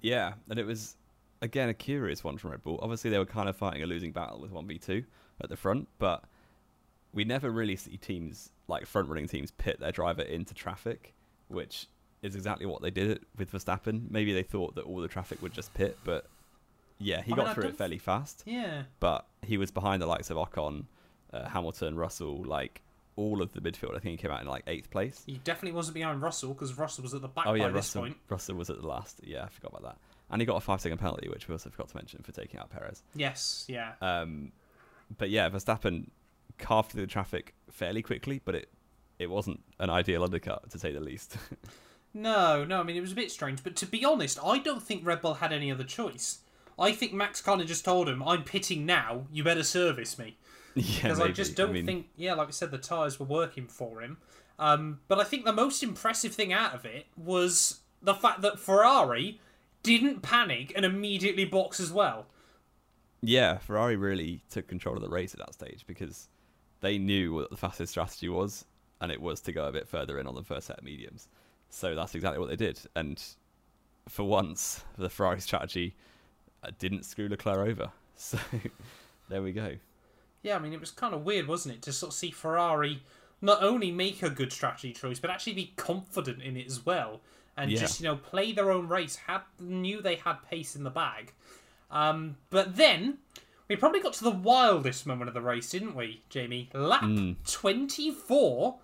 Yeah, 0.02 0.34
and 0.50 0.58
it 0.58 0.66
was 0.66 0.96
again 1.40 1.70
a 1.70 1.74
curious 1.74 2.22
one 2.22 2.36
from 2.36 2.50
Red 2.50 2.62
Bull. 2.62 2.78
Obviously, 2.82 3.08
they 3.08 3.18
were 3.18 3.24
kind 3.24 3.48
of 3.48 3.56
fighting 3.56 3.82
a 3.82 3.86
losing 3.86 4.12
battle 4.12 4.38
with 4.38 4.50
one 4.50 4.66
v 4.66 4.76
two 4.76 5.04
at 5.40 5.48
the 5.48 5.56
front, 5.56 5.88
but 5.98 6.24
we 7.14 7.24
never 7.24 7.50
really 7.50 7.74
see 7.74 7.96
teams 7.96 8.50
like 8.66 8.84
front 8.84 9.08
running 9.08 9.26
teams 9.26 9.50
pit 9.52 9.80
their 9.80 9.92
driver 9.92 10.20
into 10.20 10.52
traffic, 10.52 11.14
which 11.48 11.86
is 12.20 12.34
exactly 12.34 12.66
what 12.66 12.82
they 12.82 12.90
did 12.90 13.24
with 13.38 13.50
Verstappen. 13.50 14.10
Maybe 14.10 14.34
they 14.34 14.42
thought 14.42 14.74
that 14.74 14.82
all 14.82 15.00
the 15.00 15.08
traffic 15.08 15.40
would 15.40 15.54
just 15.54 15.72
pit, 15.72 15.96
but 16.04 16.26
yeah, 16.98 17.22
he 17.22 17.32
I 17.32 17.36
got 17.36 17.46
mean, 17.46 17.54
through 17.54 17.68
it 17.70 17.76
fairly 17.76 17.98
fast. 17.98 18.42
Yeah. 18.44 18.82
But 19.00 19.26
he 19.40 19.56
was 19.56 19.70
behind 19.70 20.02
the 20.02 20.06
likes 20.06 20.28
of 20.28 20.36
Ocon, 20.36 20.84
uh, 21.32 21.48
Hamilton, 21.48 21.96
Russell, 21.96 22.44
like 22.44 22.82
all 23.18 23.42
of 23.42 23.52
the 23.52 23.60
midfield. 23.60 23.90
I 23.96 23.98
think 23.98 24.12
he 24.12 24.16
came 24.16 24.30
out 24.30 24.40
in 24.40 24.46
like 24.46 24.62
eighth 24.66 24.90
place. 24.90 25.22
He 25.26 25.40
definitely 25.44 25.72
wasn't 25.76 25.94
behind 25.94 26.22
Russell 26.22 26.54
because 26.54 26.78
Russell 26.78 27.02
was 27.02 27.12
at 27.14 27.20
the 27.22 27.28
back 27.28 27.46
Oh 27.46 27.50
by 27.52 27.56
yeah, 27.56 27.66
this 27.68 27.74
Russell. 27.74 28.02
point. 28.02 28.16
Russell 28.28 28.54
was 28.54 28.70
at 28.70 28.80
the 28.80 28.86
last. 28.86 29.20
Yeah, 29.24 29.44
I 29.44 29.48
forgot 29.48 29.72
about 29.72 29.82
that. 29.82 29.98
And 30.30 30.40
he 30.40 30.46
got 30.46 30.56
a 30.56 30.60
five 30.60 30.80
second 30.80 30.98
penalty, 30.98 31.28
which 31.28 31.48
we 31.48 31.52
also 31.54 31.68
forgot 31.70 31.88
to 31.88 31.96
mention 31.96 32.22
for 32.22 32.32
taking 32.32 32.60
out 32.60 32.70
Perez. 32.70 33.02
Yes, 33.14 33.64
yeah. 33.68 33.92
Um, 34.00 34.52
but 35.18 35.30
yeah, 35.30 35.48
Verstappen 35.50 36.08
carved 36.58 36.92
through 36.92 37.00
the 37.02 37.06
traffic 37.06 37.54
fairly 37.70 38.02
quickly, 38.02 38.40
but 38.44 38.54
it 38.54 38.68
it 39.18 39.28
wasn't 39.28 39.60
an 39.80 39.90
ideal 39.90 40.22
undercut 40.22 40.70
to 40.70 40.78
say 40.78 40.92
the 40.92 41.00
least. 41.00 41.36
No, 42.14 42.64
no, 42.64 42.80
I 42.80 42.84
mean, 42.84 42.96
it 42.96 43.02
was 43.02 43.12
a 43.12 43.16
bit 43.16 43.30
strange, 43.30 43.62
but 43.62 43.76
to 43.76 43.86
be 43.86 44.02
honest, 44.02 44.38
I 44.42 44.58
don't 44.58 44.82
think 44.82 45.06
Red 45.06 45.20
Bull 45.20 45.34
had 45.34 45.52
any 45.52 45.70
other 45.70 45.84
choice. 45.84 46.38
I 46.78 46.92
think 46.92 47.12
Max 47.12 47.42
kind 47.42 47.60
of 47.60 47.66
just 47.66 47.84
told 47.84 48.08
him, 48.08 48.22
"I'm 48.22 48.44
pitting 48.44 48.86
now. 48.86 49.26
You 49.30 49.44
better 49.44 49.62
service 49.62 50.18
me." 50.18 50.38
Yeah, 50.78 51.02
because 51.02 51.20
I 51.20 51.28
just 51.28 51.56
don't 51.56 51.72
mean, 51.72 51.86
think, 51.86 52.08
yeah, 52.16 52.34
like 52.34 52.48
I 52.48 52.52
said, 52.52 52.70
the 52.70 52.78
tyres 52.78 53.18
were 53.18 53.26
working 53.26 53.66
for 53.66 54.00
him. 54.00 54.18
Um, 54.58 55.00
but 55.08 55.20
I 55.20 55.24
think 55.24 55.44
the 55.44 55.52
most 55.52 55.82
impressive 55.82 56.34
thing 56.34 56.52
out 56.52 56.74
of 56.74 56.84
it 56.84 57.06
was 57.16 57.80
the 58.02 58.14
fact 58.14 58.42
that 58.42 58.58
Ferrari 58.58 59.40
didn't 59.82 60.22
panic 60.22 60.72
and 60.74 60.84
immediately 60.84 61.44
box 61.44 61.80
as 61.80 61.92
well. 61.92 62.26
Yeah, 63.20 63.58
Ferrari 63.58 63.96
really 63.96 64.42
took 64.50 64.68
control 64.68 64.96
of 64.96 65.02
the 65.02 65.08
race 65.08 65.34
at 65.34 65.40
that 65.40 65.54
stage 65.54 65.84
because 65.86 66.28
they 66.80 66.98
knew 66.98 67.34
what 67.34 67.50
the 67.50 67.56
fastest 67.56 67.90
strategy 67.90 68.28
was, 68.28 68.64
and 69.00 69.10
it 69.10 69.20
was 69.20 69.40
to 69.42 69.52
go 69.52 69.66
a 69.66 69.72
bit 69.72 69.88
further 69.88 70.18
in 70.18 70.26
on 70.26 70.34
the 70.34 70.44
first 70.44 70.68
set 70.68 70.78
of 70.78 70.84
mediums. 70.84 71.28
So 71.70 71.94
that's 71.94 72.14
exactly 72.14 72.38
what 72.38 72.48
they 72.48 72.56
did. 72.56 72.80
And 72.94 73.22
for 74.08 74.24
once, 74.24 74.84
the 74.96 75.10
Ferrari 75.10 75.40
strategy 75.40 75.94
uh, 76.62 76.70
didn't 76.78 77.04
screw 77.04 77.28
Leclerc 77.28 77.68
over. 77.68 77.90
So 78.20 78.36
there 79.28 79.42
we 79.42 79.52
go. 79.52 79.76
Yeah, 80.42 80.56
I 80.56 80.58
mean, 80.60 80.72
it 80.72 80.80
was 80.80 80.90
kind 80.90 81.14
of 81.14 81.24
weird, 81.24 81.46
wasn't 81.48 81.74
it, 81.76 81.82
to 81.82 81.92
sort 81.92 82.12
of 82.12 82.16
see 82.16 82.30
Ferrari 82.30 83.02
not 83.40 83.62
only 83.62 83.90
make 83.90 84.22
a 84.22 84.30
good 84.30 84.52
strategy 84.52 84.92
choice, 84.92 85.18
but 85.20 85.30
actually 85.30 85.52
be 85.54 85.72
confident 85.76 86.42
in 86.42 86.56
it 86.56 86.66
as 86.66 86.84
well, 86.84 87.20
and 87.56 87.70
Yeah. 87.70 87.78
just 87.80 88.00
you 88.00 88.04
know 88.06 88.16
play 88.16 88.52
their 88.52 88.70
own 88.70 88.88
race. 88.88 89.16
Had 89.16 89.42
knew 89.60 90.00
they 90.02 90.16
had 90.16 90.36
pace 90.48 90.74
in 90.76 90.84
the 90.84 90.90
bag, 90.90 91.32
um, 91.90 92.36
but 92.50 92.76
then 92.76 93.18
we 93.68 93.76
probably 93.76 94.00
got 94.00 94.14
to 94.14 94.24
the 94.24 94.30
wildest 94.30 95.06
moment 95.06 95.28
of 95.28 95.34
the 95.34 95.40
race, 95.42 95.70
didn't 95.70 95.94
we, 95.94 96.22
Jamie? 96.30 96.68
Lap 96.74 97.02
Mm. 97.02 97.36
twenty 97.50 98.10
four, 98.10 98.78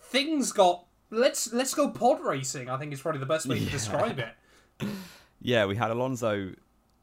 things 0.00 0.52
got. 0.52 0.84
Let's 1.10 1.52
let's 1.52 1.74
go 1.74 1.90
pod 1.90 2.20
racing. 2.20 2.70
I 2.70 2.76
think 2.78 2.92
is 2.92 3.00
probably 3.00 3.20
the 3.20 3.26
best 3.26 3.46
way 3.46 3.58
to 3.58 3.64
describe 3.70 4.18
it. 4.18 4.34
Yeah, 5.42 5.64
we 5.64 5.74
had 5.74 5.90
Alonso 5.90 6.52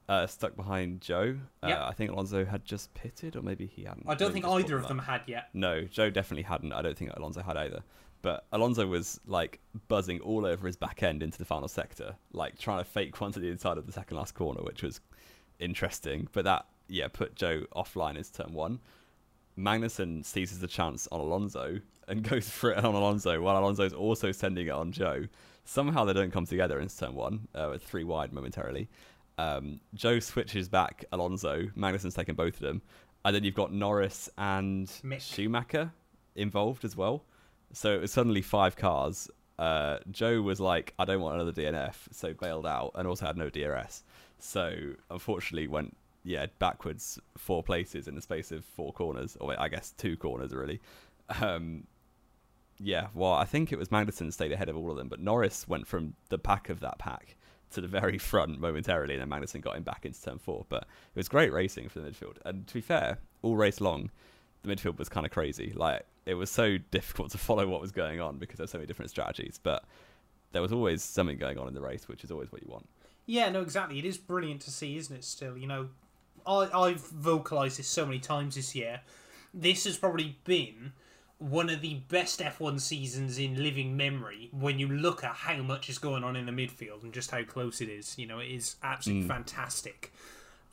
uh, 0.10 0.26
stuck 0.28 0.56
behind 0.56 1.02
Zhou. 1.02 1.40
Uh, 1.64 1.68
Yep. 1.68 1.80
I 1.82 1.92
think 1.94 2.12
Alonso 2.12 2.46
had 2.46 2.64
just 2.66 2.94
pitted, 2.94 3.36
or 3.36 3.42
maybe 3.42 3.66
he 3.66 3.84
hadn't. 3.84 4.06
I 4.08 4.16
don't 4.16 4.32
think 4.32 4.46
either 4.46 4.78
of 4.78 4.88
them 4.88 5.00
had 5.00 5.22
yet. 5.28 5.50
No, 5.54 5.82
Zhou 5.84 6.12
definitely 6.14 6.44
hadn't. 6.44 6.72
I 6.74 6.82
don't 6.82 6.98
think 6.98 7.12
Alonso 7.16 7.42
had 7.42 7.58
either. 7.58 7.84
But 8.22 8.46
Alonso 8.52 8.88
was 8.88 9.20
like 9.28 9.60
buzzing 9.88 10.20
all 10.22 10.46
over 10.46 10.66
his 10.66 10.76
back 10.76 11.04
end 11.04 11.22
into 11.22 11.38
the 11.38 11.46
final 11.46 11.68
sector, 11.68 12.16
like 12.34 12.58
trying 12.58 12.80
to 12.80 12.84
fake 12.84 13.20
one 13.22 13.32
to 13.34 13.40
the 13.40 13.50
inside 13.50 13.78
of 13.78 13.86
the 13.86 13.92
second 13.92 14.18
last 14.18 14.34
corner, 14.34 14.62
which 14.64 14.82
was 14.82 15.02
interesting. 15.60 16.28
But 16.32 16.46
that, 16.46 16.66
yeah, 16.88 17.08
put 17.10 17.36
Zhou 17.36 17.68
offline 17.76 18.18
as 18.18 18.30
turn 18.30 18.54
one. 18.54 18.80
Magnussen 19.58 20.24
seizes 20.24 20.60
the 20.60 20.68
chance 20.68 21.08
on 21.12 21.20
Alonso 21.20 21.80
and 22.08 22.24
goes 22.30 22.50
for 22.50 22.72
it 22.72 22.78
on 22.84 22.96
Alonso, 22.96 23.42
while 23.42 23.58
Alonso's 23.58 23.94
also 23.94 24.32
sending 24.32 24.68
it 24.68 24.72
on 24.72 24.92
Zhou. 24.92 25.28
Somehow 25.66 26.06
they 26.06 26.14
don't 26.14 26.32
come 26.32 26.46
together 26.46 26.80
in 26.80 26.88
turn 26.88 27.14
one, 27.14 27.48
uh, 27.54 27.68
with 27.72 27.84
three 27.84 28.04
wide 28.04 28.32
momentarily. 28.32 28.88
Um, 29.38 29.80
Zhou 29.96 30.22
switches 30.22 30.68
back 30.68 31.06
Alonso. 31.12 31.68
Magnussen's 31.76 32.16
taken 32.16 32.36
both 32.36 32.56
of 32.56 32.62
them. 32.62 32.82
And 33.26 33.36
then 33.36 33.44
you've 33.44 33.56
got 33.56 33.74
Norris 33.74 34.30
and 34.38 34.88
Mick. 35.04 35.22
Schumacher 35.22 35.92
involved 36.36 36.86
as 36.86 36.96
well. 36.96 37.24
So 37.74 37.94
it 37.94 38.02
was 38.02 38.12
suddenly 38.12 38.42
five 38.42 38.76
cars. 38.76 39.30
Uh, 39.60 40.00
Zhou 40.12 40.44
was 40.44 40.60
like, 40.60 40.94
I 41.00 41.06
don't 41.06 41.22
want 41.22 41.36
another 41.36 41.52
DNF, 41.52 41.96
so 42.12 42.34
bailed 42.34 42.66
out 42.66 42.92
and 42.96 43.08
also 43.08 43.26
had 43.26 43.38
no 43.38 43.50
DRS. 43.50 44.04
So 44.40 44.94
unfortunately 45.10 45.68
went 45.68 45.96
yeah 46.24 46.46
backwards 46.60 47.20
four 47.38 47.64
places 47.64 48.08
in 48.08 48.16
the 48.16 48.22
space 48.22 48.52
of 48.52 48.64
four 48.66 48.94
corners, 48.94 49.38
or 49.40 49.60
I 49.60 49.68
guess 49.68 49.92
two 49.98 50.16
corners 50.18 50.54
really. 50.54 50.80
Um, 51.42 51.86
yeah, 52.80 53.08
well 53.14 53.34
I 53.34 53.46
think 53.46 53.72
it 53.72 53.80
was 53.80 53.90
Magnussen 53.90 54.32
stayed 54.32 54.52
ahead 54.52 54.70
of 54.70 54.78
all 54.78 54.92
of 54.92 54.98
them, 54.98 55.08
but 55.08 55.20
Norris 55.20 55.68
went 55.68 55.88
from 55.88 56.14
the 56.30 56.38
pack 56.38 56.70
of 56.70 56.80
that 56.82 57.00
pack 57.00 57.36
to 57.72 57.82
the 57.82 57.88
very 57.88 58.18
front 58.32 58.60
momentarily, 58.60 59.16
and 59.16 59.22
then 59.22 59.40
Magnussen 59.40 59.62
got 59.62 59.76
him 59.76 59.84
back 59.84 60.06
into 60.06 60.22
turn 60.22 60.40
four. 60.40 60.66
But 60.70 60.84
it 60.84 61.16
was 61.16 61.28
great 61.28 61.52
racing 61.52 61.90
for 61.90 62.00
the 62.00 62.10
midfield, 62.10 62.38
and 62.46 62.68
to 62.68 62.74
be 62.74 62.82
fair, 62.82 63.20
all 63.42 63.56
race 63.56 63.82
long, 63.82 64.10
the 64.64 64.74
midfield 64.74 64.98
was 64.98 65.10
kind 65.10 65.26
of 65.26 65.32
crazy. 65.32 65.74
Like 65.76 66.06
it 66.26 66.36
was 66.36 66.50
so 66.50 66.78
difficult 66.92 67.32
to 67.32 67.38
follow 67.38 67.68
what 67.68 67.82
was 67.82 67.92
going 67.92 68.20
on 68.20 68.38
because 68.38 68.58
there's 68.58 68.72
so 68.72 68.78
many 68.78 68.88
different 68.88 69.12
strategies, 69.12 69.60
but 69.62 69.84
there 70.52 70.62
was 70.62 70.72
always 70.72 71.04
something 71.04 71.38
going 71.38 71.58
on 71.58 71.68
in 71.68 71.74
the 71.74 71.82
race, 71.82 72.08
which 72.08 72.24
is 72.24 72.32
always 72.32 72.52
what 72.52 72.62
you 72.62 72.70
want. 72.70 72.88
Yeah, 73.26 73.50
no, 73.50 73.62
exactly. 73.62 74.00
It 74.00 74.06
is 74.06 74.18
brilliant 74.18 74.62
to 74.62 74.72
see, 74.72 74.96
isn't 74.98 75.16
it? 75.16 75.24
Still, 75.26 75.58
you 75.58 75.68
know, 75.68 75.90
I 76.46 76.70
I've 76.74 77.02
vocalized 77.02 77.80
this 77.80 77.88
so 77.88 78.06
many 78.06 78.20
times 78.20 78.56
this 78.56 78.74
year. 78.76 79.02
This 79.54 79.86
has 79.86 79.98
probably 79.98 80.38
been 80.44 80.94
one 81.40 81.70
of 81.70 81.82
the 81.82 81.96
best 82.10 82.40
F1 82.40 82.82
seasons 82.82 83.38
in 83.38 83.62
living 83.62 83.96
memory 83.96 84.50
when 84.52 84.80
you 84.80 84.88
look 84.88 85.24
at 85.24 85.36
how 85.36 85.58
much 85.58 85.90
is 85.90 86.00
going 86.00 86.24
on 86.24 86.36
in 86.36 86.46
the 86.46 86.52
midfield 86.52 87.04
and 87.04 87.14
just 87.14 87.30
how 87.30 87.44
close 87.44 87.80
it 87.80 87.90
is. 87.90 88.18
You 88.18 88.26
know, 88.26 88.40
it 88.40 88.48
is 88.48 88.76
absolutely 88.82 89.28
fantastic. 89.28 90.12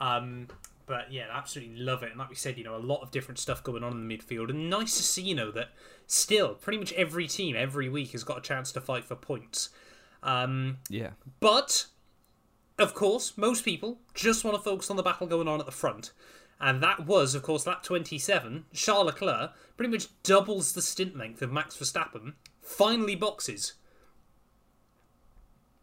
Um, 0.01 0.49
but 0.87 1.13
yeah, 1.13 1.27
I 1.33 1.39
absolutely 1.39 1.77
love 1.77 2.03
it. 2.03 2.11
And 2.11 2.19
like 2.19 2.31
we 2.31 2.35
said, 2.35 2.59
you 2.59 2.65
know, 2.65 2.77
a 2.77 2.79
lot 2.79 3.03
of 3.03 3.11
different 3.11 3.39
stuff 3.39 3.63
going 3.63 3.83
on 3.85 3.93
in 3.93 4.09
the 4.09 4.19
midfield, 4.19 4.51
and 4.51 4.71
nice 4.71 4.97
to 4.97 5.03
see, 5.03 5.23
you 5.23 5.35
know, 5.35 5.51
that 5.53 5.71
still 6.07 6.55
pretty 6.55 6.79
much 6.79 6.93
every 6.95 7.27
team 7.27 7.57
every 7.57 7.89
week 7.89 8.13
has 8.13 8.25
got 8.25 8.39
a 8.39 8.43
chance 8.43 8.73
to 8.73 8.81
fight 8.81 9.05
for 9.05 9.17
points. 9.17 9.71
Um, 10.23 10.79
Yeah, 10.89 11.11
but, 11.41 11.87
of 12.79 12.95
course, 12.95 13.37
most 13.37 13.65
people 13.65 13.99
just 14.15 14.45
want 14.45 14.57
to 14.57 14.63
focus 14.63 14.91
on 14.91 14.97
the 14.97 15.03
battle 15.03 15.27
going 15.27 15.49
on 15.49 15.61
at 15.61 15.67
the 15.67 15.73
front. 15.73 16.13
And 16.61 16.83
that 16.83 17.07
was, 17.07 17.35
of 17.35 17.43
course, 17.43 17.67
lap 17.67 17.83
27. 17.83 18.65
Charles 18.73 19.07
Leclerc 19.07 19.53
pretty 19.77 19.91
much 19.93 20.07
doubles 20.23 20.73
the 20.73 20.83
stint 20.83 21.17
length 21.17 21.43
of 21.43 21.53
Max 21.53 21.77
Verstappen, 21.77 22.35
finally 22.63 23.17
boxes. 23.17 23.75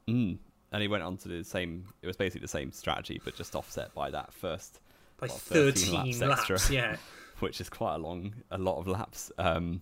mm. 0.08 0.38
and 0.72 0.82
he 0.82 0.88
went 0.88 1.04
on 1.04 1.18
to 1.18 1.28
do 1.30 1.38
the 1.38 1.44
same. 1.44 1.86
It 2.02 2.08
was 2.08 2.18
basically 2.18 2.42
the 2.42 2.48
same 2.48 2.72
strategy, 2.72 3.22
but 3.24 3.36
just 3.36 3.56
offset 3.56 3.94
by 3.94 4.10
that 4.12 4.34
first, 4.34 4.80
By 5.18 5.28
What, 5.28 5.40
13, 5.42 5.94
13 5.94 6.20
laps, 6.20 6.22
laps 6.22 6.52
extra? 6.52 6.74
yeah. 6.76 6.96
which 7.40 7.60
is 7.62 7.70
quite 7.70 7.96
a 7.96 7.98
long, 7.98 8.34
a 8.52 8.58
lot 8.58 8.78
of 8.80 8.88
laps. 8.88 9.32
Um, 9.38 9.82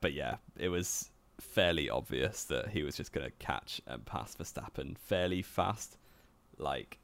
but 0.00 0.12
yeah, 0.12 0.36
it 0.58 0.68
was 0.68 1.10
fairly 1.40 1.88
obvious 1.90 2.44
that 2.44 2.68
he 2.68 2.82
was 2.82 2.96
just 2.96 3.12
going 3.12 3.26
to 3.26 3.32
catch 3.38 3.80
and 3.86 4.04
pass 4.04 4.36
Verstappen 4.36 4.96
fairly 4.98 5.42
fast. 5.42 5.96
Like, 6.58 6.98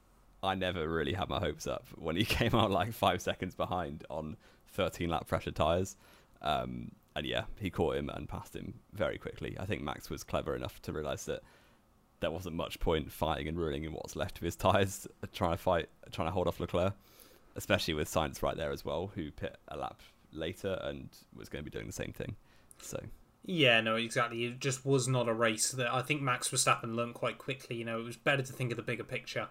I 0.47 0.55
never 0.55 0.87
really 0.87 1.13
had 1.13 1.29
my 1.29 1.39
hopes 1.39 1.67
up 1.67 1.87
when 1.95 2.15
he 2.15 2.25
came 2.25 2.55
out 2.55 2.71
like 2.71 2.93
five 2.93 3.21
seconds 3.21 3.55
behind 3.55 4.05
on 4.09 4.37
13 4.69 5.09
lap 5.09 5.27
pressure 5.27 5.51
tyres. 5.51 5.95
Um, 6.41 6.91
and 7.15 7.25
yeah, 7.25 7.45
he 7.59 7.69
caught 7.69 7.95
him 7.95 8.09
and 8.09 8.29
passed 8.29 8.55
him 8.55 8.75
very 8.93 9.17
quickly. 9.17 9.57
I 9.59 9.65
think 9.65 9.81
Max 9.81 10.09
was 10.09 10.23
clever 10.23 10.55
enough 10.55 10.81
to 10.83 10.93
realise 10.93 11.25
that 11.25 11.41
there 12.19 12.31
wasn't 12.31 12.55
much 12.55 12.79
point 12.79 13.11
fighting 13.11 13.47
and 13.47 13.57
ruining 13.57 13.83
in 13.83 13.91
what's 13.91 14.15
left 14.15 14.37
of 14.37 14.43
his 14.43 14.55
tyres, 14.55 15.07
trying 15.33 15.51
to 15.51 15.57
fight, 15.57 15.89
trying 16.11 16.27
to 16.27 16.31
hold 16.31 16.47
off 16.47 16.59
Leclerc, 16.59 16.93
especially 17.55 17.93
with 17.93 18.09
Sainz 18.09 18.41
right 18.41 18.55
there 18.55 18.71
as 18.71 18.85
well, 18.85 19.11
who 19.15 19.31
pit 19.31 19.57
a 19.67 19.77
lap 19.77 20.01
later 20.31 20.79
and 20.83 21.09
was 21.35 21.49
going 21.49 21.63
to 21.63 21.69
be 21.69 21.75
doing 21.75 21.87
the 21.87 21.93
same 21.93 22.13
thing. 22.13 22.35
So 22.81 22.99
Yeah, 23.43 23.81
no, 23.81 23.95
exactly. 23.95 24.45
It 24.45 24.59
just 24.59 24.85
was 24.85 25.07
not 25.07 25.27
a 25.27 25.33
race 25.33 25.71
that 25.71 25.91
I 25.91 26.01
think 26.01 26.21
Max 26.21 26.49
Verstappen 26.49 26.95
learned 26.95 27.15
quite 27.15 27.37
quickly. 27.37 27.77
You 27.77 27.85
know, 27.85 27.99
it 27.99 28.03
was 28.03 28.17
better 28.17 28.43
to 28.43 28.53
think 28.53 28.71
of 28.71 28.77
the 28.77 28.83
bigger 28.83 29.03
picture 29.03 29.47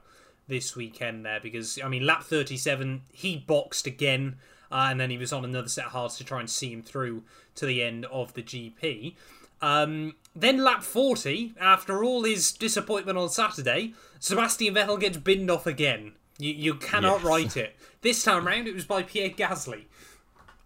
this 0.49 0.77
weekend 0.77 1.25
there 1.25 1.41
because, 1.41 1.79
I 1.83 1.89
mean, 1.89 2.05
lap 2.07 2.23
37, 2.25 3.03
he 3.13 3.37
boxed 3.37 3.87
again, 3.87 4.37
uh, 4.71 4.89
and 4.91 5.01
then 5.01 5.11
he 5.11 5.19
was 5.19 5.33
on 5.33 5.45
another 5.45 5.69
set 5.69 5.87
of 5.87 5.93
hards 5.93 6.17
to 6.19 6.25
try 6.25 6.41
and 6.41 6.49
see 6.51 6.73
him 6.73 6.83
through 6.83 7.23
to 7.57 7.67
the 7.67 7.83
end 7.83 8.05
of 8.07 8.35
the 8.35 8.43
GP. 8.43 9.15
Um, 9.63 10.15
then 10.35 10.63
lap 10.63 10.83
40, 10.83 11.55
after 11.61 12.05
all 12.05 12.25
his 12.25 12.53
disappointment 12.53 13.17
on 13.19 13.29
Saturday, 13.31 13.95
Sebastian 14.21 14.75
Vettel 14.75 15.01
gets 15.01 15.17
binned 15.17 15.51
off 15.51 15.67
again. 15.67 16.13
You, 16.39 16.53
you 16.53 16.75
cannot 16.75 17.19
Yes. 17.21 17.25
write 17.25 17.57
it. 17.57 17.77
This 18.03 18.23
time 18.23 18.47
round, 18.47 18.69
it 18.69 18.75
was 18.75 18.85
by 18.85 19.03
Pierre 19.03 19.31
Gasly. 19.31 19.85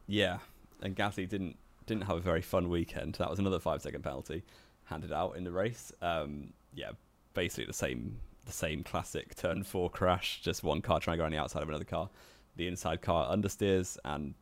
yeah, 0.06 0.38
and 0.82 0.96
Gasly 0.96 1.28
didn't 1.28 1.56
didn't 1.86 2.04
have 2.04 2.16
a 2.16 2.20
very 2.20 2.42
fun 2.42 2.68
weekend. 2.68 3.14
That 3.16 3.30
was 3.30 3.38
another 3.40 3.58
five 3.58 3.82
second 3.82 4.02
penalty 4.02 4.44
handed 4.84 5.12
out 5.12 5.36
in 5.36 5.44
the 5.44 5.50
race. 5.52 5.92
Um, 6.02 6.52
yeah, 6.74 6.90
basically 7.34 7.64
the 7.66 7.72
same 7.72 8.18
the 8.50 8.56
same 8.56 8.82
classic 8.82 9.34
turn 9.36 9.62
four 9.62 9.88
crash. 9.90 10.40
Just 10.42 10.62
one 10.64 10.82
car 10.82 10.98
trying 11.00 11.16
to 11.16 11.18
go 11.22 11.24
on 11.24 11.30
the 11.30 11.38
outside 11.38 11.62
of 11.62 11.68
another 11.68 11.84
car. 11.84 12.10
The 12.56 12.66
inside 12.66 13.00
car 13.00 13.34
understeers 13.34 13.96
and 14.04 14.34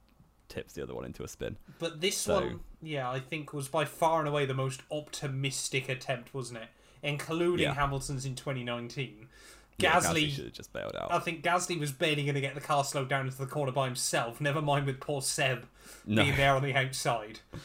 tips 0.49 0.72
the 0.72 0.82
other 0.82 0.95
one 0.95 1.05
into 1.05 1.22
a 1.22 1.28
spin. 1.28 1.57
But 1.78 2.01
this 2.01 2.16
So- 2.16 2.35
one, 2.41 2.61
yeah, 2.80 3.11
I 3.11 3.20
think 3.20 3.53
was 3.53 3.68
by 3.68 3.85
far 3.85 4.20
and 4.20 4.28
away 4.28 4.47
the 4.47 4.55
most 4.55 4.80
optimistic 4.91 5.89
attempt, 5.91 6.32
wasn't 6.32 6.61
it? 6.61 6.68
Including 7.03 7.64
Yeah. 7.66 7.74
Hamilton's 7.74 8.24
in 8.24 8.35
2019. 8.35 9.28
Yeah, 9.76 10.01
Gasly, 10.01 10.30
should 10.35 10.45
have 10.47 10.53
just 10.55 10.72
bailed 10.72 10.97
out. 10.97 11.12
I 11.12 11.20
think 11.20 11.45
Gasly 11.45 11.78
was 11.78 11.93
barely 11.93 12.24
going 12.24 12.35
to 12.35 12.41
get 12.41 12.55
the 12.57 12.61
car 12.61 12.82
slowed 12.82 13.09
down 13.09 13.26
into 13.26 13.39
the 13.39 13.47
corner 13.47 13.70
by 13.70 13.85
himself. 13.87 14.41
Never 14.41 14.61
mind 14.61 14.87
with 14.87 14.99
poor 15.01 15.22
Seb 15.22 15.68
No. 16.05 16.24
being 16.24 16.35
there 16.37 16.57
on 16.57 16.62
the 16.62 16.74
outside. 16.74 17.41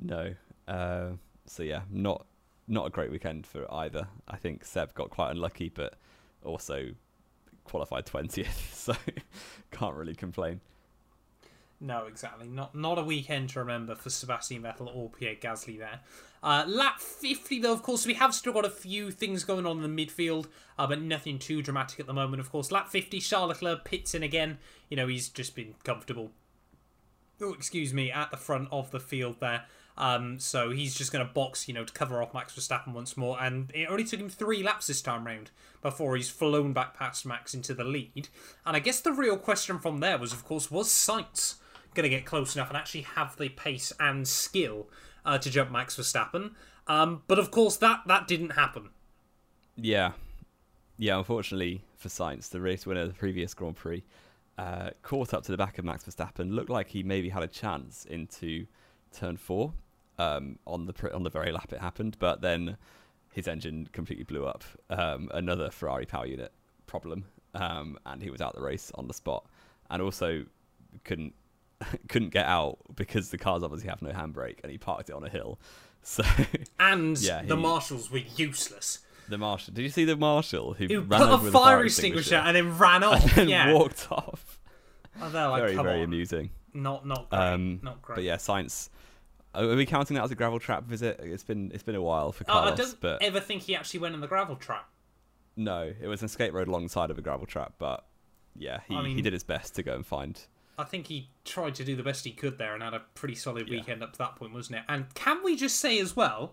No. 0.00 0.34
Uh, 0.66 1.10
so 1.46 1.62
yeah, 1.62 1.82
not 1.88 2.26
not 2.66 2.86
a 2.86 2.90
great 2.90 3.10
weekend 3.10 3.46
for 3.46 3.72
either. 3.72 4.08
I 4.28 4.36
think 4.36 4.64
Seb 4.64 4.94
got 4.94 5.10
quite 5.10 5.30
unlucky, 5.30 5.68
but 5.68 5.94
also 6.44 6.90
qualified 7.64 8.06
twentieth, 8.06 8.70
so 8.74 8.94
can't 9.70 9.94
really 9.94 10.14
complain. 10.14 10.60
No, 11.80 12.06
exactly. 12.06 12.48
Not 12.48 12.74
not 12.74 12.98
a 12.98 13.02
weekend 13.02 13.50
to 13.50 13.58
remember 13.60 13.94
for 13.94 14.10
Sebastian 14.10 14.62
Vettel 14.62 14.94
or 14.94 15.10
Pierre 15.10 15.34
Gasly 15.34 15.78
there. 15.78 16.00
Uh, 16.42 16.62
lap 16.66 17.00
50, 17.00 17.60
though, 17.60 17.72
of 17.72 17.82
course, 17.82 18.04
we 18.04 18.12
have 18.14 18.34
still 18.34 18.52
got 18.52 18.66
a 18.66 18.70
few 18.70 19.10
things 19.10 19.44
going 19.44 19.64
on 19.64 19.82
in 19.82 19.94
the 19.94 20.06
midfield, 20.06 20.46
uh, 20.78 20.86
but 20.86 21.00
nothing 21.00 21.38
too 21.38 21.62
dramatic 21.62 21.98
at 21.98 22.06
the 22.06 22.12
moment, 22.12 22.38
of 22.38 22.52
course. 22.52 22.70
Lap 22.70 22.90
50, 22.90 23.18
Charles 23.20 23.48
Leclerc 23.48 23.82
pits 23.86 24.14
in 24.14 24.22
again. 24.22 24.58
You 24.90 24.98
know, 24.98 25.06
he's 25.06 25.30
just 25.30 25.56
been 25.56 25.74
comfortable. 25.84 26.32
Oh, 27.40 27.54
excuse 27.54 27.94
me, 27.94 28.10
at 28.10 28.30
the 28.30 28.36
front 28.36 28.68
of 28.70 28.90
the 28.90 29.00
field 29.00 29.36
there. 29.40 29.64
Um, 29.96 30.40
so 30.40 30.70
he's 30.70 30.94
just 30.94 31.12
going 31.12 31.24
to 31.26 31.32
box, 31.32 31.68
you 31.68 31.74
know, 31.74 31.84
to 31.84 31.92
cover 31.92 32.22
off 32.22 32.34
Max 32.34 32.54
Verstappen 32.54 32.92
once 32.92 33.16
more. 33.16 33.40
And 33.40 33.70
it 33.74 33.88
only 33.88 34.04
took 34.04 34.20
him 34.20 34.28
three 34.28 34.62
laps 34.62 34.88
this 34.88 35.00
time 35.00 35.24
round 35.26 35.50
before 35.82 36.16
he's 36.16 36.30
flown 36.30 36.72
back 36.72 36.94
past 36.94 37.24
Max 37.24 37.54
into 37.54 37.74
the 37.74 37.84
lead. 37.84 38.28
And 38.66 38.76
I 38.76 38.80
guess 38.80 39.00
the 39.00 39.12
real 39.12 39.36
question 39.36 39.78
from 39.78 40.00
there 40.00 40.18
was, 40.18 40.32
of 40.32 40.44
course, 40.44 40.70
was 40.70 40.88
Sainz 40.88 41.56
going 41.94 42.04
to 42.04 42.08
get 42.08 42.26
close 42.26 42.56
enough 42.56 42.68
and 42.68 42.76
actually 42.76 43.02
have 43.02 43.36
the 43.36 43.50
pace 43.50 43.92
and 44.00 44.26
skill 44.26 44.88
uh, 45.24 45.38
to 45.38 45.50
jump 45.50 45.70
Max 45.70 45.96
Verstappen? 45.96 46.52
Um, 46.86 47.22
but 47.28 47.38
of 47.38 47.50
course, 47.50 47.76
that 47.76 48.00
that 48.06 48.26
didn't 48.26 48.50
happen. 48.50 48.90
Yeah, 49.76 50.12
yeah. 50.98 51.16
Unfortunately 51.16 51.82
for 51.96 52.08
Sainz, 52.08 52.50
the 52.50 52.60
race 52.60 52.84
winner 52.84 53.02
of 53.02 53.08
the 53.08 53.14
previous 53.14 53.54
Grand 53.54 53.76
Prix, 53.76 54.04
uh, 54.58 54.90
caught 55.02 55.32
up 55.32 55.44
to 55.44 55.52
the 55.52 55.56
back 55.56 55.78
of 55.78 55.84
Max 55.84 56.04
Verstappen. 56.04 56.52
Looked 56.52 56.68
like 56.68 56.88
he 56.88 57.02
maybe 57.02 57.30
had 57.30 57.42
a 57.42 57.48
chance 57.48 58.04
into 58.04 58.66
turn 59.14 59.36
four 59.36 59.72
um, 60.18 60.58
on 60.66 60.86
the 60.86 61.14
on 61.14 61.22
the 61.22 61.30
very 61.30 61.52
lap 61.52 61.72
it 61.72 61.80
happened, 61.80 62.16
but 62.18 62.40
then 62.40 62.76
his 63.32 63.48
engine 63.48 63.88
completely 63.92 64.24
blew 64.24 64.44
up. 64.46 64.64
Um, 64.90 65.30
another 65.32 65.70
Ferrari 65.70 66.06
power 66.06 66.26
unit 66.26 66.52
problem, 66.86 67.24
um, 67.54 67.98
and 68.06 68.22
he 68.22 68.30
was 68.30 68.40
out 68.40 68.54
the 68.54 68.62
race 68.62 68.92
on 68.94 69.08
the 69.08 69.14
spot, 69.14 69.44
and 69.90 70.00
also 70.02 70.44
couldn't 71.04 71.34
couldn't 72.08 72.30
get 72.30 72.46
out 72.46 72.78
because 72.94 73.30
the 73.30 73.38
cars 73.38 73.62
obviously 73.62 73.88
have 73.88 74.02
no 74.02 74.10
handbrake, 74.10 74.58
and 74.62 74.70
he 74.70 74.78
parked 74.78 75.08
it 75.10 75.14
on 75.14 75.24
a 75.24 75.30
hill. 75.30 75.58
So 76.06 76.22
And 76.78 77.18
Yeah, 77.18 77.40
the 77.44 77.56
marshals 77.56 78.10
were 78.10 78.18
useless. 78.36 78.98
the 79.30 79.38
marshal, 79.38 79.72
did 79.72 79.80
you 79.80 79.88
see 79.88 80.04
the 80.04 80.16
marshal 80.18 80.74
who 80.74 80.86
Who 80.86 81.00
ran 81.00 81.18
put 81.22 81.30
a 81.32 81.36
with 81.44 81.50
fire 81.54 81.82
extinguisher 81.82 82.34
and 82.34 82.54
then 82.54 82.76
ran 82.76 83.02
off. 83.10 83.38
and 83.38 83.48
yeah. 83.48 83.72
walked 83.72 84.08
off? 84.12 84.60
Oh, 85.18 85.30
like, 85.32 85.62
very 85.62 85.74
very 85.76 86.00
on. 86.00 86.04
amusing. 86.04 86.50
Not 86.74 87.06
not 87.06 87.30
great. 87.30 87.38
Um, 87.40 87.80
not 87.82 88.02
great. 88.02 88.16
But 88.16 88.24
yeah, 88.24 88.36
Sainz. 88.36 88.88
Are 89.54 89.76
we 89.76 89.86
counting 89.86 90.16
that 90.16 90.24
as 90.24 90.32
a 90.32 90.34
gravel 90.34 90.58
trap 90.58 90.84
visit? 90.84 91.20
It's 91.22 91.44
been 91.44 91.70
it's 91.72 91.84
been 91.84 91.94
a 91.94 92.02
while 92.02 92.32
for 92.32 92.44
Oh, 92.48 92.52
Carlos, 92.52 92.72
I 92.72 92.76
don't 92.76 93.00
but 93.00 93.22
ever 93.22 93.38
think 93.40 93.62
he 93.62 93.76
actually 93.76 94.00
went 94.00 94.14
on 94.14 94.20
the 94.20 94.26
gravel 94.26 94.56
trap. 94.56 94.88
no, 95.56 95.92
it 96.00 96.08
was 96.08 96.22
an 96.22 96.26
escape 96.26 96.52
road 96.52 96.66
alongside 96.68 97.10
of 97.10 97.18
a 97.18 97.22
gravel 97.22 97.46
trap. 97.46 97.74
But 97.78 98.04
yeah, 98.56 98.80
he, 98.88 98.96
I 98.96 99.08
he 99.08 99.22
did 99.22 99.32
his 99.32 99.44
best 99.44 99.74
to 99.76 99.82
go 99.84 99.94
and 99.94 100.04
find. 100.04 100.40
I 100.76 100.82
think 100.82 101.06
he 101.06 101.28
tried 101.44 101.76
to 101.76 101.84
do 101.84 101.94
the 101.94 102.02
best 102.02 102.24
he 102.24 102.32
could 102.32 102.58
there 102.58 102.74
and 102.74 102.82
had 102.82 102.94
a 102.94 103.02
pretty 103.14 103.36
solid 103.36 103.68
Yeah. 103.68 103.78
weekend 103.78 104.02
up 104.02 104.10
to 104.14 104.18
that 104.18 104.34
point, 104.34 104.52
wasn't 104.52 104.78
it? 104.78 104.84
And 104.88 105.12
can 105.14 105.44
we 105.44 105.54
just 105.54 105.78
say 105.78 106.00
as 106.00 106.16
well, 106.16 106.52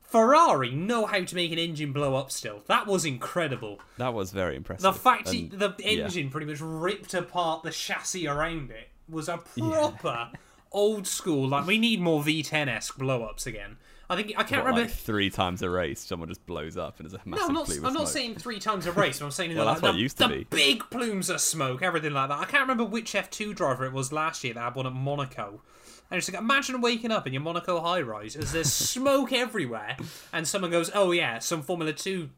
Ferrari 0.00 0.72
know 0.72 1.06
how 1.06 1.22
to 1.22 1.34
make 1.36 1.52
an 1.52 1.58
engine 1.60 1.92
blow 1.92 2.16
up 2.16 2.32
still. 2.32 2.62
That 2.66 2.88
was 2.88 3.04
incredible. 3.04 3.78
That 3.96 4.12
was 4.12 4.32
very 4.32 4.56
impressive. 4.56 4.82
The 4.82 4.92
fact 4.92 5.28
he, 5.28 5.42
And, 5.42 5.52
the 5.52 5.74
yeah. 5.78 5.86
engine 6.04 6.30
pretty 6.30 6.46
much 6.48 6.60
ripped 6.60 7.14
apart 7.14 7.62
the 7.62 7.70
chassis 7.70 8.26
around 8.26 8.72
it 8.72 8.88
was 9.10 9.28
a 9.28 9.38
proper 9.38 10.30
old 10.72 11.06
school. 11.06 11.48
Like 11.48 11.66
we 11.66 11.78
need 11.78 12.00
more 12.00 12.22
V10 12.22 12.68
esque 12.68 12.98
blow 12.98 13.22
ups 13.24 13.46
again. 13.46 13.76
I 14.08 14.16
think 14.16 14.32
I 14.36 14.42
can't 14.42 14.64
what, 14.64 14.70
remember. 14.70 14.80
like 14.80 14.90
three 14.90 15.30
times 15.30 15.62
a 15.62 15.70
race, 15.70 16.00
someone 16.00 16.28
just 16.28 16.44
blows 16.44 16.76
up 16.76 16.98
and 16.98 17.08
there's 17.08 17.14
a 17.14 17.28
No, 17.28 17.36
massive 17.36 17.48
I'm 17.48 17.54
not. 17.54 17.86
I'm 17.86 17.94
not 17.94 18.08
saying 18.08 18.34
three 18.36 18.58
times 18.58 18.86
a 18.86 18.92
race. 18.92 19.20
I'm 19.20 19.30
saying 19.30 19.54
Well, 19.56 19.66
like, 19.66 19.76
that's 19.76 19.82
what 19.82 19.92
the, 19.92 19.98
used 19.98 20.18
to 20.18 20.26
the 20.26 20.34
be. 20.38 20.44
big 20.50 20.82
plumes 20.90 21.30
of 21.30 21.40
smoke, 21.40 21.80
everything 21.80 22.12
like 22.12 22.28
that. 22.28 22.38
I 22.40 22.44
can't 22.44 22.62
remember 22.62 22.84
which 22.84 23.12
F2 23.12 23.54
driver 23.54 23.84
it 23.84 23.92
was 23.92 24.12
last 24.12 24.42
year 24.42 24.54
that 24.54 24.60
had 24.60 24.74
one 24.74 24.86
at 24.88 24.92
Monaco. 24.92 25.62
And 26.10 26.18
it's 26.18 26.28
like, 26.28 26.40
imagine 26.40 26.80
waking 26.80 27.12
up 27.12 27.28
in 27.28 27.32
your 27.32 27.42
Monaco 27.42 27.78
high 27.80 28.00
rise 28.00 28.34
as 28.34 28.50
there's 28.50 28.72
smoke 28.72 29.32
everywhere, 29.44 29.96
and 30.32 30.46
someone 30.48 30.72
goes, 30.72 30.90
"Oh 30.92 31.12
yeah, 31.12 31.38
some 31.38 31.62
Formula 31.62 31.92
Two 31.92 32.30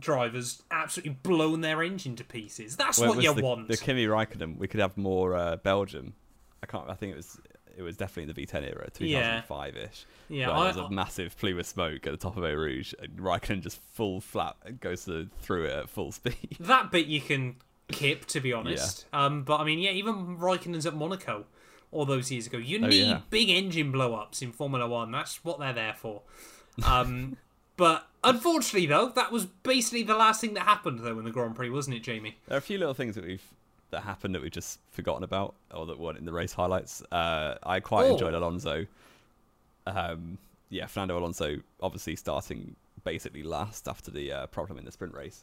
drivers 0.00 0.62
absolutely 0.70 1.16
blown 1.22 1.60
their 1.60 1.82
engine 1.82 2.16
to 2.16 2.24
pieces." 2.24 2.76
That's 2.76 2.98
Well, 2.98 3.14
what 3.14 3.22
you 3.24 3.34
the, 3.34 3.42
want. 3.42 3.68
The 3.68 3.76
Kimi 3.76 4.06
Raikkonen. 4.06 4.56
We 4.58 4.68
could 4.68 4.80
have 4.80 4.96
more 4.96 5.34
uh, 5.36 5.56
Belgium. 5.56 6.14
I 6.62 6.66
can't. 6.66 6.88
I 6.88 6.94
think 6.94 7.12
it 7.12 7.16
was. 7.16 7.40
It 7.74 7.80
was 7.80 7.96
definitely 7.96 8.30
the 8.34 8.46
V10 8.46 8.68
era, 8.70 8.88
2005 8.92 9.76
ish. 9.78 10.04
Yeah, 10.28 10.48
where 10.48 10.56
I- 10.56 10.64
there's 10.64 10.76
a 10.76 10.90
massive 10.90 11.34
plume 11.38 11.58
of 11.58 11.64
smoke 11.66 12.06
at 12.06 12.10
the 12.10 12.18
top 12.18 12.36
of 12.36 12.44
Eau 12.44 12.52
Rouge, 12.54 12.92
and 13.00 13.16
Raikkonen 13.18 13.62
just 13.62 13.80
full 13.94 14.20
flat 14.20 14.56
goes 14.80 15.08
through 15.40 15.64
it 15.64 15.70
at 15.70 15.88
full 15.88 16.12
speed. 16.12 16.56
That 16.60 16.90
bit 16.90 17.06
you 17.06 17.22
can 17.22 17.56
kip, 17.90 18.26
to 18.26 18.40
be 18.40 18.52
honest. 18.52 19.06
Um, 19.14 19.42
but 19.44 19.58
I 19.58 19.64
mean, 19.64 19.78
yeah, 19.78 19.92
even 19.92 20.36
Raikkonen's 20.36 20.84
at 20.84 20.94
Monaco 20.94 21.46
all 21.90 22.04
those 22.04 22.30
years 22.30 22.46
ago. 22.46 22.58
You 22.58 22.78
Oh, 22.84 22.88
need 22.88 23.06
yeah. 23.08 23.20
big 23.30 23.48
engine 23.48 23.90
blow 23.90 24.14
ups 24.16 24.42
in 24.42 24.52
Formula 24.52 24.86
One. 24.86 25.10
That's 25.10 25.42
what 25.42 25.58
they're 25.58 25.72
there 25.72 25.94
for. 25.96 26.20
Um, 26.86 27.38
but 27.82 28.06
unfortunately, 28.22 28.86
though, 28.86 29.08
that 29.08 29.32
was 29.32 29.46
basically 29.46 30.04
the 30.04 30.14
last 30.14 30.40
thing 30.40 30.54
that 30.54 30.62
happened 30.62 31.00
though 31.00 31.18
in 31.18 31.24
the 31.24 31.32
Grand 31.32 31.56
Prix, 31.56 31.68
wasn't 31.70 31.96
it, 31.96 32.04
Jamie? 32.04 32.36
There 32.46 32.54
are 32.56 32.58
a 32.58 32.62
few 32.62 32.78
little 32.78 32.94
things 32.94 33.16
that 33.16 33.24
we've 33.24 33.42
that 33.90 34.02
happened 34.02 34.34
that 34.36 34.40
we've 34.42 34.52
just 34.52 34.78
forgotten 34.92 35.24
about, 35.24 35.54
or 35.74 35.84
that 35.86 35.98
weren't 35.98 36.16
in 36.18 36.24
the 36.24 36.32
race 36.32 36.52
highlights. 36.52 37.02
Uh, 37.10 37.56
I 37.64 37.80
quite 37.80 38.04
Oh. 38.06 38.12
enjoyed 38.12 38.34
Alonso. 38.34 38.86
Um, 39.86 40.38
yeah, 40.70 40.86
Fernando 40.86 41.18
Alonso 41.18 41.58
obviously 41.80 42.14
starting 42.16 42.76
basically 43.04 43.42
last 43.42 43.88
after 43.88 44.10
the 44.10 44.30
uh, 44.32 44.46
problem 44.46 44.78
in 44.78 44.84
the 44.84 44.92
sprint 44.92 45.14
race. 45.14 45.42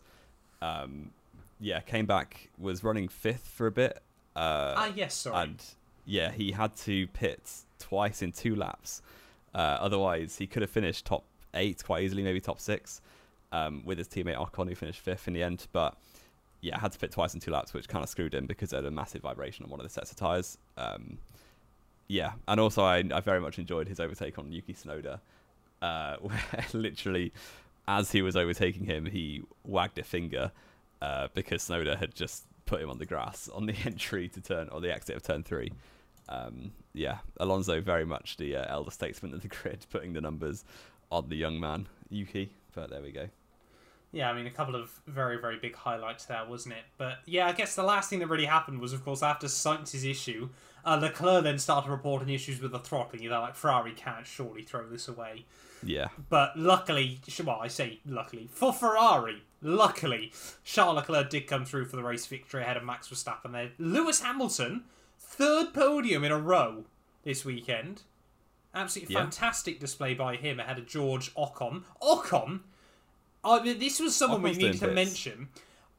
Um, 0.62 1.12
yeah, 1.60 1.82
came 1.82 2.06
back, 2.06 2.50
was 2.58 2.84
running 2.84 3.10
fifth 3.10 3.48
for 3.48 3.68
a 3.68 3.72
bit. 3.72 4.02
Uh, 4.36 4.74
Ah, 4.78 4.92
yes, 4.96 5.14
sorry. 5.14 5.44
and 5.44 5.64
yeah, 6.06 6.32
he 6.32 6.54
had 6.54 6.76
to 6.78 7.06
pit 7.08 7.42
twice 7.80 8.22
in 8.22 8.32
two 8.32 8.56
laps. 8.56 9.02
Uh, 9.54 9.58
otherwise, 9.82 10.38
he 10.38 10.48
could 10.48 10.62
have 10.62 10.72
finished 10.72 11.06
top 11.06 11.24
eight 11.54 11.84
quite 11.84 12.04
easily, 12.04 12.24
maybe 12.24 12.39
top 12.39 12.60
six, 12.60 13.02
um, 13.52 13.84
with 13.86 13.97
his 13.97 14.08
teammate 14.08 14.38
Ocon, 14.38 14.70
who 14.70 14.76
finished 14.76 15.00
fifth 15.00 15.28
in 15.28 15.34
the 15.34 15.43
end. 15.43 15.68
But 15.72 15.97
yeah, 16.62 16.80
had 16.80 16.91
to 16.91 17.00
pit 17.00 17.12
twice 17.12 17.34
in 17.34 17.39
two 17.39 17.52
laps, 17.52 17.74
which 17.74 17.88
kind 17.88 18.04
of 18.04 18.10
screwed 18.10 18.34
him 18.34 18.45
because 18.45 18.72
had 18.72 18.86
a 18.86 18.91
massive 18.91 19.22
vibration 19.22 19.66
on 19.66 19.72
one 19.72 19.80
of 19.80 19.86
the 19.86 19.89
sets 19.89 20.12
of 20.12 20.18
tyres. 20.18 20.58
Um, 20.78 21.18
yeah, 22.08 22.34
and 22.47 22.60
also 22.60 22.84
I, 22.84 23.04
I 23.14 23.20
very 23.22 23.39
much 23.39 23.60
enjoyed 23.60 23.88
his 23.88 24.00
overtake 24.00 24.38
on 24.39 24.52
Yuki 24.52 24.74
Tsunoda, 24.74 25.20
uh, 25.82 26.18
where 26.22 26.66
literally, 26.74 27.32
as 27.88 28.12
he 28.12 28.22
was 28.22 28.36
overtaking 28.36 28.86
him, 28.86 29.06
he 29.06 29.43
wagged 29.64 29.97
a 30.00 30.04
finger 30.04 30.52
uh, 31.02 31.28
because 31.34 31.64
Tsunoda 31.64 31.97
had 31.97 32.14
just 32.14 32.45
put 32.66 32.82
him 32.82 32.89
on 32.89 32.97
the 33.00 33.06
grass 33.06 33.50
on 33.54 33.66
the 33.66 33.76
entry 33.86 34.28
to 34.30 34.41
turn 34.41 34.70
or 34.70 34.82
the 34.82 34.93
exit 34.93 35.16
of 35.16 35.24
turn 35.24 35.43
three. 35.43 35.72
Um, 36.28 36.72
yeah, 36.93 37.20
Alonso 37.38 37.82
very 37.82 38.06
much 38.06 38.38
the 38.38 38.56
uh, 38.56 38.66
elder 38.70 38.91
statesman 38.91 39.34
of 39.34 39.41
the 39.41 39.47
grid, 39.47 39.86
putting 39.91 40.14
the 40.14 40.22
numbers 40.22 40.64
on 41.12 41.30
the 41.30 41.36
young 41.36 41.60
man 41.60 41.88
Yuki. 42.10 42.51
But 42.74 42.89
there 42.89 43.01
we 43.01 43.12
go. 43.12 43.30
Yeah, 44.12 44.32
I 44.32 44.34
mean, 44.34 44.47
a 44.47 44.51
couple 44.51 44.76
of 44.76 44.91
very, 45.05 45.39
very 45.39 45.57
big 45.57 45.76
highlights 45.76 46.26
there, 46.26 46.43
wasn't 46.43 46.76
it? 46.76 46.84
But 46.97 47.20
yeah, 47.26 47.47
I 47.47 47.51
guess 47.51 47.76
the 47.76 47.84
last 47.84 48.10
thing 48.10 48.20
that 48.20 48.28
really 48.28 48.45
happened 48.45 48.80
was, 48.80 48.91
of 48.91 49.05
course, 49.05 49.22
after 49.22 49.47
Sainz's 49.47 50.03
issue, 50.03 50.49
uh, 50.84 50.97
Leclerc 50.99 51.43
then 51.43 51.60
started 51.60 51.91
reporting 51.91 52.30
issues 52.30 52.60
with 52.60 52.72
the 52.72 52.80
throttling. 52.80 53.22
You're 53.22 53.38
like, 53.39 53.55
Ferrari 53.55 53.91
can't 53.91 54.26
surely 54.26 54.64
throw 54.64 54.88
this 54.88 55.07
away. 55.07 55.45
Yeah, 55.84 56.10
But 56.30 56.57
luckily, 56.57 57.22
well, 57.45 57.60
I 57.62 57.68
say 57.70 57.99
luckily, 58.05 58.49
for 58.51 58.74
Ferrari, 58.74 59.43
luckily, 59.62 60.34
Charles 60.66 60.95
Leclerc 60.95 61.30
did 61.30 61.47
come 61.47 61.64
through 61.64 61.86
for 61.86 61.95
the 61.95 62.03
race 62.03 62.26
victory 62.26 62.64
ahead 62.64 62.76
of 62.76 62.84
Max 62.84 63.07
Verstappen 63.07 63.53
there. 63.53 63.72
Lewis 63.78 64.22
Hamilton, 64.22 64.84
third 65.20 65.74
podium 65.74 66.26
in 66.26 66.34
a 66.34 66.38
row 66.38 66.84
this 67.24 67.45
weekend. 67.45 68.01
Absolutely 68.80 69.13
Yeah. 69.15 69.21
fantastic 69.21 69.80
display 69.80 70.13
by 70.13 70.36
him 70.38 70.59
ahead 70.59 70.77
of 70.80 70.88
George 70.88 71.34
Ocon. 71.36 71.84
Ocon, 72.01 72.61
I 73.43 73.61
mean, 73.61 73.77
this 73.80 73.99
was 73.99 74.15
someone 74.15 74.41
we 74.41 74.49
Ocon's 74.51 74.57
needed 74.63 74.80
to 74.80 74.88
bits. 74.88 74.95
mention. 74.95 75.49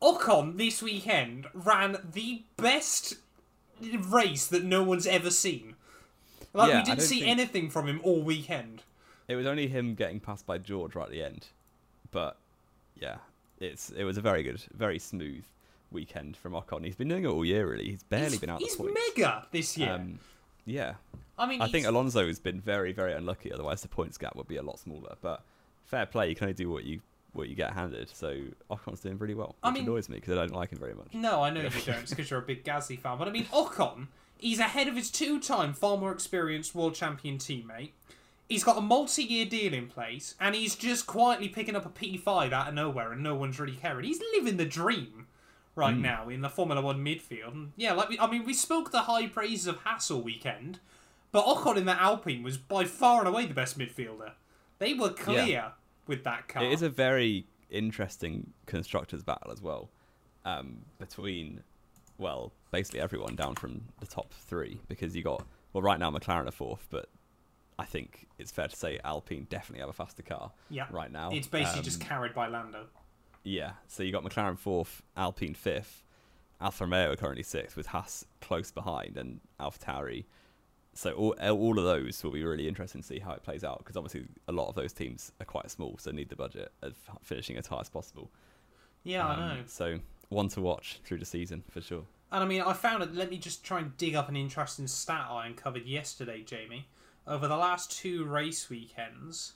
Ocon 0.03 0.57
this 0.57 0.81
weekend 0.83 1.47
ran 1.53 1.99
the 2.13 2.43
best 2.57 3.15
race 3.81 4.47
that 4.47 4.65
no 4.65 4.83
one's 4.83 5.07
ever 5.07 5.31
seen. 5.31 5.77
Like 6.55 6.71
Yeah, 6.71 6.79
we 6.79 6.85
didn't 6.85 7.03
see 7.03 7.21
think- 7.21 7.31
anything 7.31 7.71
from 7.71 7.87
him 7.87 8.01
all 8.03 8.23
weekend. 8.23 8.83
it 9.29 9.37
was 9.37 9.47
only 9.47 9.69
him 9.69 9.95
getting 9.95 10.19
passed 10.21 10.47
by 10.47 10.59
George 10.59 10.95
right 10.95 11.05
at 11.05 11.11
the 11.13 11.23
end, 11.23 11.49
but 12.11 12.37
yeah, 12.99 13.19
it's 13.61 13.91
it 13.91 14.05
was 14.05 14.17
a 14.17 14.21
very 14.23 14.43
good, 14.43 14.61
very 14.75 14.99
smooth 14.99 15.45
weekend 15.93 16.37
from 16.37 16.53
Ocon. 16.53 16.85
He's 16.85 16.97
been 16.97 17.09
doing 17.09 17.25
it 17.25 17.29
all 17.29 17.45
year 17.45 17.71
really. 17.71 17.91
He's 17.91 18.03
barely 18.03 18.31
he's, 18.31 18.41
been 18.41 18.51
out 18.51 18.61
He's 18.61 18.77
the 18.77 18.93
mega 19.17 19.47
this 19.53 19.77
year. 19.79 19.93
Um, 19.93 20.19
yeah, 20.71 20.95
I 21.39 21.47
mean, 21.47 21.61
I 21.61 21.69
think 21.69 21.87
Alonso 21.87 22.27
has 22.27 22.39
been 22.39 22.61
very, 22.61 22.93
very 22.93 23.13
unlucky. 23.13 23.53
Otherwise, 23.53 23.83
the 23.83 23.89
points 23.89 24.19
gap 24.19 24.37
would 24.37 24.49
be 24.49 24.57
a 24.57 24.63
lot 24.63 24.79
smaller. 24.79 25.17
But 25.21 25.43
fair 25.85 26.07
play, 26.07 26.29
you 26.29 26.35
can 26.35 26.45
only 26.45 26.55
do 26.55 26.71
what 26.71 26.85
you 26.85 27.01
what 27.33 27.49
you 27.49 27.55
get 27.55 27.73
handed. 27.73 28.09
So 28.11 28.37
Ocon's 28.71 29.01
doing 29.01 29.19
pretty 29.19 29.35
well, 29.35 29.49
which 29.49 29.57
I 29.63 29.71
mean- 29.71 29.85
annoys 29.85 30.09
me 30.09 30.17
because 30.17 30.33
I 30.37 30.47
don't 30.47 30.55
like 30.55 30.71
him 30.71 30.79
very 30.79 30.95
much. 30.95 31.13
no, 31.15 31.43
I 31.43 31.51
know 31.51 31.63
you 31.63 31.71
don't, 31.85 32.09
because 32.09 32.31
you're 32.31 32.41
a 32.41 32.43
big 32.43 32.65
Gasly 32.65 32.99
fan. 32.99 33.19
But 33.19 33.29
I 33.29 33.31
mean, 33.31 33.45
Ocon, 33.53 34.09
he's 34.39 34.59
ahead 34.59 34.89
of 34.89 34.97
his 34.97 35.11
two-time, 35.11 35.73
far 35.75 35.97
more 35.97 36.13
experienced 36.13 36.75
world 36.75 36.95
champion 36.95 37.39
teammate. 37.39 37.91
He's 38.49 38.65
got 38.65 38.77
a 38.77 38.81
multi-year 38.81 39.47
deal 39.47 39.73
in 39.73 39.87
place, 39.87 40.35
and 40.41 40.57
he's 40.57 40.75
just 40.75 41.07
quietly 41.07 41.49
picking 41.49 41.77
up 41.77 41.87
a 41.87 41.89
P5 41.89 42.53
out 42.53 42.67
of 42.67 42.75
nowhere, 42.75 43.13
and 43.13 43.23
no 43.23 43.37
one's 43.37 43.61
really 43.61 43.77
caring. 43.77 44.05
He's 44.05 44.21
living 44.35 44.57
the 44.57 44.65
dream 44.65 45.29
right 45.75 45.95
Hmm. 45.95 46.03
now 46.03 46.29
in 46.29 46.41
the 46.41 46.49
Formula 46.49 46.81
One 46.83 47.05
midfield. 47.05 47.53
And 47.53 47.73
yeah, 47.77 47.93
like 47.93 48.09
we, 48.09 48.19
I 48.19 48.31
mean, 48.31 48.45
we 48.45 48.55
spoke 48.55 48.91
the 48.91 49.03
high 49.03 49.27
praises 49.29 49.67
of 49.67 49.79
Hassel 49.85 50.23
weekend, 50.23 50.81
but 51.33 51.45
Ocon 51.45 51.77
in 51.77 51.85
that 51.87 52.01
Alpine 52.01 52.43
was 52.43 52.59
by 52.59 52.85
far 52.85 53.21
and 53.21 53.29
away 53.29 53.47
the 53.47 53.55
best 53.55 53.79
midfielder. 53.79 54.33
They 54.79 54.95
were 54.95 55.11
clear 55.11 55.73
with 56.07 56.25
that 56.25 56.49
car. 56.49 56.65
It 56.65 56.73
is 56.73 56.83
a 56.83 56.89
very 56.89 57.47
interesting 57.71 58.53
constructors 58.67 59.23
battle 59.23 59.53
as 59.53 59.61
well, 59.63 59.91
um, 60.45 60.79
between 60.99 61.63
well, 62.19 62.53
basically 62.71 63.01
everyone 63.01 63.35
down 63.37 63.55
from 63.55 63.83
the 64.01 64.07
top 64.07 64.33
three 64.35 64.81
because 64.89 65.17
you 65.17 65.23
got 65.23 65.45
well 65.73 65.83
right 65.83 65.99
now 65.99 66.11
McLaren 66.11 66.47
are 66.49 66.51
fourth, 66.53 66.87
but 66.91 67.09
I 67.79 67.85
think 67.87 68.27
it's 68.39 68.51
fair 68.51 68.69
to 68.69 68.77
say 68.77 68.99
Alpine 69.05 69.47
definitely 69.49 69.81
have 69.81 69.89
a 69.89 69.95
faster 69.95 70.23
car 70.23 70.51
yeah. 70.69 70.87
right 70.91 71.11
now. 71.11 71.31
It's 71.33 71.47
basically 71.47 71.83
just 71.83 72.03
Um, 72.03 72.09
carried 72.09 72.35
by 72.35 72.49
Lando. 72.49 72.87
Yeah. 73.45 73.73
So 73.89 74.03
you 74.03 74.13
got 74.13 74.25
McLaren 74.25 74.59
fourth, 74.59 75.03
Alpine 75.17 75.55
fifth, 75.55 76.03
Alfa 76.61 76.85
Romeo 76.85 77.13
are 77.13 77.17
currently 77.17 77.43
sixth 77.43 77.77
with 77.77 77.87
Haas 77.87 78.25
close 78.41 78.71
behind 78.71 79.17
and 79.17 79.41
AlphaTauri. 79.59 80.25
So 80.93 81.13
all 81.13 81.33
all 81.41 81.79
of 81.79 81.85
those 81.85 82.23
will 82.25 82.33
be 82.33 82.45
really 82.45 82.67
interesting 82.69 83.01
to 83.01 83.07
see 83.07 83.19
how 83.21 83.33
it 83.33 83.43
plays 83.43 83.63
out 83.65 83.79
because 83.79 83.97
obviously 83.97 84.25
a 84.49 84.53
lot 84.53 84.69
of 84.69 84.75
those 84.75 84.93
teams 84.93 85.33
are 85.41 85.47
quite 85.47 85.71
small, 85.71 85.97
so 85.99 86.11
need 86.11 86.29
the 86.29 86.37
budget 86.37 86.73
of 86.83 86.95
finishing 87.23 87.57
as 87.57 87.67
high 87.69 87.81
as 87.81 87.89
possible. 87.89 88.31
Yeah, 89.05 89.27
I 89.27 89.33
Um, 89.35 89.41
know. 89.41 89.63
So 89.67 90.01
one 90.29 90.49
to 90.49 90.61
watch 90.61 91.01
through 91.05 91.19
the 91.19 91.25
season 91.25 91.63
for 91.71 91.81
sure. 91.81 92.05
And 92.33 92.45
I 92.45 92.47
mean, 92.47 92.61
I 92.61 92.73
found 92.75 93.03
it. 93.03 93.15
Let 93.15 93.31
me 93.31 93.39
just 93.39 93.65
try 93.65 93.79
and 93.81 93.97
dig 93.97 94.15
up 94.15 94.29
an 94.29 94.37
interesting 94.37 94.87
stat 94.87 95.27
I 95.31 95.47
uncovered 95.47 95.87
yesterday, 95.87 96.43
Jamie. 96.43 96.89
Over 97.27 97.49
the 97.49 97.57
last 97.57 97.91
two 97.93 98.25
race 98.25 98.69
weekends. 98.69 99.55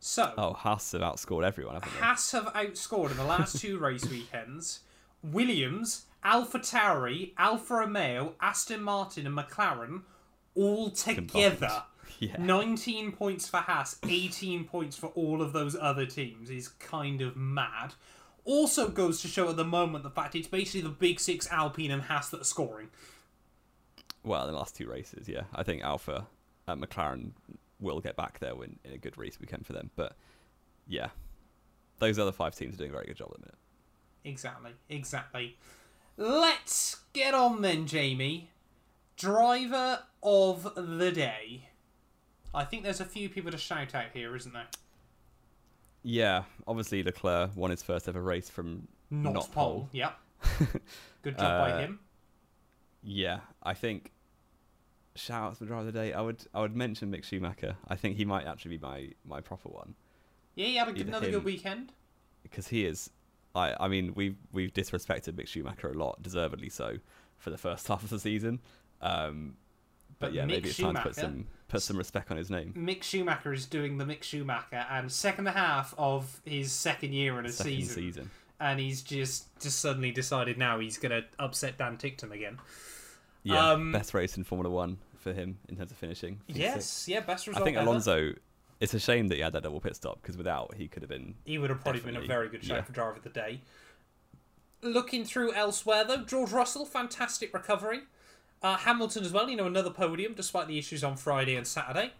So, 0.00 0.32
Oh, 0.36 0.52
Haas 0.52 0.92
have 0.92 1.00
outscored 1.00 1.44
everyone, 1.44 1.80
they? 1.80 1.88
Haas 1.88 2.30
have 2.32 2.46
outscored 2.54 3.10
in 3.12 3.16
the 3.16 3.24
last 3.24 3.58
two 3.60 3.78
race 3.78 4.08
weekends 4.08 4.80
Williams, 5.22 6.04
Alpha 6.22 6.58
Tauri, 6.58 7.32
Alfa 7.38 7.74
Romeo, 7.74 8.34
Aston 8.40 8.82
Martin, 8.82 9.26
and 9.26 9.36
McLaren 9.36 10.02
all 10.54 10.90
together. 10.90 11.84
Yeah. 12.20 12.36
19 12.38 13.10
points 13.12 13.48
for 13.48 13.56
Haas, 13.56 13.98
18 14.08 14.64
points 14.66 14.96
for 14.96 15.08
all 15.08 15.42
of 15.42 15.52
those 15.52 15.74
other 15.78 16.06
teams 16.06 16.48
is 16.48 16.68
kind 16.68 17.20
of 17.20 17.34
mad. 17.34 17.94
Also 18.44 18.88
goes 18.88 19.20
to 19.22 19.28
show 19.28 19.50
at 19.50 19.56
the 19.56 19.64
moment 19.64 20.04
the 20.04 20.10
fact 20.10 20.36
it's 20.36 20.46
basically 20.46 20.82
the 20.82 20.90
big 20.90 21.18
six 21.18 21.50
Alpine 21.50 21.90
and 21.90 22.02
Haas 22.02 22.28
that 22.30 22.40
are 22.42 22.44
scoring. 22.44 22.88
Well, 24.22 24.46
in 24.46 24.52
the 24.52 24.56
last 24.58 24.76
two 24.76 24.88
races, 24.88 25.28
yeah. 25.28 25.42
I 25.54 25.64
think 25.64 25.82
Alpha 25.82 26.28
at 26.68 26.78
McLaren 26.78 27.32
will 27.84 28.00
get 28.00 28.16
back 28.16 28.38
there 28.40 28.52
in, 28.64 28.78
in 28.84 28.92
a 28.92 28.98
good 28.98 29.16
race 29.16 29.38
weekend 29.40 29.66
for 29.66 29.72
them. 29.72 29.90
But 29.94 30.16
yeah, 30.88 31.08
those 31.98 32.18
other 32.18 32.32
five 32.32 32.54
teams 32.56 32.74
are 32.74 32.78
doing 32.78 32.90
a 32.90 32.92
very 32.94 33.06
good 33.06 33.16
job 33.16 33.28
at 33.32 33.36
the 33.40 33.46
minute. 33.46 33.58
Exactly, 34.24 34.72
exactly. 34.88 35.56
Let's 36.16 37.00
get 37.12 37.34
on 37.34 37.62
then, 37.62 37.86
Jamie. 37.86 38.50
Driver 39.16 40.00
of 40.22 40.74
the 40.74 41.12
day. 41.12 41.68
I 42.54 42.64
think 42.64 42.82
there's 42.84 43.00
a 43.00 43.04
few 43.04 43.28
people 43.28 43.50
to 43.50 43.58
shout 43.58 43.94
out 43.94 44.06
here, 44.12 44.34
isn't 44.34 44.52
there? 44.52 44.66
Yeah, 46.02 46.44
obviously 46.66 47.02
Leclerc 47.02 47.56
won 47.56 47.70
his 47.70 47.82
first 47.82 48.08
ever 48.08 48.20
race 48.20 48.48
from 48.50 48.86
Not, 49.10 49.34
Not 49.34 49.52
pole. 49.52 49.70
pole. 49.72 49.88
Yep. 49.92 50.18
Good 51.22 51.38
job 51.38 51.60
by 51.60 51.72
Uh, 51.72 51.78
him. 51.78 52.00
Yeah, 53.02 53.40
I 53.62 53.74
think 53.74 54.12
shout 55.16 55.42
out 55.44 55.52
to 55.54 55.60
the 55.60 55.66
driver 55.66 55.86
of 55.86 55.92
the 55.92 55.92
day. 55.92 56.12
I 56.12 56.20
would 56.20 56.44
I 56.54 56.60
would 56.60 56.74
mention 56.76 57.10
Mick 57.12 57.24
Schumacher. 57.24 57.76
I 57.88 57.96
think 57.96 58.16
he 58.16 58.24
might 58.24 58.46
actually 58.46 58.76
be 58.76 58.82
my 58.82 59.08
my 59.24 59.40
proper 59.40 59.68
one 59.68 59.94
Yeah, 60.54 60.66
he 60.66 60.76
had 60.76 60.88
a 60.88 60.92
good, 60.92 61.06
another 61.08 61.26
him- 61.26 61.32
good 61.32 61.44
weekend. 61.44 61.92
because 62.42 62.68
he 62.68 62.84
is. 62.84 63.10
I 63.54 63.74
I 63.78 63.88
mean 63.88 64.12
we've 64.14 64.36
we've 64.52 64.72
disrespected 64.72 65.32
Mick 65.34 65.46
Schumacher 65.48 65.88
a 65.90 65.94
lot, 65.94 66.22
deservedly 66.22 66.68
so, 66.68 66.96
for 67.38 67.50
the 67.50 67.58
first 67.58 67.86
half 67.88 68.02
of 68.02 68.10
the 68.10 68.18
season. 68.18 68.60
Um, 69.00 69.56
but, 70.18 70.26
But 70.28 70.32
yeah, 70.34 70.42
Mick 70.44 70.48
maybe 70.48 70.68
it's 70.70 70.78
time 70.78 70.94
to 70.94 71.02
put 71.02 71.14
some 71.16 71.46
put 71.68 71.82
some 71.82 71.96
respect 71.96 72.30
on 72.30 72.36
his 72.36 72.50
name. 72.50 72.72
Mick 72.76 73.02
Schumacher 73.02 73.52
is 73.52 73.66
doing 73.66 73.98
the 73.98 74.04
Mick 74.04 74.22
Schumacher, 74.22 74.86
and 74.90 75.10
second 75.10 75.46
half 75.46 75.94
of 75.98 76.40
his 76.44 76.72
second 76.72 77.12
year 77.12 77.38
in 77.38 77.46
a 77.46 77.50
Second 77.52 77.72
season, 77.72 77.94
season. 77.94 78.30
and 78.60 78.78
he's 78.80 79.02
just 79.02 79.46
just 79.60 79.80
suddenly 79.80 80.10
decided 80.12 80.56
now 80.58 80.78
he's 80.80 80.98
gonna 80.98 81.22
upset 81.38 81.76
Dan 81.78 81.96
Ticktum 81.98 82.30
again. 82.32 82.58
Yeah, 83.44 83.72
Um, 83.72 83.92
best 83.92 84.14
race 84.14 84.36
in 84.36 84.44
Formula 84.44 84.74
One 84.74 84.98
for 85.18 85.32
him 85.32 85.58
in 85.68 85.76
terms 85.76 85.90
of 85.90 85.96
finishing. 85.96 86.40
P6. 86.48 86.56
Yes, 86.56 87.08
yeah, 87.08 87.20
best 87.20 87.46
result. 87.46 87.62
I 87.62 87.64
think 87.64 87.76
ever. 87.76 87.88
Alonso. 87.88 88.32
It's 88.80 88.92
a 88.92 88.98
shame 88.98 89.28
that 89.28 89.36
he 89.36 89.40
had 89.40 89.52
that 89.52 89.62
double 89.62 89.80
pit 89.80 89.94
stop 89.94 90.20
because 90.20 90.36
without 90.36 90.74
he 90.74 90.88
could 90.88 91.02
have 91.02 91.08
been. 91.08 91.36
He 91.44 91.58
would 91.58 91.70
have 91.70 91.80
probably 91.80 92.00
been 92.00 92.16
a 92.16 92.26
very 92.26 92.48
good 92.48 92.64
shout 92.64 92.78
yeah. 92.78 92.82
for 92.82 92.92
driver 92.92 93.12
of 93.12 93.22
the 93.22 93.30
day. 93.30 93.60
Looking 94.82 95.24
through 95.24 95.54
elsewhere, 95.54 96.04
though, 96.04 96.24
George 96.24 96.50
Russell, 96.50 96.84
fantastic 96.84 97.54
recovery. 97.54 98.00
Uh, 98.62 98.76
Hamilton 98.76 99.24
as 99.24 99.32
well, 99.32 99.48
you 99.48 99.56
know, 99.56 99.66
another 99.66 99.90
podium 99.90 100.34
despite 100.34 100.66
the 100.68 100.78
issues 100.78 101.04
on 101.04 101.16
Friday 101.16 101.54
and 101.54 101.66
Saturday. 101.66 102.12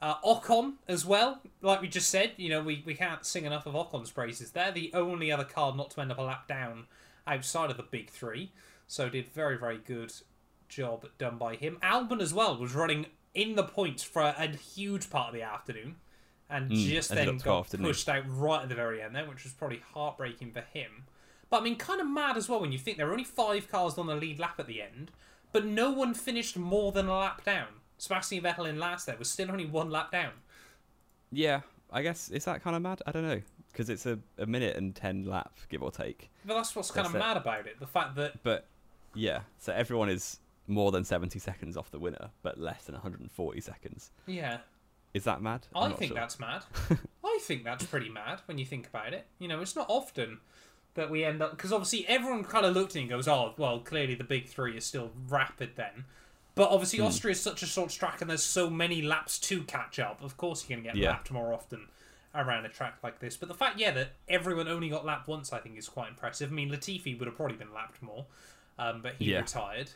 Uh, 0.00 0.16
Ocon 0.20 0.74
as 0.86 1.06
well, 1.06 1.40
like 1.62 1.80
we 1.80 1.88
just 1.88 2.10
said, 2.10 2.32
you 2.36 2.50
know, 2.50 2.62
we, 2.62 2.82
we 2.86 2.94
can't 2.94 3.24
sing 3.24 3.44
enough 3.44 3.66
of 3.66 3.74
Ocon's 3.74 4.10
praises 4.10 4.50
They're 4.50 4.70
The 4.70 4.90
only 4.92 5.32
other 5.32 5.44
car 5.44 5.74
not 5.74 5.90
to 5.92 6.00
end 6.02 6.12
up 6.12 6.18
a 6.18 6.22
lap 6.22 6.46
down 6.46 6.86
outside 7.26 7.70
of 7.70 7.78
the 7.78 7.82
big 7.82 8.10
three. 8.10 8.52
So 8.86 9.08
did 9.08 9.28
very, 9.28 9.56
very 9.58 9.78
good 9.78 10.12
job 10.68 11.06
done 11.18 11.38
by 11.38 11.56
him. 11.56 11.78
Albon 11.82 12.20
as 12.20 12.32
well 12.34 12.56
was 12.58 12.74
running 12.74 13.06
in 13.34 13.54
the 13.54 13.62
points 13.62 14.02
for 14.02 14.22
a 14.22 14.48
huge 14.48 15.10
part 15.10 15.28
of 15.28 15.34
the 15.34 15.42
afternoon. 15.42 15.96
And 16.48 16.70
Mm, 16.70 16.76
just 16.88 17.10
then 17.10 17.38
got 17.38 17.66
12th, 17.68 17.80
pushed 17.82 18.08
out 18.08 18.22
right 18.28 18.62
at 18.62 18.68
the 18.68 18.74
very 18.76 19.02
end 19.02 19.16
there, 19.16 19.26
which 19.26 19.42
was 19.42 19.52
probably 19.52 19.82
heartbreaking 19.94 20.52
for 20.52 20.60
him. 20.60 21.04
But 21.50 21.60
I 21.60 21.64
mean, 21.64 21.76
kind 21.76 22.00
of 22.00 22.06
mad 22.06 22.36
as 22.36 22.48
well 22.48 22.60
when 22.60 22.70
you 22.72 22.78
think 22.78 22.96
there 22.98 23.06
were 23.06 23.12
only 23.12 23.24
five 23.24 23.68
cars 23.68 23.98
on 23.98 24.06
the 24.06 24.14
lead 24.14 24.38
lap 24.38 24.60
at 24.60 24.66
the 24.68 24.80
end, 24.80 25.10
but 25.52 25.64
no 25.64 25.90
one 25.90 26.14
finished 26.14 26.56
more 26.56 26.92
than 26.92 27.08
a 27.08 27.18
lap 27.18 27.44
down. 27.44 27.66
Sebastian 27.98 28.42
Vettel 28.44 28.68
in 28.68 28.78
last 28.78 29.06
there 29.06 29.16
was 29.16 29.28
still 29.30 29.50
only 29.50 29.66
one 29.66 29.90
lap 29.90 30.12
down. 30.12 30.32
Yeah, 31.32 31.60
I 31.92 32.02
guess 32.02 32.28
is 32.30 32.44
that 32.44 32.62
kind 32.62 32.76
of 32.76 32.82
mad? 32.82 33.02
I 33.06 33.12
don't 33.12 33.26
know 33.26 33.40
because 33.72 33.90
it's 33.90 34.06
a, 34.06 34.18
a 34.38 34.46
minute 34.46 34.76
and 34.76 34.94
ten 34.94 35.24
lap 35.24 35.58
give 35.68 35.82
or 35.82 35.90
take. 35.90 36.30
But 36.44 36.54
that's 36.54 36.74
what's 36.76 36.90
kind 36.90 37.06
of 37.06 37.14
it. 37.14 37.18
mad 37.18 37.36
about 37.36 37.66
it. 37.66 37.78
The 37.80 37.86
fact 37.86 38.14
that 38.16 38.42
But 38.42 38.66
yeah, 39.14 39.40
so 39.58 39.72
everyone 39.72 40.08
is 40.08 40.38
more 40.66 40.90
than 40.92 41.04
seventy 41.04 41.38
seconds 41.38 41.76
off 41.76 41.90
the 41.90 41.98
winner, 41.98 42.30
but 42.42 42.58
less 42.58 42.84
than 42.84 42.94
one 42.94 43.02
hundred 43.02 43.20
and 43.20 43.30
forty 43.30 43.60
seconds. 43.60 44.10
yeah, 44.26 44.58
Is 45.14 45.24
that 45.24 45.40
mad? 45.42 45.66
I'm 45.74 45.92
I 45.92 45.94
think 45.96 46.10
sure. 46.10 46.16
that's 46.16 46.38
mad. 46.40 46.62
I 47.24 47.38
think 47.42 47.64
that's 47.64 47.84
pretty 47.84 48.08
mad 48.08 48.40
when 48.46 48.58
you 48.58 48.64
think 48.64 48.86
about 48.86 49.12
it. 49.14 49.26
You 49.38 49.48
know, 49.48 49.60
it's 49.60 49.76
not 49.76 49.86
often 49.88 50.38
that 50.94 51.10
we 51.10 51.24
end 51.24 51.42
up 51.42 51.50
because 51.52 51.72
obviously 51.72 52.06
everyone 52.08 52.42
kind 52.44 52.64
of 52.64 52.74
looked 52.74 52.92
at 52.92 52.96
it 52.96 53.00
and 53.02 53.10
goes, 53.10 53.28
"Oh, 53.28 53.54
well, 53.56 53.80
clearly 53.80 54.14
the 54.14 54.24
big 54.24 54.46
three 54.48 54.76
is 54.76 54.84
still 54.84 55.10
rapid 55.28 55.70
then." 55.76 56.04
But 56.54 56.70
obviously 56.70 57.00
Hmm. 57.00 57.06
Austria 57.06 57.32
is 57.32 57.40
such 57.40 57.62
a 57.62 57.66
short 57.66 57.90
track 57.90 58.22
and 58.22 58.30
there's 58.30 58.42
so 58.42 58.70
many 58.70 59.02
laps 59.02 59.38
to 59.40 59.62
catch 59.64 59.98
up. 59.98 60.22
Of 60.22 60.38
course, 60.38 60.64
you're 60.68 60.76
going 60.78 60.84
to 60.86 60.92
get 60.94 60.96
Yeah. 61.02 61.10
lapped 61.10 61.30
more 61.30 61.52
often 61.52 61.88
around 62.34 62.64
a 62.64 62.70
track 62.70 62.96
like 63.02 63.18
this. 63.18 63.36
But 63.36 63.48
the 63.48 63.54
fact, 63.54 63.78
yeah, 63.78 63.90
that 63.90 64.12
everyone 64.26 64.66
only 64.66 64.88
got 64.88 65.04
lapped 65.04 65.28
once, 65.28 65.52
I 65.52 65.58
think, 65.58 65.76
is 65.76 65.86
quite 65.88 66.08
impressive. 66.08 66.50
I 66.50 66.54
mean, 66.54 66.70
Latifi 66.70 67.18
would 67.18 67.26
have 67.26 67.36
probably 67.36 67.56
been 67.56 67.74
lapped 67.74 68.00
more, 68.02 68.24
um, 68.78 69.02
but 69.02 69.16
he 69.18 69.32
Yeah. 69.32 69.40
retired. 69.40 69.90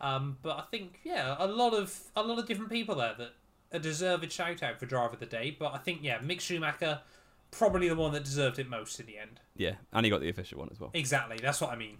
Um, 0.00 0.36
but 0.42 0.58
I 0.58 0.62
think, 0.70 1.00
yeah, 1.04 1.36
a 1.38 1.46
lot 1.46 1.72
of 1.74 1.98
a 2.14 2.22
lot 2.22 2.38
of 2.38 2.46
different 2.46 2.70
people 2.70 2.94
there 2.96 3.14
that 3.18 3.32
a 3.72 3.78
deserved 3.78 4.30
shout 4.30 4.62
out 4.62 4.78
for 4.78 4.86
driver 4.86 5.14
of 5.14 5.20
the 5.20 5.26
day. 5.26 5.56
But 5.58 5.72
I 5.74 5.78
think, 5.78 6.00
yeah, 6.02 6.18
Mick 6.18 6.40
Schumacher 6.40 7.00
probably 7.50 7.88
the 7.88 7.94
one 7.96 8.12
that 8.12 8.24
deserved 8.24 8.58
it 8.58 8.68
most 8.68 9.00
in 9.00 9.06
the 9.06 9.16
end. 9.18 9.40
Yeah, 9.56 9.74
and 9.92 10.04
he 10.04 10.10
got 10.10 10.20
the 10.20 10.28
official 10.28 10.58
one 10.58 10.68
as 10.70 10.78
well. 10.80 10.90
Exactly, 10.94 11.38
that's 11.40 11.60
what 11.60 11.70
I 11.70 11.76
mean. 11.76 11.96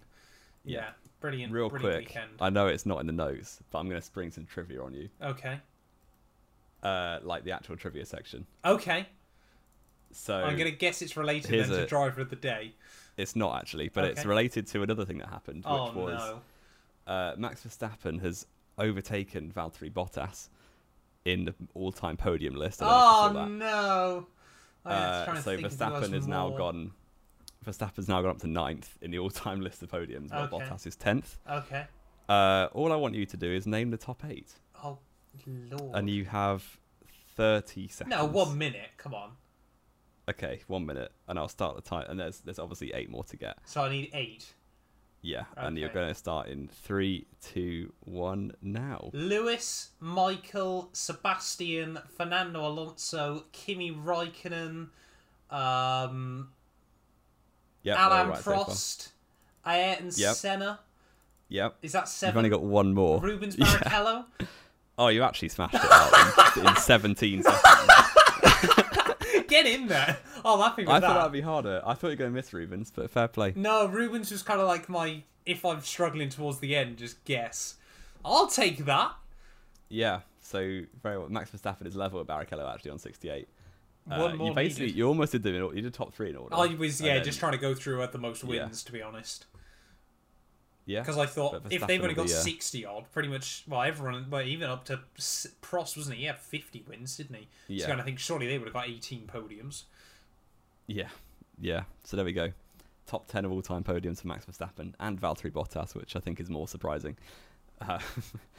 Yeah, 0.64 0.78
Yeah. 0.80 0.88
brilliant. 1.20 1.52
Real 1.52 1.68
brilliant 1.70 2.06
quick, 2.06 2.08
weekend. 2.08 2.30
I 2.40 2.50
know 2.50 2.66
it's 2.66 2.84
not 2.84 3.00
in 3.00 3.06
the 3.06 3.12
notes, 3.12 3.60
but 3.70 3.78
I'm 3.78 3.88
going 3.88 4.00
to 4.00 4.06
spring 4.06 4.30
some 4.30 4.44
trivia 4.44 4.82
on 4.82 4.92
you, 4.92 5.08
Okay, 5.22 5.58
uh, 6.82 7.20
like 7.22 7.44
the 7.44 7.52
actual 7.52 7.76
trivia 7.76 8.04
section. 8.04 8.46
okay. 8.64 9.06
So 10.12 10.34
I'm 10.36 10.56
gonna 10.56 10.70
guess 10.70 11.02
it's 11.02 11.16
related 11.16 11.50
then 11.60 11.68
to 11.68 11.82
a- 11.82 11.86
driver 11.86 12.22
of 12.22 12.30
the 12.30 12.36
day. 12.36 12.72
it's 13.18 13.36
not 13.36 13.58
actually, 13.60 13.88
but 13.90 14.04
it's 14.04 14.24
related 14.24 14.66
to 14.68 14.82
another 14.82 15.04
thing 15.04 15.18
that 15.18 15.28
happened, 15.28 15.58
which 15.58 15.66
Oh 15.66 15.92
was 15.92 16.14
no. 16.18 16.40
Uh, 17.06 17.32
Max 17.36 17.62
Verstappen 17.64 18.20
has 18.22 18.46
overtaken 18.78 19.50
Valtteri 19.54 19.90
Bottas 19.92 20.48
in 21.24 21.44
the 21.46 21.54
all-time 21.74 22.16
podium 22.16 22.54
list. 22.54 22.82
I 22.82 23.28
don't 23.32 23.34
know 23.34 23.42
if 23.44 23.48
you 23.48 23.54
Oh 23.54 23.58
no. 24.84 24.90
Have 24.90 24.92
Uh, 24.92 25.24
so 25.26 25.32
think 25.32 25.36
of 25.36 25.44
who 25.58 25.62
has 25.64 25.76
Verstappen 25.76 26.12
has 26.14 26.26
now 26.28 26.50
gone. 26.50 26.92
Verstappen's 27.64 28.06
now 28.08 28.22
gone 28.22 28.30
up 28.30 28.38
to 28.38 28.46
ninth 28.46 28.96
in 29.00 29.10
the 29.10 29.18
all-time 29.18 29.60
list 29.60 29.82
of 29.82 29.90
podiums, 29.90 30.30
while 30.30 30.44
Okay. 30.44 30.64
Bottas 30.64 30.86
is 30.86 30.94
tenth. 30.94 31.38
Okay. 31.50 31.86
Uh, 32.28 32.68
all 32.72 32.92
I 32.92 32.96
want 32.96 33.14
you 33.14 33.26
to 33.26 33.36
do 33.36 33.50
is 33.50 33.66
name 33.66 33.90
the 33.90 33.96
top 33.96 34.24
eight, 34.24 34.52
Oh 34.84 34.98
lord. 35.46 35.94
and 35.94 36.08
you 36.10 36.24
have 36.26 36.78
thirty 37.36 37.88
seconds. 37.88 38.14
No, 38.16 38.24
one 38.24 38.56
minute. 38.58 38.90
Come 38.96 39.14
on. 39.14 39.32
Okay, 40.28 40.60
one 40.66 40.84
minute, 40.86 41.12
and 41.28 41.38
I'll 41.38 41.48
start 41.48 41.76
the 41.76 41.82
time. 41.82 42.06
And 42.08 42.18
there's 42.18 42.40
there's 42.40 42.58
obviously 42.58 42.92
eight 42.94 43.10
more 43.10 43.22
to 43.24 43.36
get. 43.36 43.58
So 43.64 43.82
I 43.82 43.88
need 43.90 44.10
eight. 44.12 44.54
Yeah, 45.22 45.44
and 45.56 45.76
you're 45.76 45.88
going 45.88 46.08
to 46.08 46.14
start 46.14 46.48
in 46.48 46.68
three, 46.68 47.26
two, 47.40 47.92
one, 48.00 48.52
now. 48.62 49.10
Lewis, 49.12 49.90
Michael, 49.98 50.88
Sebastian, 50.92 51.98
Fernando 52.16 52.64
Alonso, 52.66 53.44
Kimi 53.50 53.90
Raikkonen, 53.92 54.88
um, 55.50 56.50
Yep, 57.82 57.96
Alain 57.98 58.28
right. 58.28 58.38
Prost, 58.40 59.08
Ayrton 59.66 60.10
Yep. 60.14 60.34
Senna. 60.36 60.80
Yep, 61.48 61.76
Is 61.82 61.92
that 61.92 62.08
seven? 62.08 62.32
you've 62.32 62.36
only 62.38 62.50
got 62.50 62.62
one 62.62 62.92
more. 62.94 63.20
Rubens 63.20 63.56
Yeah. 63.58 63.66
Barrichello. 63.66 64.24
Oh, 64.98 65.08
you 65.08 65.22
actually 65.22 65.48
smashed 65.48 65.74
it 65.74 65.80
out 65.90 66.56
in, 66.56 66.66
in 66.66 66.76
17 66.76 67.42
seconds. 67.42 67.62
Get 69.48 69.66
in 69.66 69.86
there. 69.88 70.18
I'm 70.44 70.58
happy 70.60 70.82
with 70.82 70.90
I 70.90 71.00
that. 71.00 71.06
thought 71.06 71.14
that'd 71.16 71.32
be 71.32 71.40
harder. 71.40 71.82
I 71.84 71.94
thought 71.94 72.08
you 72.08 72.12
were 72.12 72.16
going 72.16 72.30
to 72.30 72.34
miss 72.34 72.52
Rubens, 72.52 72.92
but 72.94 73.10
fair 73.10 73.28
play. 73.28 73.52
No, 73.56 73.86
Rubens 73.86 74.30
was 74.30 74.42
kind 74.42 74.60
of 74.60 74.66
like 74.66 74.88
my 74.88 75.22
if 75.44 75.64
I'm 75.64 75.80
struggling 75.80 76.28
towards 76.28 76.58
the 76.58 76.74
end, 76.76 76.96
just 76.98 77.24
guess. 77.24 77.74
I'll 78.24 78.48
take 78.48 78.84
that. 78.86 79.12
Yeah. 79.88 80.20
So 80.40 80.82
very 81.02 81.18
well. 81.18 81.28
Max 81.28 81.50
Verstappen 81.50 81.86
is 81.86 81.96
level 81.96 82.18
with 82.18 82.28
Barrichello 82.28 82.72
actually 82.72 82.90
on 82.92 82.98
68. 82.98 83.48
Uh, 84.10 84.18
One 84.18 84.36
more 84.36 84.48
you 84.48 84.54
basically 84.54 84.86
needed. 84.86 84.98
you 84.98 85.06
almost 85.08 85.32
did 85.32 85.42
the 85.42 85.50
you 85.50 85.80
did 85.82 85.92
top 85.94 86.14
three 86.14 86.30
in 86.30 86.36
order. 86.36 86.54
I 86.54 86.66
was 86.74 87.00
yeah, 87.00 87.14
then- 87.14 87.24
just 87.24 87.38
trying 87.40 87.52
to 87.52 87.58
go 87.58 87.74
through 87.74 88.02
at 88.02 88.12
the 88.12 88.18
most 88.18 88.44
Yeah. 88.44 88.64
wins, 88.64 88.82
to 88.84 88.92
be 88.92 89.02
honest. 89.02 89.46
Yeah 90.86 91.00
Because 91.00 91.18
I 91.18 91.26
thought 91.26 91.62
if 91.70 91.86
they've 91.86 92.00
only 92.02 92.14
got 92.14 92.26
be, 92.26 92.32
uh, 92.32 92.36
sixty 92.36 92.84
odd, 92.86 93.04
pretty 93.12 93.28
much, 93.28 93.64
well, 93.68 93.82
everyone, 93.82 94.26
well, 94.30 94.42
even 94.42 94.70
up 94.70 94.84
to 94.86 95.00
S- 95.18 95.48
Prost, 95.60 95.96
wasn't 95.96 96.14
he? 96.16 96.22
He 96.22 96.26
had 96.26 96.38
fifty 96.38 96.84
wins, 96.88 97.16
didn't 97.16 97.36
he? 97.36 97.48
Yeah. 97.68 97.82
So 97.82 97.88
kind 97.88 98.00
of 98.00 98.06
think 98.06 98.18
surely 98.18 98.46
they 98.46 98.56
would 98.58 98.66
have 98.68 98.74
got 98.74 98.88
eighteen 98.88 99.28
podiums. 99.32 99.82
yeah 100.86 101.08
yeah. 101.60 101.82
So 102.04 102.16
there 102.16 102.24
we 102.24 102.32
go. 102.32 102.52
Top 103.06 103.26
ten 103.28 103.44
of 103.44 103.52
all 103.52 103.62
time 103.62 103.82
podiums 103.84 104.20
for 104.20 104.28
Max 104.28 104.44
Verstappen 104.46 104.92
and 105.00 105.20
Valtteri 105.20 105.50
Bottas, 105.52 105.94
which 105.94 106.16
I 106.16 106.20
think 106.20 106.38
is 106.40 106.50
more 106.50 106.68
surprising. 106.68 107.16
Uh, 107.80 107.98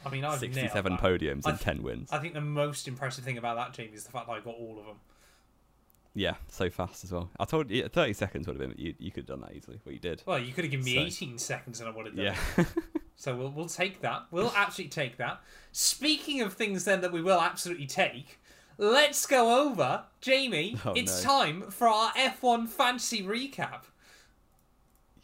I 0.06 0.10
mean, 0.10 0.24
I've 0.24 0.38
67 0.40 0.90
nailed 0.92 1.00
that. 1.00 1.04
podiums 1.04 1.42
I 1.46 1.50
and 1.50 1.58
th- 1.58 1.60
10 1.60 1.82
wins. 1.82 2.08
I 2.12 2.18
think 2.18 2.34
the 2.34 2.40
most 2.40 2.86
impressive 2.88 3.24
thing 3.24 3.36
about 3.38 3.56
that, 3.56 3.72
Jamie, 3.72 3.94
is 3.94 4.04
the 4.04 4.12
fact 4.12 4.26
that 4.28 4.32
I 4.32 4.40
got 4.40 4.54
all 4.54 4.78
of 4.78 4.86
them. 4.86 4.96
Yeah, 6.18 6.34
so 6.48 6.68
fast 6.68 7.04
as 7.04 7.12
well. 7.12 7.30
I 7.38 7.44
told 7.44 7.70
you 7.70 7.86
30 7.86 8.12
seconds 8.12 8.46
would 8.48 8.58
have 8.60 8.68
been 8.70 8.76
you, 8.78 8.92
you 8.98 9.12
could 9.12 9.28
have 9.28 9.38
done 9.38 9.40
that 9.48 9.56
easily. 9.56 9.78
Well, 9.84 9.92
you 9.92 10.00
did. 10.00 10.22
Well, 10.26 10.38
you 10.38 10.52
could 10.52 10.64
have 10.64 10.70
given 10.72 10.84
me 10.84 10.94
So- 10.94 11.00
eighteen 11.02 11.38
seconds, 11.38 11.78
and 11.80 11.88
I 11.88 11.92
would 11.92 12.06
have 12.06 12.16
done 12.16 12.24
Yeah. 12.24 12.36
it. 12.56 12.66
So 13.20 13.34
we'll 13.36 13.50
we'll 13.50 13.66
take 13.66 14.00
that. 14.02 14.26
We'll 14.30 14.52
absolutely 14.54 14.90
take 14.90 15.16
that. 15.16 15.40
Speaking 15.72 16.40
of 16.40 16.52
things 16.54 16.84
then 16.84 17.00
that 17.00 17.10
we 17.12 17.20
will 17.22 17.40
absolutely 17.40 17.86
take, 17.86 18.38
let's 18.78 19.26
go 19.26 19.66
over, 19.68 20.04
Jamie. 20.20 20.76
Oh, 20.84 20.92
it's 20.94 21.24
no. 21.24 21.28
time 21.30 21.62
for 21.70 21.88
our 21.88 22.12
F1 22.12 22.68
fancy 22.68 23.22
recap. 23.24 23.82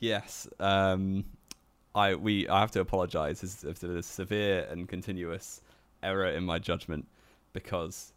Yes. 0.00 0.48
Um, 0.58 1.24
I 1.94 2.14
we 2.16 2.48
I 2.48 2.60
have 2.60 2.70
to 2.72 2.80
apologise 2.80 3.40
there 3.62 3.96
is 3.96 4.06
severe 4.06 4.66
and 4.70 4.88
continuous 4.88 5.60
error 6.02 6.26
in 6.26 6.44
my 6.44 6.58
judgment 6.58 7.06
because 7.52 8.12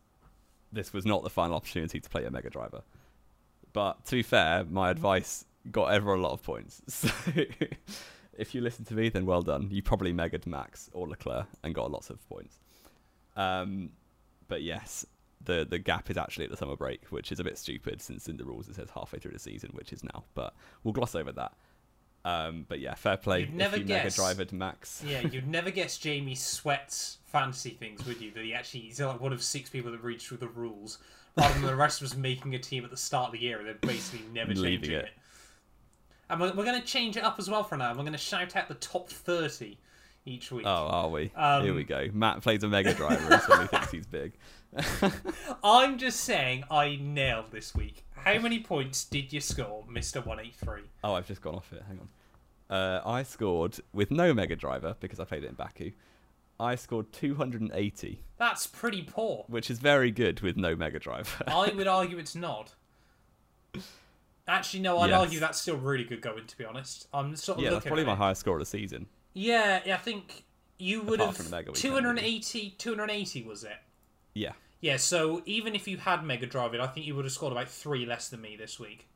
this 0.71 0.93
was 0.93 1.05
not 1.05 1.23
the 1.23 1.29
final 1.29 1.55
opportunity 1.55 1.99
to 1.99 2.09
play 2.09 2.25
a 2.25 2.31
Mega 2.31 2.49
Driver. 2.49 2.81
But 3.73 4.05
to 4.05 4.15
be 4.15 4.23
fair, 4.23 4.65
my 4.65 4.89
advice 4.89 5.45
got 5.71 5.93
ever 5.93 6.13
a 6.13 6.19
lot 6.19 6.31
of 6.31 6.43
points. 6.43 6.81
So 6.89 7.09
if 8.37 8.53
you 8.53 8.61
listen 8.61 8.85
to 8.85 8.93
me, 8.93 9.09
then 9.09 9.25
well 9.25 9.41
done. 9.41 9.67
You 9.71 9.81
probably 9.81 10.13
megaed 10.13 10.45
Max 10.45 10.91
or 10.93 11.07
Leclerc 11.07 11.47
and 11.63 11.73
got 11.73 11.89
lots 11.91 12.11
of 12.11 12.29
points. 12.29 12.59
Um, 13.35 13.89
but 14.47 14.61
yes, 14.61 15.05
the 15.43 15.65
the 15.67 15.79
gap 15.79 16.09
is 16.09 16.17
actually 16.17 16.45
at 16.45 16.51
the 16.51 16.57
summer 16.57 16.75
break, 16.75 17.05
which 17.05 17.31
is 17.31 17.39
a 17.39 17.43
bit 17.43 17.57
stupid 17.57 18.01
since 18.01 18.27
in 18.27 18.37
the 18.37 18.45
rules 18.45 18.67
it 18.67 18.75
says 18.75 18.89
halfway 18.93 19.19
through 19.19 19.31
the 19.31 19.39
season, 19.39 19.71
which 19.73 19.91
is 19.91 20.03
now. 20.03 20.23
But 20.35 20.53
we'll 20.83 20.93
gloss 20.93 21.15
over 21.15 21.31
that. 21.31 21.53
Um, 22.27 22.65
but 22.67 22.81
yeah, 22.81 22.93
fair 22.93 23.15
play. 23.15 23.41
You'd 23.41 23.53
never 23.53 23.77
you 23.77 23.85
guess. 23.85 24.03
mega 24.03 24.15
drivered 24.15 24.51
Max. 24.51 25.01
Yeah, 25.07 25.21
you'd 25.21 25.47
never 25.47 25.71
guess 25.71 25.97
Jamie 25.97 26.35
sweats 26.35 27.19
fancy 27.25 27.69
things, 27.69 28.05
would 28.05 28.19
you? 28.19 28.31
That 28.31 28.43
he 28.43 28.53
actually 28.53 28.81
he's 28.81 28.99
like 28.99 29.21
one 29.21 29.31
of 29.31 29.41
six 29.41 29.69
people 29.69 29.91
that 29.91 30.03
read 30.03 30.21
through 30.21 30.37
the 30.37 30.49
rules, 30.49 30.97
rather 31.37 31.53
than 31.53 31.63
the 31.63 31.75
rest 31.75 32.01
of 32.01 32.07
us 32.07 32.17
making 32.17 32.53
a 32.53 32.59
team 32.59 32.83
at 32.83 32.91
the 32.91 32.97
start 32.97 33.27
of 33.27 33.31
the 33.31 33.39
year 33.39 33.59
and 33.59 33.67
then 33.69 33.77
basically 33.79 34.25
never 34.33 34.53
changing 34.53 34.91
it. 34.91 35.05
it. 35.05 35.09
And 36.29 36.41
we're, 36.41 36.53
we're 36.53 36.65
going 36.65 36.81
to 36.81 36.85
change 36.85 37.15
it 37.15 37.23
up 37.23 37.39
as 37.39 37.49
well 37.49 37.63
for 37.63 37.77
now. 37.77 37.91
We're 37.91 37.99
going 37.99 38.11
to 38.11 38.17
shout 38.17 38.57
out 38.57 38.67
the 38.67 38.73
top 38.73 39.09
thirty 39.09 39.77
each 40.25 40.51
week. 40.51 40.65
Oh, 40.65 40.87
are 40.87 41.07
we? 41.07 41.31
Um, 41.33 41.63
Here 41.63 41.73
we 41.73 41.85
go. 41.85 42.09
Matt 42.11 42.41
plays 42.41 42.61
a 42.63 42.67
mega 42.67 42.93
driver 42.93 43.33
and 43.33 43.41
suddenly 43.41 43.67
thinks 43.67 43.91
he's 43.91 44.05
big. 44.05 44.33
I'm 45.63 45.97
just 45.97 46.19
saying 46.19 46.65
I 46.69 46.99
nailed 47.01 47.51
this 47.51 47.73
week. 47.73 48.03
How 48.11 48.37
many 48.39 48.59
points 48.59 49.05
did 49.05 49.31
you 49.31 49.39
score, 49.39 49.85
Mister 49.89 50.19
One 50.19 50.41
Eight 50.41 50.55
Three? 50.55 50.81
Oh, 51.05 51.13
I've 51.13 51.27
just 51.27 51.41
gone 51.41 51.55
off 51.55 51.71
it. 51.71 51.81
Hang 51.87 51.99
on. 51.99 52.09
Uh, 52.69 53.01
I 53.05 53.23
scored 53.23 53.79
with 53.93 54.11
no 54.11 54.33
Mega 54.33 54.55
Driver 54.55 54.95
because 54.99 55.19
I 55.19 55.23
played 55.23 55.43
it 55.43 55.47
in 55.49 55.55
Baku. 55.55 55.91
I 56.59 56.75
scored 56.75 57.13
280, 57.13 58.23
That's 58.37 58.65
pretty 58.67 59.03
poor. 59.03 59.45
which 59.47 59.69
is 59.69 59.77
very 59.79 60.09
good 60.11 60.41
with 60.41 60.57
no 60.57 60.75
Mega 60.75 60.99
Driver. 60.99 61.43
I 61.47 61.71
would 61.71 61.87
argue 61.87 62.17
it's 62.17 62.35
not. 62.35 62.73
Actually, 64.47 64.79
no, 64.79 64.97
I'd 64.99 65.09
Yes. 65.09 65.19
argue 65.19 65.39
that's 65.39 65.61
still 65.61 65.77
really 65.77 66.03
good 66.05 66.21
going. 66.21 66.45
To 66.47 66.57
be 66.57 66.65
honest, 66.65 67.07
I'm 67.13 67.35
sort 67.35 67.57
of 67.59 67.63
yeah, 67.63 67.71
that's 67.71 67.85
probably 67.85 68.03
at 68.03 68.07
my 68.07 68.15
highest 68.15 68.39
score 68.41 68.55
of 68.55 68.59
the 68.61 68.65
season. 68.65 69.07
Yeah, 69.33 69.81
yeah, 69.85 69.95
I 69.95 69.97
think 69.99 70.45
you 70.79 71.01
would 71.03 71.19
Apart 71.19 71.37
have 71.37 71.45
the 71.45 71.51
Mega 71.51 71.71
Weekend, 71.71 71.81
280, 71.81 72.75
280 72.77 73.43
was 73.43 73.63
it? 73.63 73.77
Yeah, 74.33 74.53
Yeah, 74.79 74.97
so 74.97 75.41
even 75.45 75.75
if 75.75 75.87
you 75.87 75.97
had 75.97 76.23
Mega 76.23 76.45
Drive 76.45 76.73
I 76.75 76.87
think 76.87 77.05
you 77.05 77.15
would 77.15 77.25
have 77.25 77.31
scored 77.31 77.51
about 77.51 77.67
three 77.69 78.05
less 78.05 78.29
than 78.29 78.41
me 78.41 78.55
this 78.55 78.79
week. 78.79 79.07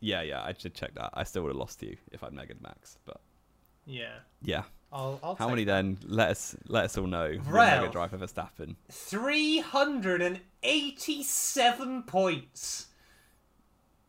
Yeah, 0.00 0.22
yeah. 0.22 0.42
I 0.42 0.54
should 0.56 0.74
check 0.74 0.94
that. 0.94 1.10
I 1.14 1.24
still 1.24 1.42
would 1.42 1.50
have 1.50 1.56
lost 1.56 1.80
to 1.80 1.86
you 1.86 1.96
if 2.12 2.22
I'd 2.24 2.32
Mega 2.32 2.54
Max, 2.60 2.98
but 3.04 3.20
Yeah, 3.86 4.16
yeah. 4.42 4.62
I'll. 4.92 5.18
I'll 5.22 5.34
How 5.34 5.48
many 5.48 5.64
that. 5.64 5.72
then? 5.72 5.98
Let 6.06 6.30
us 6.30 6.54
let 6.68 6.84
us 6.84 6.96
all 6.96 7.06
know. 7.06 7.28
with 7.30 7.48
Well- 7.50 7.80
Mega 7.80 7.92
Driver 7.92 8.18
Verstappen. 8.18 8.76
Three 8.90 9.58
hundred 9.58 10.22
and 10.22 10.40
eighty-seven 10.62 12.04
points. 12.04 12.86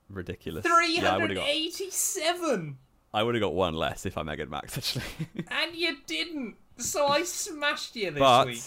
Ridiculous. 0.10 0.66
Three 0.66 0.98
hundred 0.98 0.98
eighty-seven. 0.98 1.04
Yeah, 1.04 1.14
I 1.14 1.18
would 1.18 1.30
have 1.32 1.38
got. 1.38 1.48
eighty-seven, 1.50 2.78
I 3.14 3.24
would 3.24 3.36
have 3.36 3.42
got 3.42 3.54
one 3.54 3.74
less 3.74 4.06
if 4.06 4.18
I 4.18 4.24
Mega 4.24 4.46
Max 4.46 4.78
actually. 4.78 5.04
and 5.52 5.76
you 5.76 5.98
didn't. 6.06 6.56
So 6.78 7.08
I 7.08 7.24
smashed 7.24 7.96
you 7.96 8.12
this 8.12 8.20
but 8.20 8.48
week. 8.48 8.62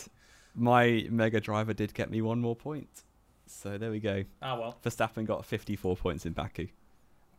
my 0.54 1.06
Mega 1.10 1.40
Driver 1.40 1.72
did 1.72 1.94
get 1.94 2.10
me 2.10 2.20
one 2.22 2.40
more 2.40 2.56
point. 2.56 2.88
So 3.46 3.78
there 3.78 3.90
we 3.90 4.00
go. 4.00 4.24
Ah 4.42 4.58
well, 4.58 4.76
Verstappen 4.84 5.24
got 5.26 5.44
54 5.46 5.96
points 5.96 6.26
in 6.26 6.32
Baku. 6.32 6.66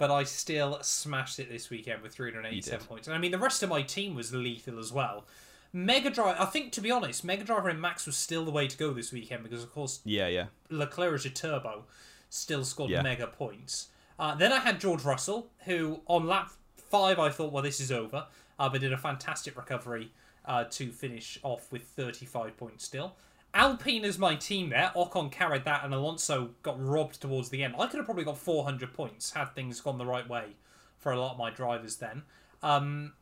But 0.02 0.10
I 0.10 0.24
still 0.24 0.80
smashed 0.82 1.38
it 1.40 1.48
this 1.48 1.70
weekend 1.70 2.02
with 2.02 2.12
387 2.16 2.88
points. 2.88 3.08
And 3.08 3.16
I 3.16 3.20
mean, 3.20 3.30
the 3.30 3.38
rest 3.38 3.62
of 3.62 3.70
my 3.70 3.84
team 3.84 4.16
was 4.16 4.34
lethal 4.34 4.80
as 4.80 4.92
well. 4.92 5.26
Mega 5.74 6.10
Drive, 6.10 6.38
I 6.40 6.46
think, 6.46 6.72
to 6.72 6.82
be 6.82 6.90
honest, 6.90 7.24
Mega 7.24 7.44
Driver 7.44 7.70
and 7.70 7.80
Max 7.80 8.08
was 8.08 8.18
still 8.18 8.44
the 8.44 8.50
way 8.50 8.68
to 8.68 8.76
go 8.76 8.94
this 8.94 9.12
weekend 9.12 9.44
because, 9.44 9.62
of 9.62 9.72
course, 9.72 10.00
Yeah, 10.04 10.26
yeah. 10.26 10.48
Leclerc 10.72 11.14
as 11.14 11.26
your 11.26 11.36
turbo 11.36 11.84
still 12.32 12.66
scored 12.66 12.90
Yeah. 12.90 13.04
mega 13.04 13.28
points. 13.28 13.90
Uh, 14.18 14.34
then 14.34 14.52
I 14.52 14.58
had 14.58 14.80
George 14.82 15.04
Russell, 15.04 15.52
who 15.66 16.02
on 16.08 16.26
lap 16.26 16.52
five 16.90 17.20
I 17.20 17.30
thought, 17.30 17.52
well, 17.52 17.62
this 17.62 17.80
is 17.80 17.92
over, 17.92 18.26
uh, 18.58 18.70
but 18.70 18.82
did 18.82 18.94
a 18.94 18.98
fantastic 18.98 19.56
recovery 19.56 20.12
uh, 20.46 20.64
to 20.72 20.92
finish 20.92 21.38
off 21.44 21.72
with 21.72 21.84
35 21.84 22.58
points 22.58 22.86
still. 22.86 23.16
Alpine 23.54 24.06
is 24.06 24.18
my 24.18 24.36
team 24.36 24.70
there. 24.70 24.92
Ocon 24.96 25.32
carried 25.32 25.66
that, 25.66 25.84
and 25.84 25.94
Alonso 25.94 26.52
got 26.64 26.82
robbed 26.84 27.22
towards 27.22 27.50
the 27.50 27.64
end. 27.64 27.76
I 27.78 27.88
could 27.88 27.98
have 27.98 28.06
probably 28.06 28.24
got 28.24 28.38
400 28.38 28.94
points 28.94 29.32
had 29.32 29.54
things 29.54 29.82
gone 29.82 29.98
the 29.98 30.06
right 30.06 30.28
way 30.28 30.56
for 30.98 31.12
a 31.12 31.20
lot 31.20 31.34
of 31.34 31.38
my 31.38 31.50
drivers 31.50 31.98
then. 31.98 32.24
Um, 32.64 33.14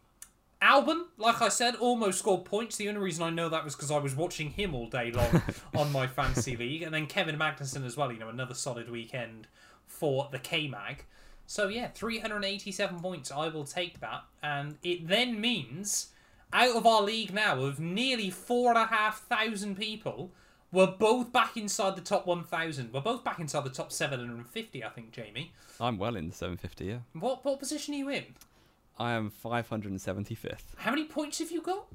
Albon, 0.61 1.05
like 1.17 1.41
I 1.41 1.49
said, 1.49 1.75
almost 1.75 2.19
scored 2.19 2.45
points. 2.45 2.75
The 2.75 2.89
only 2.89 3.01
reason 3.01 3.23
I 3.23 3.29
know 3.29 3.49
that 3.49 3.63
was 3.63 3.75
because 3.75 3.91
I 3.91 3.97
was 3.97 4.15
watching 4.15 4.51
him 4.51 4.75
all 4.75 4.87
day 4.87 5.11
long 5.11 5.41
on 5.75 5.91
my 5.91 6.05
fantasy 6.05 6.55
league, 6.55 6.83
and 6.83 6.93
then 6.93 7.07
Kevin 7.07 7.37
Magnussen 7.37 7.85
as 7.85 7.97
well. 7.97 8.11
You 8.11 8.19
know, 8.19 8.29
another 8.29 8.53
solid 8.53 8.89
weekend 8.89 9.47
for 9.87 10.27
the 10.31 10.39
K 10.39 10.67
Mag. 10.67 11.05
So 11.47 11.69
yeah, 11.69 11.87
387 11.87 12.99
points. 12.99 13.31
I 13.31 13.47
will 13.47 13.63
take 13.63 14.01
that, 14.01 14.23
and 14.43 14.77
it 14.83 15.07
then 15.07 15.39
means 15.41 16.09
out 16.53 16.75
of 16.75 16.85
our 16.85 17.01
league 17.01 17.33
now 17.33 17.59
of 17.61 17.79
nearly 17.79 18.29
four 18.29 18.69
and 18.69 18.77
a 18.77 18.85
half 18.85 19.21
thousand 19.21 19.75
people, 19.77 20.31
we're 20.71 20.87
both 20.87 21.31
back 21.31 21.57
inside 21.57 21.95
the 21.95 22.01
top 22.01 22.25
1,000. 22.27 22.93
We're 22.93 23.01
both 23.01 23.23
back 23.23 23.39
inside 23.39 23.63
the 23.63 23.69
top 23.69 23.91
750, 23.91 24.83
I 24.83 24.89
think, 24.89 25.11
Jamie. 25.11 25.51
I'm 25.79 25.97
well 25.97 26.15
in 26.15 26.29
the 26.29 26.35
750, 26.35 26.85
yeah. 26.85 26.97
What 27.13 27.43
what 27.45 27.59
position 27.59 27.93
are 27.93 27.97
you 27.97 28.09
in? 28.09 28.25
I 28.97 29.13
am 29.13 29.31
575th. 29.31 30.75
How 30.77 30.91
many 30.91 31.05
points 31.05 31.39
have 31.39 31.51
you 31.51 31.61
got? 31.61 31.87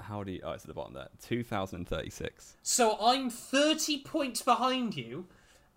How 0.00 0.24
do 0.24 0.32
you. 0.32 0.40
Oh, 0.42 0.50
it's 0.50 0.64
at 0.64 0.68
the 0.68 0.74
bottom 0.74 0.94
there. 0.94 1.08
2036. 1.22 2.56
So 2.62 2.98
I'm 3.00 3.30
30 3.30 4.02
points 4.02 4.42
behind 4.42 4.96
you, 4.96 5.26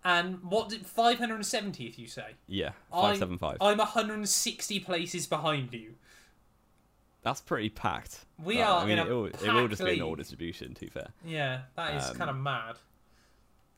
and 0.04 0.42
what 0.42 0.68
did 0.68 0.84
570th 0.84 1.96
you 1.98 2.08
say? 2.08 2.34
Yeah, 2.48 2.70
I'm- 2.92 3.16
575. 3.18 3.58
I'm 3.60 3.78
160 3.78 4.80
places 4.80 5.26
behind 5.28 5.72
you. 5.72 5.94
That's 7.26 7.40
pretty 7.40 7.70
packed. 7.70 8.24
We 8.38 8.58
But, 8.58 8.62
are 8.62 8.82
I 8.82 8.86
mean, 8.86 8.98
it, 9.00 9.08
will, 9.08 9.26
it 9.26 9.42
will 9.42 9.66
just 9.66 9.84
be 9.84 9.94
an 9.94 10.02
all 10.02 10.14
distribution, 10.14 10.74
to 10.74 10.80
be 10.80 10.86
fair. 10.86 11.08
Yeah, 11.24 11.62
that 11.74 11.96
is 11.96 12.10
Um, 12.10 12.16
kind 12.16 12.30
of 12.30 12.36
mad. 12.36 12.76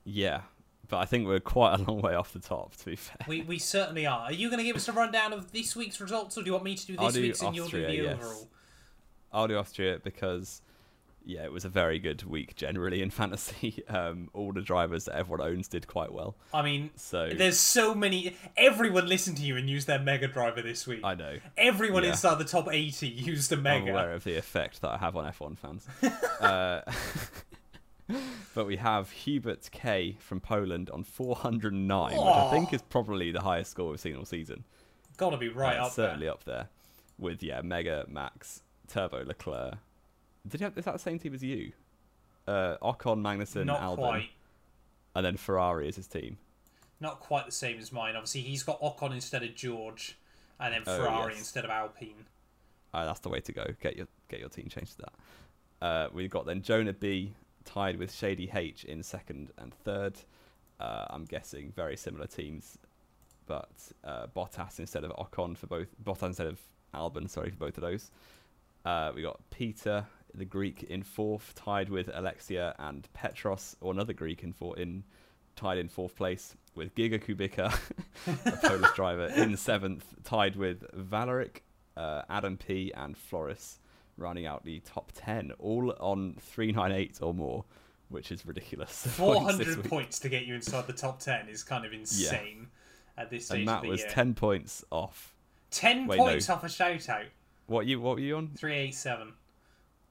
Yeah, 0.04 0.42
but 0.86 0.98
I 0.98 1.06
think 1.06 1.26
we're 1.26 1.40
quite 1.40 1.80
a 1.80 1.82
long 1.82 2.02
way 2.02 2.14
off 2.14 2.34
the 2.34 2.40
top, 2.40 2.76
to 2.76 2.84
be 2.84 2.96
fair. 2.96 3.16
We, 3.26 3.40
we 3.40 3.58
certainly 3.58 4.06
are. 4.06 4.24
Are 4.24 4.32
you 4.34 4.50
going 4.50 4.58
to 4.58 4.64
give 4.64 4.76
us 4.76 4.86
a 4.88 4.92
rundown 4.92 5.32
of 5.32 5.50
this 5.50 5.74
week's 5.74 5.98
results, 5.98 6.36
or 6.36 6.42
do 6.42 6.48
you 6.48 6.52
want 6.52 6.64
me 6.66 6.74
to 6.74 6.86
do 6.86 6.96
this 6.98 7.14
do 7.14 7.22
week's 7.22 7.40
and 7.40 7.56
you'll 7.56 7.68
do 7.68 7.86
the 7.86 7.94
yes. 7.94 8.18
overall? 8.18 8.48
I'll 9.32 9.48
do 9.48 9.56
Austria 9.56 9.98
because, 10.04 10.60
yeah, 11.28 11.44
it 11.44 11.52
was 11.52 11.64
a 11.66 11.68
very 11.68 11.98
good 11.98 12.22
week 12.24 12.56
generally 12.56 13.02
in 13.02 13.10
fantasy. 13.20 13.84
Um, 13.86 14.30
all 14.32 14.52
the 14.52 14.62
drivers 14.62 15.04
that 15.04 15.14
everyone 15.14 15.46
owns 15.46 15.68
did 15.68 15.86
quite 15.86 16.10
well. 16.12 16.34
I 16.54 16.62
mean, 16.62 16.88
So 16.96 17.28
there's 17.36 17.58
so 17.58 17.94
many. 17.94 18.34
Everyone 18.56 19.06
listened 19.06 19.36
to 19.36 19.42
you 19.42 19.56
and 19.58 19.68
used 19.68 19.86
their 19.86 19.98
Mega 19.98 20.26
Driver 20.26 20.62
this 20.62 20.86
week. 20.86 21.00
I 21.04 21.14
know. 21.14 21.36
Everyone 21.58 22.02
yeah. 22.02 22.10
inside 22.10 22.38
the 22.38 22.44
top 22.44 22.68
80 22.72 23.06
used 23.06 23.52
a 23.52 23.56
I'm 23.56 23.62
Mega. 23.62 23.90
aware 23.90 24.12
of 24.14 24.24
the 24.24 24.36
effect 24.38 24.80
that 24.80 24.88
I 24.90 24.96
have 24.96 25.14
on 25.16 25.30
F1 25.30 25.58
fans. 25.58 25.86
uh, 26.40 26.80
But 28.54 28.66
we 28.66 28.76
have 28.76 29.10
Hubert 29.10 29.68
K 29.70 30.16
from 30.18 30.40
Poland 30.40 30.88
on 30.90 31.04
409, 31.04 32.12
which 32.12 32.20
I 32.20 32.50
think 32.50 32.72
is 32.72 32.80
probably 32.80 33.30
the 33.32 33.42
highest 33.42 33.72
score 33.72 33.90
we've 33.90 34.00
seen 34.00 34.16
all 34.16 34.24
season. 34.24 34.64
Got 35.18 35.30
to 35.30 35.36
be 35.36 35.48
right 35.50 35.78
Uh, 35.78 35.84
up 35.86 35.92
certainly 35.92 36.24
there. 36.24 36.32
up 36.32 36.44
there 36.44 36.68
with 37.18 37.42
yeah, 37.42 37.60
Mega 37.60 38.06
Max, 38.08 38.62
Turbo 38.88 39.24
Leclerc. 39.26 39.74
Did 40.46 40.60
you 40.60 40.64
have, 40.66 40.78
is 40.78 40.84
that 40.84 40.92
the 40.92 40.98
same 40.98 41.18
team 41.18 41.34
as 41.34 41.42
you? 41.42 41.72
Uh, 42.46 42.76
Ocon, 42.82 43.20
Magnussen, 43.20 43.66
Not 43.66 43.80
Albon, 43.80 43.96
quite. 43.96 44.30
and 45.14 45.26
then 45.26 45.36
Ferrari 45.36 45.88
is 45.88 45.96
his 45.96 46.06
team. 46.06 46.38
Not 47.00 47.20
quite 47.20 47.46
the 47.46 47.52
same 47.52 47.78
as 47.78 47.92
mine. 47.92 48.16
Obviously, 48.16 48.40
he's 48.42 48.62
got 48.62 48.80
Ocon 48.80 49.12
instead 49.12 49.42
of 49.42 49.54
George, 49.54 50.16
and 50.58 50.72
then 50.74 50.82
Oh, 50.86 50.96
Ferrari 50.96 51.32
yes. 51.32 51.40
instead 51.40 51.64
of 51.64 51.70
Alpine. 51.70 52.24
Uh, 52.94 53.04
that's 53.04 53.20
the 53.20 53.28
way 53.28 53.40
to 53.40 53.52
go. 53.52 53.66
Get 53.82 53.96
your 53.96 54.06
get 54.28 54.40
your 54.40 54.48
team 54.48 54.68
changed 54.68 54.96
to 54.96 55.02
that. 55.02 55.86
Uh, 55.86 56.08
we've 56.12 56.30
got 56.30 56.46
then 56.46 56.62
Jonah 56.62 56.94
B 56.94 57.34
tied 57.64 57.98
with 57.98 58.12
Shady 58.12 58.50
H 58.54 58.84
in 58.84 59.02
second 59.02 59.50
and 59.58 59.72
third. 59.74 60.14
Uh, 60.80 61.04
I'm 61.10 61.24
guessing 61.24 61.72
very 61.76 61.96
similar 61.96 62.26
teams, 62.26 62.78
but 63.46 63.68
uh, 64.04 64.26
Bottas 64.34 64.78
instead 64.78 65.04
of 65.04 65.10
Ocon 65.12 65.56
for 65.56 65.66
both. 65.66 65.88
Bottas 66.02 66.28
instead 66.28 66.46
of 66.46 66.58
Albon, 66.94 67.28
sorry 67.28 67.50
for 67.50 67.56
both 67.56 67.76
of 67.76 67.82
those. 67.82 68.10
Uh, 68.86 69.12
we 69.14 69.20
got 69.22 69.38
Peter, 69.50 70.06
the 70.34 70.44
Greek, 70.44 70.84
in 70.84 71.02
fourth, 71.02 71.54
tied 71.54 71.88
with 71.88 72.10
Alexia 72.12 72.74
and 72.78 73.08
Petros, 73.12 73.76
or 73.80 73.92
another 73.92 74.12
Greek 74.12 74.42
in 74.42 74.52
four, 74.52 74.78
in 74.78 75.04
tied 75.56 75.78
in 75.78 75.88
fourth 75.88 76.14
place 76.14 76.54
with 76.74 76.94
Giga 76.94 77.22
Kubica, 77.22 77.76
a 78.46 78.68
Polish 78.68 78.92
driver, 78.94 79.26
in 79.26 79.56
seventh, 79.56 80.04
tied 80.24 80.56
with 80.56 80.84
Valeric, 80.94 81.64
uh, 81.96 82.22
Adam 82.30 82.56
P, 82.56 82.92
and 82.94 83.16
Floris, 83.16 83.80
rounding 84.16 84.46
out 84.46 84.64
the 84.64 84.80
top 84.80 85.12
ten, 85.14 85.52
all 85.58 85.92
on 86.00 86.36
three 86.40 86.72
nine 86.72 86.92
eight 86.92 87.18
or 87.20 87.34
more, 87.34 87.64
which 88.08 88.30
is 88.30 88.46
ridiculous. 88.46 89.06
Four 89.06 89.40
hundred 89.42 89.46
Points 89.46 89.58
this 89.58 89.66
hundred 89.66 89.82
week. 89.82 89.90
points 89.90 90.18
to 90.20 90.28
get 90.28 90.46
you 90.46 90.54
inside 90.54 90.86
the 90.86 90.92
top 90.92 91.18
ten 91.18 91.48
is 91.48 91.62
kind 91.62 91.84
of 91.84 91.92
insane 91.92 92.68
yeah. 93.16 93.22
at 93.22 93.30
this 93.30 93.46
stage 93.46 93.60
and 93.60 93.68
that 93.68 93.84
was 93.84 94.00
year. 94.00 94.10
ten 94.10 94.34
points 94.34 94.84
off. 94.90 95.34
Ten 95.70 96.06
Wait, 96.06 96.16
no. 96.16 96.24
points 96.24 96.48
off 96.48 96.64
a 96.64 96.68
shout 96.68 97.08
out. 97.08 97.26
What 97.66 97.86
you 97.86 98.00
what 98.00 98.16
were 98.16 98.22
you 98.22 98.36
on? 98.36 98.52
Three 98.56 98.74
eight 98.74 98.94
seven 98.94 99.32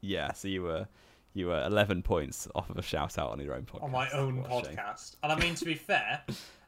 Yeah, 0.07 0.31
so 0.33 0.47
you 0.47 0.63
were 0.63 0.87
you 1.33 1.47
were 1.47 1.63
eleven 1.63 2.01
points 2.01 2.47
off 2.55 2.69
of 2.69 2.77
a 2.77 2.81
shout 2.81 3.17
out 3.17 3.31
on 3.31 3.39
your 3.39 3.53
own 3.53 3.63
podcast. 3.63 3.83
on 3.83 3.91
my 3.91 4.09
own 4.11 4.43
What 4.43 4.65
a 4.65 4.69
shame. 4.69 4.77
podcast. 4.77 5.15
And 5.23 5.31
I 5.31 5.35
mean, 5.39 5.55
to 5.55 5.65
be 5.65 5.75
fair, 5.75 6.23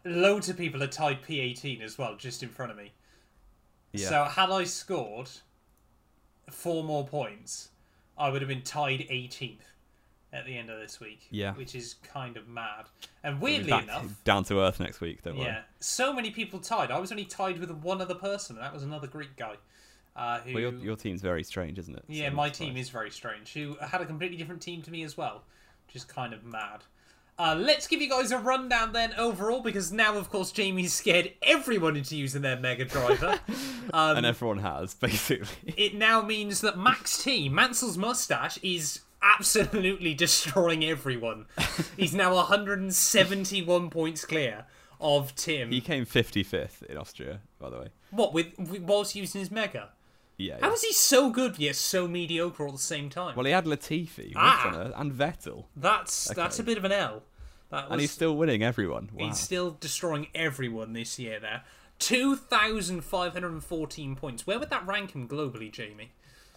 loads 0.05 0.49
of 0.49 0.57
people 0.57 0.83
are 0.83 0.87
tied 0.87 1.21
P 1.23 1.39
eighteen 1.39 1.81
as 1.81 1.97
well, 1.97 2.15
just 2.15 2.43
in 2.43 2.49
front 2.49 2.71
of 2.71 2.77
me. 2.77 2.91
Yeah. 3.93 4.09
So 4.09 4.23
had 4.25 4.49
I 4.51 4.65
scored 4.65 5.29
four 6.51 6.83
more 6.83 7.07
points, 7.07 7.69
I 8.17 8.29
would 8.29 8.41
have 8.41 8.49
been 8.49 8.61
tied 8.61 8.99
18th 9.09 9.59
at 10.31 10.45
the 10.45 10.55
end 10.57 10.69
of 10.69 10.79
this 10.79 10.99
week. 10.99 11.27
Yeah. 11.31 11.53
Which 11.55 11.73
is 11.75 11.95
kind 12.03 12.37
of 12.37 12.47
mad. 12.47 12.85
And 13.23 13.41
weirdly 13.41 13.71
enough, 13.71 14.05
down 14.23 14.43
to 14.45 14.59
earth 14.59 14.79
next 14.79 15.01
week. 15.01 15.23
Don't 15.23 15.37
worry. 15.37 15.47
yeah, 15.47 15.61
so 15.79 16.13
many 16.13 16.29
people 16.31 16.59
tied. 16.59 16.91
I 16.91 16.99
was 16.99 17.11
only 17.11 17.25
tied 17.25 17.59
with 17.59 17.71
one 17.71 18.01
other 18.01 18.15
person, 18.15 18.55
and 18.57 18.63
that 18.63 18.73
was 18.73 18.83
another 18.83 19.07
Greek 19.07 19.35
guy. 19.35 19.55
Uh, 20.15 20.39
who, 20.41 20.53
Well, 20.53 20.61
your, 20.61 20.73
your 20.73 20.95
team's 20.95 21.21
very 21.21 21.43
strange, 21.43 21.79
isn't 21.79 21.95
it? 21.95 22.03
yeah, 22.07 22.29
So 22.29 22.35
my 22.35 22.49
team 22.49 22.75
is 22.77 22.89
very 22.89 23.09
strange. 23.11 23.53
Who 23.53 23.75
had 23.81 24.01
a 24.01 24.05
completely 24.05 24.37
different 24.37 24.61
team 24.61 24.81
to 24.83 24.91
me 24.91 25.03
as 25.03 25.15
well, 25.17 25.43
which 25.87 25.95
is 25.95 26.03
kind 26.03 26.33
of 26.33 26.43
mad. 26.43 26.81
Uh, 27.37 27.55
let's 27.57 27.87
give 27.87 28.01
you 28.01 28.09
guys 28.09 28.31
a 28.33 28.37
rundown 28.37 28.91
then 28.91 29.13
overall, 29.17 29.61
because 29.61 29.93
now, 29.93 30.17
of 30.17 30.29
course, 30.29 30.51
Jamie's 30.51 30.91
scared 30.93 31.31
everyone 31.41 31.95
into 31.95 32.17
using 32.17 32.41
their 32.41 32.59
Mega 32.59 32.85
Driver. 32.85 33.39
Um, 33.91 34.17
and 34.17 34.25
everyone 34.27 34.59
has 34.59 34.93
basically. 34.99 35.47
it 35.75 35.95
now 35.95 36.21
means 36.21 36.61
that 36.61 36.77
Max 36.77 37.23
T, 37.23 37.49
Mansell's 37.49 37.97
mustache, 37.97 38.59
is 38.61 38.99
absolutely 39.23 40.13
destroying 40.25 40.83
everyone. 40.85 41.45
He's 41.97 42.13
now 42.13 42.35
171 42.35 43.89
points 43.89 44.25
clear 44.25 44.65
of 45.01 45.33
Tim. 45.35 45.71
he 45.71 45.81
came 45.81 46.05
55th 46.05 46.83
in 46.83 46.97
Austria, 46.97 47.39
by 47.57 47.69
the 47.71 47.79
way. 47.79 47.87
What 48.11 48.31
with, 48.33 48.47
with 48.59 48.81
whilst 48.83 49.15
using 49.15 49.39
his 49.39 49.49
Mega? 49.49 49.89
Yeah. 50.39 50.57
How 50.61 50.67
yeah. 50.67 50.73
is 50.73 50.81
he 50.81 50.93
so 50.93 51.29
good 51.29 51.59
yet 51.59 51.75
so 51.75 52.07
mediocre 52.07 52.63
all 52.63 52.69
at 52.69 52.75
the 52.75 52.81
same 52.81 53.09
time? 53.09 53.35
Well, 53.35 53.45
he 53.45 53.51
had 53.51 53.65
Latifi, 53.65 54.31
Ah. 54.35 54.91
And 54.95 55.11
Vettel, 55.11 55.65
that's 55.75 56.33
that's 56.33 56.59
a 56.59 56.63
bit 56.63 56.77
of 56.77 56.85
an 56.85 56.93
L. 56.93 57.23
That 57.69 57.83
was, 57.83 57.91
and 57.91 58.01
he's 58.01 58.11
still 58.11 58.35
winning 58.35 58.63
everyone. 58.63 59.09
Wow. 59.13 59.27
He's 59.27 59.37
still 59.37 59.77
destroying 59.79 60.27
everyone 60.33 60.93
this 60.93 61.19
year 61.19 61.39
there. 61.39 61.61
2,514 61.99 64.15
points. 64.15 64.47
Where 64.47 64.57
would 64.57 64.71
that 64.71 64.87
rank 64.87 65.11
him 65.11 65.27
globally, 65.27 65.71
Jamie? 65.71 66.13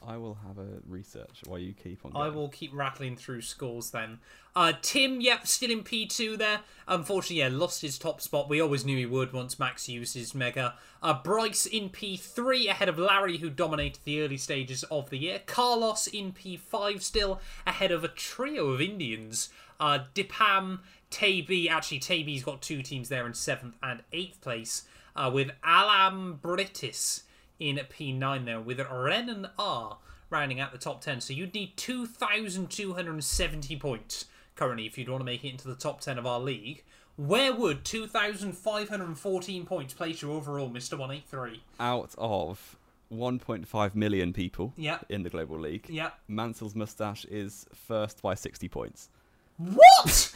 I 0.07 0.17
will 0.17 0.39
have 0.47 0.59
a 0.59 0.81
research 0.87 1.43
while 1.47 1.59
you 1.59 1.73
keep 1.73 2.05
on. 2.05 2.13
I 2.15 2.29
will 2.29 2.49
keep 2.49 2.71
rattling 2.75 3.17
through 3.17 3.43
scores 3.43 3.91
then. 3.91 4.19
Uh, 4.55 4.73
Tim, 4.83 5.21
yep, 5.21 5.47
still 5.47 5.71
in 5.71 5.83
P2 5.83 6.37
there. 6.37 6.61
Unfortunately, 6.87 7.37
yeah, 7.37 7.49
lost 7.51 7.83
his 7.83 7.99
top 7.99 8.21
spot. 8.21 8.49
We 8.49 8.61
always 8.61 8.85
knew 8.85 8.97
he 8.97 9.07
would 9.07 9.33
once 9.33 9.59
Max 9.59 9.89
used 9.89 10.15
his 10.15 10.35
Mega. 10.35 10.75
Uh, 11.03 11.23
Bryce 11.23 11.67
in 11.67 11.89
P3 11.91 12.69
ahead 12.69 12.89
of 12.89 12.99
Larry, 12.99 13.39
who 13.39 13.49
dominated 13.49 14.01
the 14.05 14.23
early 14.23 14.37
stages 14.37 14.83
of 14.85 15.11
the 15.11 15.19
year. 15.19 15.41
Carlos 15.47 16.07
in 16.07 16.33
P5 16.33 17.01
still 17.01 17.41
ahead 17.67 17.93
of 17.93 18.05
a 18.05 18.09
trio 18.09 18.69
of 18.71 18.81
Indians. 18.81 19.49
Uh, 19.81 20.01
Dipam, 20.15 20.81
Taby, 21.11 21.69
actually, 21.69 21.99
Taby's 21.99 22.45
got 22.45 22.63
two 22.63 22.83
teams 22.83 23.09
there 23.09 23.27
in 23.27 23.33
7th 23.33 23.75
and 23.83 24.03
8th 24.13 24.41
place, 24.41 24.83
uh, 25.17 25.31
with 25.33 25.51
Alam 25.65 26.41
Britis 26.43 27.23
in 27.63 27.77
P9 27.77 28.45
there, 28.45 28.61
with 28.61 28.81
Ren 28.81 29.29
and 29.29 29.49
R 29.59 29.99
rounding 30.31 30.61
out 30.61 30.73
the 30.73 30.79
top 30.79 31.01
10. 31.01 31.21
So 31.21 31.33
you'd 31.33 31.55
need 31.55 31.77
2,270 31.77 33.77
points 33.77 34.25
currently 34.57 34.87
if 34.87 34.99
you'd 34.99 35.09
want 35.09 35.21
to 35.21 35.25
make 35.25 35.45
it 35.45 35.51
into 35.51 35.69
the 35.69 35.75
top 35.75 36.01
10 36.01 36.19
of 36.19 36.27
our 36.27 36.41
league. 36.41 36.85
Where 37.17 37.53
would 37.55 37.85
2,514 37.85 39.67
points 39.67 39.95
place 39.95 40.23
you 40.23 40.33
overall, 40.33 40.71
Mr. 40.71 40.99
183? 40.99 41.63
Out 41.79 42.15
of 42.19 42.77
1.5 43.13 43.95
million 43.95 44.33
people 44.33 44.73
Yeah. 44.77 44.99
in 45.11 45.23
the 45.23 45.29
global 45.31 45.59
league, 45.59 45.87
Yeah. 45.91 46.11
Mansell's 46.27 46.75
mustache 46.75 47.27
is 47.27 47.67
first 47.75 48.23
by 48.23 48.35
60 48.35 48.69
points. 48.69 49.11
What? 49.59 50.33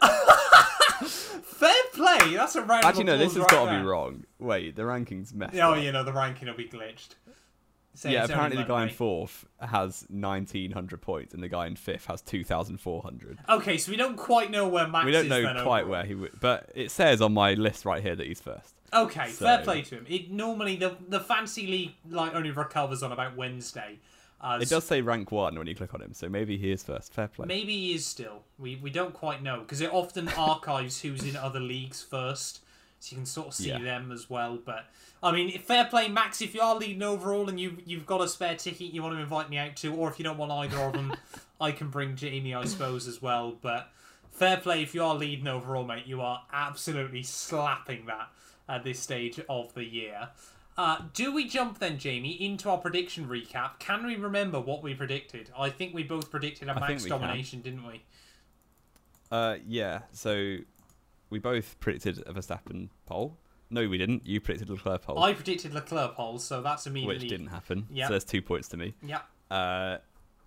Fair 1.06 1.74
play. 1.94 2.34
That's 2.34 2.56
a 2.56 2.62
round 2.62 2.84
Actually, 2.84 3.04
no, 3.04 3.18
this 3.18 3.34
has 3.34 3.40
right 3.42 3.50
got 3.50 3.70
to 3.72 3.80
be 3.80 3.86
wrong. 3.86 4.24
Wait, 4.38 4.76
the 4.76 4.84
ranking's 4.84 5.32
messed 5.34 5.56
Oh, 5.56 5.74
up. 5.74 5.82
you 5.82 5.92
know, 5.92 6.04
the 6.04 6.12
ranking 6.12 6.48
will 6.48 6.54
be 6.56 6.66
glitched. 6.68 7.10
So 7.94 8.08
Yeah, 8.08 8.24
apparently 8.24 8.58
the 8.62 8.68
guy 8.68 8.84
in 8.84 8.90
fourth 8.90 9.44
has 9.60 10.06
1900 10.08 11.00
points 11.02 11.34
and 11.34 11.42
the 11.42 11.48
guy 11.48 11.66
in 11.66 11.74
fifth 11.74 12.06
has 12.06 12.22
2400. 12.22 13.38
Okay, 13.48 13.76
so 13.76 13.90
we 13.90 13.96
don't 13.96 14.16
quite 14.16 14.52
know 14.52 14.68
where 14.68 14.86
Max 14.86 15.04
We 15.04 15.10
don't 15.10 15.26
know 15.28 15.42
then 15.42 15.64
quite 15.64 15.80
overall. 15.82 15.90
where 15.90 16.04
he 16.04 16.14
would, 16.14 16.38
but 16.40 16.70
it 16.76 16.92
says 16.92 17.20
on 17.20 17.34
my 17.34 17.54
list 17.54 17.84
right 17.84 18.00
here 18.00 18.14
that 18.14 18.26
he's 18.26 18.40
first. 18.40 18.74
Okay, 18.92 19.30
So- 19.30 19.46
fair 19.46 19.58
play 19.64 19.82
to 19.82 19.96
him. 19.96 20.06
It 20.08 20.30
normally 20.30 20.76
the 20.76 20.96
the 21.08 21.18
fancy 21.20 21.66
league 21.66 21.94
like 22.08 22.34
only 22.36 22.52
recovers 22.52 23.02
on 23.02 23.10
about 23.10 23.36
Wednesday. 23.36 23.98
Uh, 24.40 24.58
It 24.62 24.68
does 24.68 24.84
say 24.84 25.00
rank 25.02 25.32
one 25.32 25.56
when 25.58 25.66
you 25.66 25.74
click 25.74 25.94
on 25.94 26.00
him, 26.02 26.14
so 26.14 26.28
maybe 26.28 26.56
he 26.56 26.70
is 26.70 26.82
first. 26.82 27.12
Fair 27.12 27.28
play. 27.28 27.46
Maybe 27.46 27.72
he 27.76 27.94
is 27.94 28.06
still. 28.06 28.44
We 28.58 28.76
we 28.76 28.90
don't 28.90 29.12
quite 29.14 29.42
know 29.42 29.60
because 29.60 29.80
it 29.80 29.92
often 29.92 30.28
archives 30.36 31.00
who's 31.02 31.24
in 31.24 31.34
other 31.36 31.58
leagues 31.60 32.02
first, 32.02 32.60
so 33.00 33.14
you 33.14 33.16
can 33.18 33.26
sort 33.26 33.48
of 33.48 33.54
see 33.54 33.70
Yeah. 33.70 33.80
them 33.80 34.12
as 34.12 34.30
well. 34.30 34.56
But 34.64 34.86
I 35.22 35.32
mean, 35.32 35.58
fair 35.60 35.86
play, 35.86 36.08
Max. 36.08 36.40
If 36.40 36.54
you 36.54 36.60
are 36.60 36.76
leading 36.76 37.02
overall 37.02 37.48
and 37.48 37.58
you 37.58 37.78
you've 37.84 38.06
got 38.06 38.20
a 38.20 38.28
spare 38.28 38.54
ticket 38.54 38.92
you 38.92 39.02
want 39.02 39.16
to 39.16 39.20
invite 39.20 39.50
me 39.50 39.58
out 39.58 39.74
to, 39.76 39.92
or 39.94 40.08
if 40.08 40.18
you 40.20 40.24
don't 40.24 40.38
want 40.38 40.52
either 40.52 40.78
of 40.78 40.92
them, 40.92 41.14
I 41.60 41.72
can 41.72 41.88
bring 41.88 42.14
Jamie, 42.14 42.54
I 42.54 42.64
suppose, 42.66 43.08
as 43.08 43.20
well. 43.20 43.56
But 43.60 43.90
fair 44.30 44.58
play 44.58 44.82
if 44.84 44.94
you 44.94 45.02
are 45.02 45.16
leading 45.16 45.48
overall, 45.48 45.84
mate. 45.84 46.06
You 46.06 46.20
are 46.20 46.42
absolutely 46.52 47.24
slapping 47.24 48.06
that 48.06 48.28
at 48.68 48.84
this 48.84 49.00
stage 49.00 49.40
of 49.48 49.74
the 49.74 49.84
year. 49.84 50.28
Uh, 50.78 50.98
do 51.12 51.34
we 51.34 51.48
jump 51.48 51.80
then, 51.80 51.98
Jamie, 51.98 52.40
into 52.40 52.70
our 52.70 52.78
prediction 52.78 53.26
recap? 53.26 53.80
Can 53.80 54.06
we 54.06 54.14
remember 54.14 54.60
what 54.60 54.80
we 54.80 54.94
predicted? 54.94 55.50
I 55.58 55.70
think 55.70 55.92
we 55.92 56.04
both 56.04 56.30
predicted 56.30 56.68
a 56.68 56.72
I 56.72 56.78
max 56.80 57.02
we 57.02 57.10
can. 57.10 57.20
domination, 57.20 57.60
didn't 57.62 57.84
we? 57.84 58.04
Uh, 59.32 59.56
yeah. 59.66 60.02
So 60.12 60.58
we 61.30 61.40
both 61.40 61.78
predicted 61.80 62.18
a 62.28 62.32
Verstappen 62.32 62.90
pole. 63.06 63.36
No, 63.70 63.88
we 63.88 63.98
didn't. 63.98 64.24
You 64.24 64.40
predicted 64.40 64.70
Leclerc 64.70 65.02
pole, 65.02 65.18
I 65.18 65.34
predicted 65.34 65.74
Leclerc 65.74 66.14
pole, 66.14 66.38
so 66.38 66.62
that's 66.62 66.86
immediately. 66.86 67.16
which 67.24 67.28
didn't 67.28 67.48
happen. 67.48 67.86
Yep. 67.90 68.06
So 68.06 68.12
there's 68.12 68.24
two 68.24 68.40
points 68.40 68.68
to 68.68 68.76
me. 68.76 68.94
Yeah, 69.02 69.20
Uh, 69.50 69.98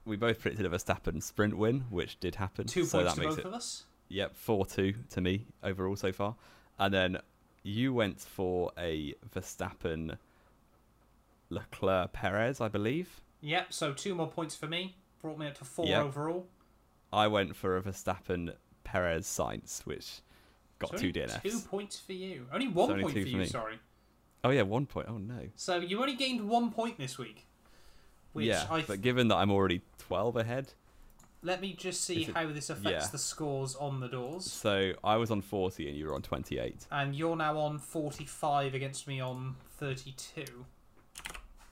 we 0.06 0.16
both 0.16 0.40
predicted 0.40 0.66
a 0.66 0.70
Verstappen 0.70 1.22
sprint 1.22 1.56
win, 1.58 1.82
which 1.90 2.20
did 2.22 2.36
happen. 2.36 2.66
two 2.68 2.86
so 2.86 3.00
points 3.00 3.16
that 3.16 3.22
to 3.22 3.28
makes 3.28 3.36
both 3.36 3.46
it 3.46 3.48
of 3.50 3.54
us. 3.54 3.84
Yep, 4.08 4.36
four 4.36 4.66
two 4.66 4.96
to 5.12 5.20
me 5.22 5.46
overall 5.62 5.96
so 5.98 6.12
far. 6.14 6.36
And 6.80 6.92
then 6.94 7.18
you 7.64 7.94
went 7.94 8.20
for 8.20 8.72
a 8.78 9.14
Verstappen 9.34 10.18
Leclerc 11.50 12.14
Perez, 12.14 12.62
I 12.62 12.68
believe. 12.68 13.22
Yep, 13.42 13.74
so 13.74 13.94
two 13.94 14.16
more 14.16 14.28
points 14.30 14.56
for 14.56 14.68
me. 14.68 14.96
Brought 15.22 15.38
me 15.38 15.48
up 15.48 15.56
to 15.56 15.66
four 15.66 15.86
Yep. 15.88 16.04
overall. 16.04 16.48
I 17.14 17.28
went 17.28 17.56
for 17.56 17.78
a 17.78 17.82
Verstappen 17.82 18.56
Perez 18.84 19.26
Sainz, 19.28 19.82
which 19.86 20.22
got 20.80 20.92
So 20.92 20.98
two 20.98 21.12
DNFs. 21.14 21.42
Two 21.44 21.60
points 21.60 22.00
for 22.00 22.14
you. 22.14 22.48
Only 22.52 22.68
one 22.68 22.92
only 22.92 23.04
point 23.04 23.16
for 23.16 23.22
for 23.22 23.28
you, 23.28 23.38
me. 23.38 23.46
sorry. 23.46 23.80
Oh 24.44 24.50
yeah, 24.50 24.64
one 24.64 24.86
point. 24.86 25.08
Oh 25.10 25.18
no. 25.18 25.50
So 25.56 25.78
you 25.80 26.00
only 26.00 26.16
gained 26.16 26.48
one 26.48 26.72
point 26.72 26.98
this 26.98 27.18
week. 27.18 27.46
Which 28.34 28.46
yeah, 28.48 28.66
I 28.70 28.78
th- 28.78 28.88
but 28.88 29.02
given 29.02 29.28
that 29.28 29.36
I'm 29.36 29.52
already 29.52 29.82
twelve 29.98 30.38
ahead, 30.38 30.74
Let 31.44 31.60
me 31.62 31.74
just 31.74 32.04
see 32.04 32.24
it- 32.24 32.36
how 32.36 32.48
this 32.52 32.70
affects 32.70 33.06
yeah. 33.06 33.12
the 33.12 33.18
scores 33.18 33.76
on 33.76 34.00
the 34.00 34.08
doors. 34.08 34.46
So 34.46 34.94
I 35.04 35.16
was 35.18 35.32
on 35.32 35.42
40 35.42 35.88
and 35.90 35.98
you 35.98 36.06
were 36.06 36.14
on 36.14 36.22
28. 36.22 36.86
And 36.92 37.16
you're 37.16 37.36
now 37.36 37.58
on 37.58 37.80
45 37.80 38.74
against 38.76 39.08
me 39.08 39.20
on 39.20 39.56
32. 39.80 40.44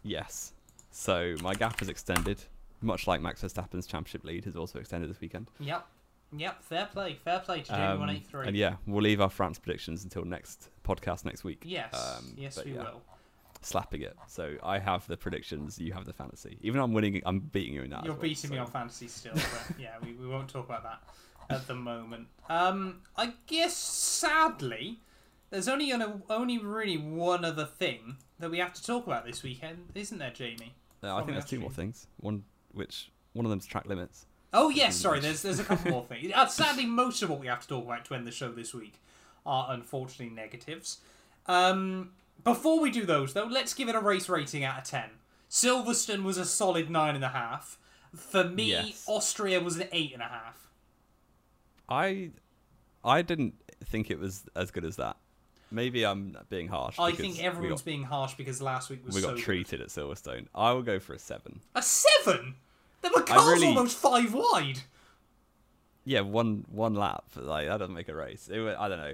Yes. 0.04 0.54
So 0.92 1.36
my 1.42 1.54
gap 1.54 1.80
has 1.80 1.90
extended, 1.90 2.42
much 2.82 3.06
like 3.08 3.22
Max 3.22 3.42
Verstappen's 3.44 3.86
championship 3.86 4.24
lead 4.24 4.46
has 4.46 4.56
also 4.56 4.80
extended 4.80 5.10
this 5.10 5.22
weekend. 5.22 5.50
Yep. 5.60 5.86
Yep, 6.36 6.64
fair 6.64 6.88
play. 6.92 7.16
Fair 7.16 7.40
play 7.40 7.62
to 7.62 7.68
Jamie 7.72 7.82
Um, 7.84 8.00
183. 8.00 8.48
and 8.48 8.56
yeah, 8.56 8.76
we'll 8.86 9.02
leave 9.02 9.20
our 9.20 9.32
France 9.32 9.58
predictions 9.58 10.04
until 10.04 10.24
next 10.26 10.70
podcast 10.84 11.26
next 11.26 11.44
week. 11.44 11.64
Yes, 11.66 11.94
Um, 11.94 12.34
yes, 12.38 12.64
we 12.64 12.74
yeah, 12.74 12.84
will. 12.84 13.02
Slapping 13.62 14.01
it. 14.01 14.16
So 14.28 14.55
I 14.64 14.80
have 14.80 15.05
the 15.07 15.18
predictions, 15.18 15.80
you 15.80 15.91
have 15.93 16.05
the 16.05 16.14
fantasy. 16.14 16.57
Even 16.62 16.78
though 16.78 16.86
I'm 16.86 16.93
winning, 16.93 17.22
I'm 17.26 17.39
beating 17.39 17.74
you 17.74 17.82
in 17.82 17.89
that. 17.89 18.05
You're 18.05 18.14
well, 18.14 18.22
beating 18.22 18.51
me 18.51 18.57
on 18.57 18.68
fantasy 18.68 19.07
still, 19.07 19.34
but 19.34 19.76
yeah, 19.80 19.95
we, 20.01 20.14
we 20.14 20.28
won't 20.28 20.47
talk 20.47 20.66
about 20.66 20.84
that 20.84 21.01
at 21.49 21.68
the 21.68 21.76
moment. 21.76 22.28
Um, 22.49 23.01
I 23.18 23.34
guess 23.47 23.76
sadly, 23.76 24.99
there's 25.49 25.68
only 25.68 25.91
only 26.30 26.57
really 26.57 26.97
one 26.97 27.43
other 27.43 27.66
thing 27.66 28.18
that 28.39 28.49
we 28.49 28.60
have 28.60 28.74
to 28.74 28.84
talk 28.84 29.07
about 29.07 29.26
this 29.26 29.43
weekend, 29.43 29.89
isn't 29.95 30.18
there, 30.18 30.32
Jamie? 30.32 30.74
No, 31.03 31.16
I 31.16 31.20
think 31.20 31.32
there's 31.32 31.45
two 31.45 31.60
more 31.60 31.72
things. 31.72 32.07
One 32.18 32.43
which 32.74 33.12
one 33.34 33.45
of 33.45 33.49
them's 33.49 33.66
track 33.66 33.86
limits. 33.86 34.26
Oh 34.53 34.70
yes, 34.70 34.95
sorry. 34.95 35.20
There's 35.20 35.41
there's 35.41 35.60
a 35.60 35.64
couple 35.64 35.91
more 35.91 36.05
things. 36.05 36.32
Uh, 36.36 36.45
sadly, 36.47 36.86
most 36.86 37.22
of 37.22 37.30
what 37.30 37.39
we 37.39 37.47
have 37.47 37.62
to 37.62 37.68
talk 37.68 37.86
about 37.86 38.05
to 38.05 38.16
end 38.16 38.26
the 38.26 38.32
show 38.32 38.51
this 38.51 38.74
week 38.74 39.01
are 39.45 39.68
unfortunately 39.72 40.34
negatives. 40.34 40.99
Um, 41.45 42.12
before 42.44 42.80
we 42.80 42.92
do 42.92 43.06
those, 43.06 43.34
though, 43.34 43.46
let's 43.46 43.74
give 43.74 43.90
it 43.90 43.96
a 43.96 44.00
race 44.00 44.30
rating 44.30 44.64
out 44.64 44.78
of 44.80 44.84
ten. 44.84 45.10
Silverstone 45.50 46.24
was 46.24 46.38
a 46.38 46.46
solid 46.46 46.90
nine 46.90 47.16
and 47.16 47.24
a 47.24 47.30
half. 47.30 47.78
For 48.16 48.44
me, 48.44 48.70
Yes. 48.72 49.06
Austria 49.08 49.60
was 49.62 49.78
an 49.78 49.88
eight 49.92 50.14
and 50.14 50.22
a 50.22 50.26
half. 50.28 50.68
I 51.88 52.32
I 53.04 53.22
didn't 53.22 53.56
think 53.86 54.10
it 54.12 54.20
was 54.20 54.44
as 54.56 54.72
good 54.72 54.86
as 54.86 54.96
that. 54.98 55.18
Maybe 55.72 56.04
I'm 56.06 56.36
being 56.50 56.68
harsh. 56.68 56.98
I 57.00 57.12
think 57.12 57.44
everyone's 57.44 57.82
got, 57.82 57.86
being 57.86 58.04
harsh 58.04 58.34
because 58.34 58.62
last 58.62 58.90
week 58.90 59.06
was 59.06 59.14
we 59.16 59.22
so 59.22 59.28
got 59.30 59.36
good. 59.36 59.44
treated 59.44 59.82
at 59.82 59.90
Silverstone. 59.90 60.48
I 60.56 60.72
will 60.72 60.82
go 60.82 61.00
for 61.00 61.14
a 61.14 61.20
seven. 61.20 61.62
A 61.76 61.82
seven. 61.84 62.56
There 63.02 63.12
were 63.16 63.22
cars 63.22 63.54
really- 63.54 63.68
almost 63.68 63.98
five 63.98 64.34
wide. 64.34 64.80
Yeah, 66.06 66.22
one 66.22 66.66
one 66.72 66.96
lap. 66.96 67.26
Like 67.36 67.68
that 67.68 67.78
doesn't 67.78 67.94
make 67.94 68.10
a 68.10 68.16
race. 68.16 68.50
It, 68.52 68.60
I 68.80 68.88
don't 68.88 68.98
know. 68.98 69.14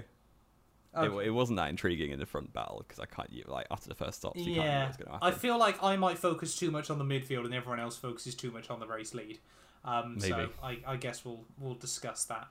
It, 0.96 1.00
Okay. 1.00 1.26
it 1.26 1.30
wasn't 1.30 1.58
that 1.58 1.68
intriguing 1.68 2.10
in 2.10 2.18
the 2.18 2.26
front 2.26 2.52
battle 2.52 2.84
because 2.86 2.98
I 2.98 3.06
can't. 3.06 3.30
You, 3.32 3.44
like 3.46 3.66
after 3.70 3.88
the 3.88 3.94
first 3.94 4.18
stops, 4.18 4.38
you 4.38 4.54
can't 4.54 4.66
Yeah, 4.66 4.84
what's 4.84 4.96
going 4.96 5.18
to 5.18 5.24
I 5.24 5.30
feel 5.30 5.58
like 5.58 5.82
I 5.82 5.96
might 5.96 6.18
focus 6.18 6.56
too 6.56 6.70
much 6.70 6.90
on 6.90 6.98
the 6.98 7.04
midfield 7.04 7.44
and 7.44 7.54
everyone 7.54 7.80
else 7.80 7.96
focuses 7.96 8.34
too 8.34 8.50
much 8.50 8.70
on 8.70 8.80
the 8.80 8.86
race 8.86 9.14
lead. 9.14 9.38
Um, 9.84 10.18
so. 10.18 10.48
I, 10.62 10.78
I 10.86 10.96
guess 10.96 11.24
we'll 11.24 11.44
we'll 11.60 11.74
discuss 11.74 12.24
that. 12.24 12.48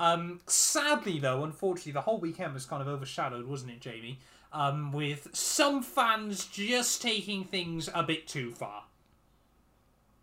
Um, 0.00 0.40
sadly, 0.46 1.18
though, 1.18 1.44
unfortunately, 1.44 1.92
the 1.92 2.00
whole 2.00 2.18
weekend 2.18 2.54
was 2.54 2.64
kind 2.64 2.82
of 2.82 2.88
overshadowed, 2.88 3.46
wasn't 3.46 3.72
it, 3.72 3.80
Jamie? 3.80 4.18
Um, 4.52 4.90
with 4.92 5.28
some 5.32 5.82
fans 5.82 6.46
just 6.46 7.00
taking 7.00 7.44
things 7.44 7.88
a 7.94 8.02
bit 8.02 8.26
too 8.26 8.50
far. 8.52 8.84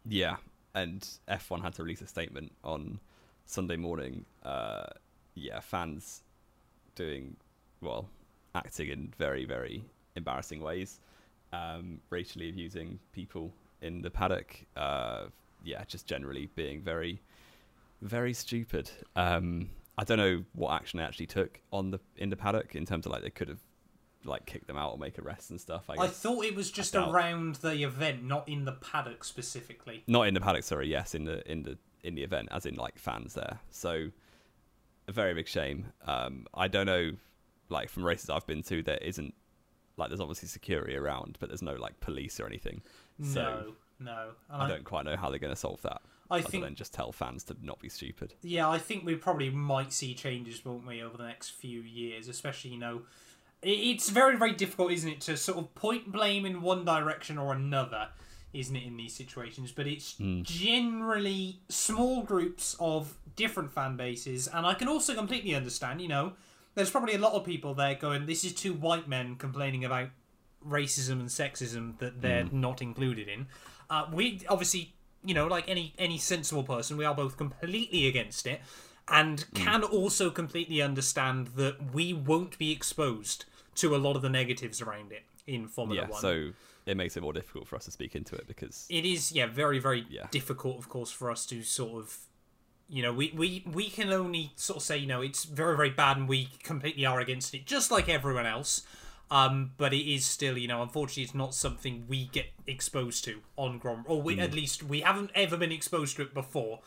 Yeah, 0.05 0.37
and 0.73 1.07
F1 1.27 1.61
had 1.61 1.73
to 1.75 1.83
release 1.83 2.01
a 2.01 2.07
statement 2.07 2.51
on 2.63 2.99
Sunday 3.45 3.75
morning. 3.77 4.25
Uh, 4.43 4.87
yeah, 5.35 5.59
fans 5.61 6.21
doing 6.95 7.37
well, 7.81 8.09
acting 8.55 8.89
in 8.89 9.13
very 9.17 9.45
very 9.45 9.83
embarrassing 10.15 10.61
ways, 10.61 10.99
um, 11.53 11.99
racially 12.09 12.49
abusing 12.49 12.99
people 13.13 13.53
in 13.81 14.01
the 14.01 14.09
paddock. 14.09 14.65
Uh, 14.75 15.25
yeah, 15.63 15.83
just 15.87 16.07
generally 16.07 16.49
being 16.55 16.81
very 16.81 17.21
very 18.01 18.33
stupid. 18.33 18.89
Um, 19.15 19.69
I 19.97 20.03
don't 20.05 20.17
know 20.17 20.45
what 20.53 20.73
action 20.73 20.99
they 20.99 21.03
actually 21.03 21.27
took 21.27 21.59
on 21.71 21.91
the 21.91 21.99
in 22.17 22.29
the 22.29 22.37
paddock 22.37 22.75
in 22.75 22.85
terms 22.85 23.05
of 23.05 23.11
like 23.11 23.21
they 23.21 23.29
could 23.29 23.49
have 23.49 23.59
like 24.25 24.45
kicked 24.45 24.67
them 24.67 24.77
out 24.77 24.91
or 24.91 24.97
make 24.97 25.17
arrests 25.19 25.49
and 25.49 25.59
stuff. 25.59 25.89
I 25.89 25.95
I 26.03 26.07
thought 26.07 26.45
it 26.45 26.55
was 26.55 26.71
just 26.71 26.95
around 26.95 27.55
the 27.55 27.83
event, 27.83 28.23
not 28.23 28.47
in 28.47 28.65
the 28.65 28.73
paddock 28.73 29.23
specifically. 29.23 30.03
not 30.07 30.27
in 30.27 30.33
the 30.33 30.41
paddock 30.41 30.63
sorry 30.63 30.87
yes 30.89 31.15
in 31.15 31.25
the 31.25 31.49
in 31.49 31.63
the 31.63 31.77
in 32.03 32.15
the 32.15 32.23
event 32.23 32.47
as 32.51 32.65
in 32.65 32.75
like 32.75 32.97
fans 32.97 33.33
there 33.33 33.59
so 33.71 34.09
a 35.09 35.11
very 35.11 35.33
big 35.33 35.47
shame 35.47 35.87
um 36.05 36.47
i 36.53 36.65
don't 36.65 36.85
know 36.85 37.11
like 37.69 37.89
from 37.89 38.05
races 38.05 38.29
i've 38.29 38.47
been 38.47 38.61
to 38.63 38.81
there 38.83 38.97
isn't 38.97 39.33
like 39.97 40.09
there's 40.09 40.21
obviously 40.21 40.47
security 40.47 40.95
around 40.95 41.37
but 41.39 41.49
there's 41.49 41.61
no 41.61 41.75
like 41.75 41.99
police 41.99 42.39
or 42.39 42.45
anything 42.45 42.81
so 43.23 43.73
no, 43.99 44.11
no. 44.11 44.29
And 44.49 44.61
i 44.61 44.67
don't 44.67 44.83
quite 44.83 45.05
know 45.05 45.15
how 45.15 45.29
they're 45.29 45.39
going 45.39 45.53
to 45.53 45.59
solve 45.59 45.81
that 45.83 46.01
I 46.31 46.39
other 46.39 46.49
think 46.49 46.63
than 46.63 46.75
just 46.75 46.93
tell 46.93 47.11
fans 47.11 47.43
to 47.45 47.55
not 47.61 47.79
be 47.79 47.89
stupid 47.89 48.35
Yeah, 48.41 48.69
I 48.69 48.77
think 48.77 49.05
we 49.05 49.15
probably 49.15 49.49
might 49.49 49.91
see 49.91 50.13
changes, 50.13 50.63
won't 50.63 50.85
we, 50.85 51.01
over 51.01 51.17
the 51.17 51.25
next 51.25 51.49
few 51.49 51.81
years? 51.81 52.27
Especially, 52.27 52.71
you 52.71 52.77
know, 52.77 53.01
it's 53.61 54.09
very, 54.09 54.37
very 54.37 54.53
difficult, 54.53 54.91
isn't 54.91 55.09
it, 55.09 55.21
to 55.21 55.35
sort 55.37 55.57
of 55.57 55.73
point 55.75 56.11
blame 56.11 56.45
in 56.45 56.61
one 56.61 56.85
direction 56.85 57.37
or 57.37 57.53
another, 57.53 58.09
isn't 58.53 58.75
it, 58.75 58.83
in 58.83 58.97
these 58.97 59.13
situations? 59.13 59.71
But 59.71 59.87
it's 59.87 60.17
hmm. 60.17 60.41
generally 60.43 61.59
small 61.67 62.23
groups 62.23 62.75
of 62.79 63.17
different 63.35 63.71
fan 63.71 63.97
bases, 63.97 64.47
and 64.47 64.65
I 64.65 64.75
can 64.75 64.87
also 64.87 65.13
completely 65.15 65.55
understand, 65.55 66.01
you 66.01 66.07
know, 66.07 66.33
there's 66.75 66.89
probably 66.89 67.15
a 67.15 67.19
lot 67.19 67.33
of 67.33 67.43
people 67.43 67.73
there 67.73 67.95
going, 67.95 68.25
this 68.25 68.43
is 68.43 68.53
two 68.53 68.73
white 68.73 69.07
men 69.07 69.35
complaining 69.35 69.83
about 69.85 70.09
racism 70.67 71.13
and 71.19 71.29
sexism 71.29 71.97
that 71.99 72.21
they're 72.21 72.45
not 72.51 72.81
included 72.81 73.27
in. 73.27 73.47
Uh, 73.89 74.05
we 74.13 74.41
obviously, 74.49 74.93
you 75.23 75.33
know, 75.33 75.47
like 75.47 75.67
any 75.67 75.93
any 75.97 76.17
sensible 76.17 76.63
person, 76.63 76.97
we 76.97 77.05
are 77.05 77.15
both 77.15 77.37
completely 77.37 78.07
against 78.07 78.45
it, 78.45 78.61
and 79.07 79.45
can 79.53 79.83
also 79.83 80.29
completely 80.29 80.81
understand 80.81 81.47
that 81.55 81.93
we 81.93 82.13
won't 82.13 82.57
be 82.57 82.71
exposed 82.71 83.45
to 83.75 83.95
a 83.95 83.97
lot 83.97 84.15
of 84.15 84.21
the 84.21 84.29
negatives 84.29 84.81
around 84.81 85.11
it 85.11 85.23
in 85.47 85.67
Formula 85.67 86.03
yeah 86.03 86.09
One. 86.09 86.21
so 86.21 86.49
it 86.85 86.97
makes 86.97 87.15
it 87.17 87.21
more 87.23 87.33
difficult 87.33 87.67
for 87.67 87.75
us 87.77 87.85
to 87.85 87.91
speak 87.91 88.15
into 88.15 88.35
it 88.35 88.45
because 88.47 88.85
it 88.89 89.05
is, 89.05 89.31
yeah, 89.31 89.47
very 89.47 89.79
very 89.79 90.05
Yeah. 90.09 90.27
difficult, 90.31 90.77
of 90.77 90.89
course, 90.89 91.11
for 91.11 91.31
us 91.31 91.45
to 91.47 91.63
sort 91.63 92.03
of. 92.03 92.17
You 92.89 93.03
know, 93.03 93.13
we, 93.13 93.31
we, 93.35 93.63
we 93.71 93.89
can 93.89 94.11
only 94.11 94.51
sort 94.55 94.77
of 94.77 94.83
say, 94.83 94.97
you 94.97 95.07
know, 95.07 95.21
it's 95.21 95.43
very, 95.43 95.77
very 95.77 95.91
bad 95.91 96.17
and 96.17 96.27
we 96.27 96.49
completely 96.63 97.05
are 97.05 97.19
against 97.19 97.53
it, 97.53 97.65
just 97.65 97.91
like 97.91 98.09
everyone 98.09 98.47
else. 98.47 98.81
Um, 99.31 99.73
but 99.77 99.93
it 99.93 100.11
is 100.11 100.25
still, 100.25 100.57
you 100.57 100.67
know, 100.67 100.81
unfortunately, 100.81 101.23
it's 101.23 101.35
not 101.35 101.53
something 101.53 102.05
we 102.07 102.25
get 102.25 102.47
exposed 102.65 103.23
to 103.25 103.41
on 103.57 103.77
Grand 103.77 104.05
or 104.07 104.21
we, 104.23 104.39
at 104.39 104.53
least 104.55 104.81
we 104.81 105.01
haven't 105.01 105.29
ever 105.35 105.55
been 105.55 105.71
exposed 105.71 106.15
to 106.15 106.23
it 106.23 106.33
before 106.33 106.79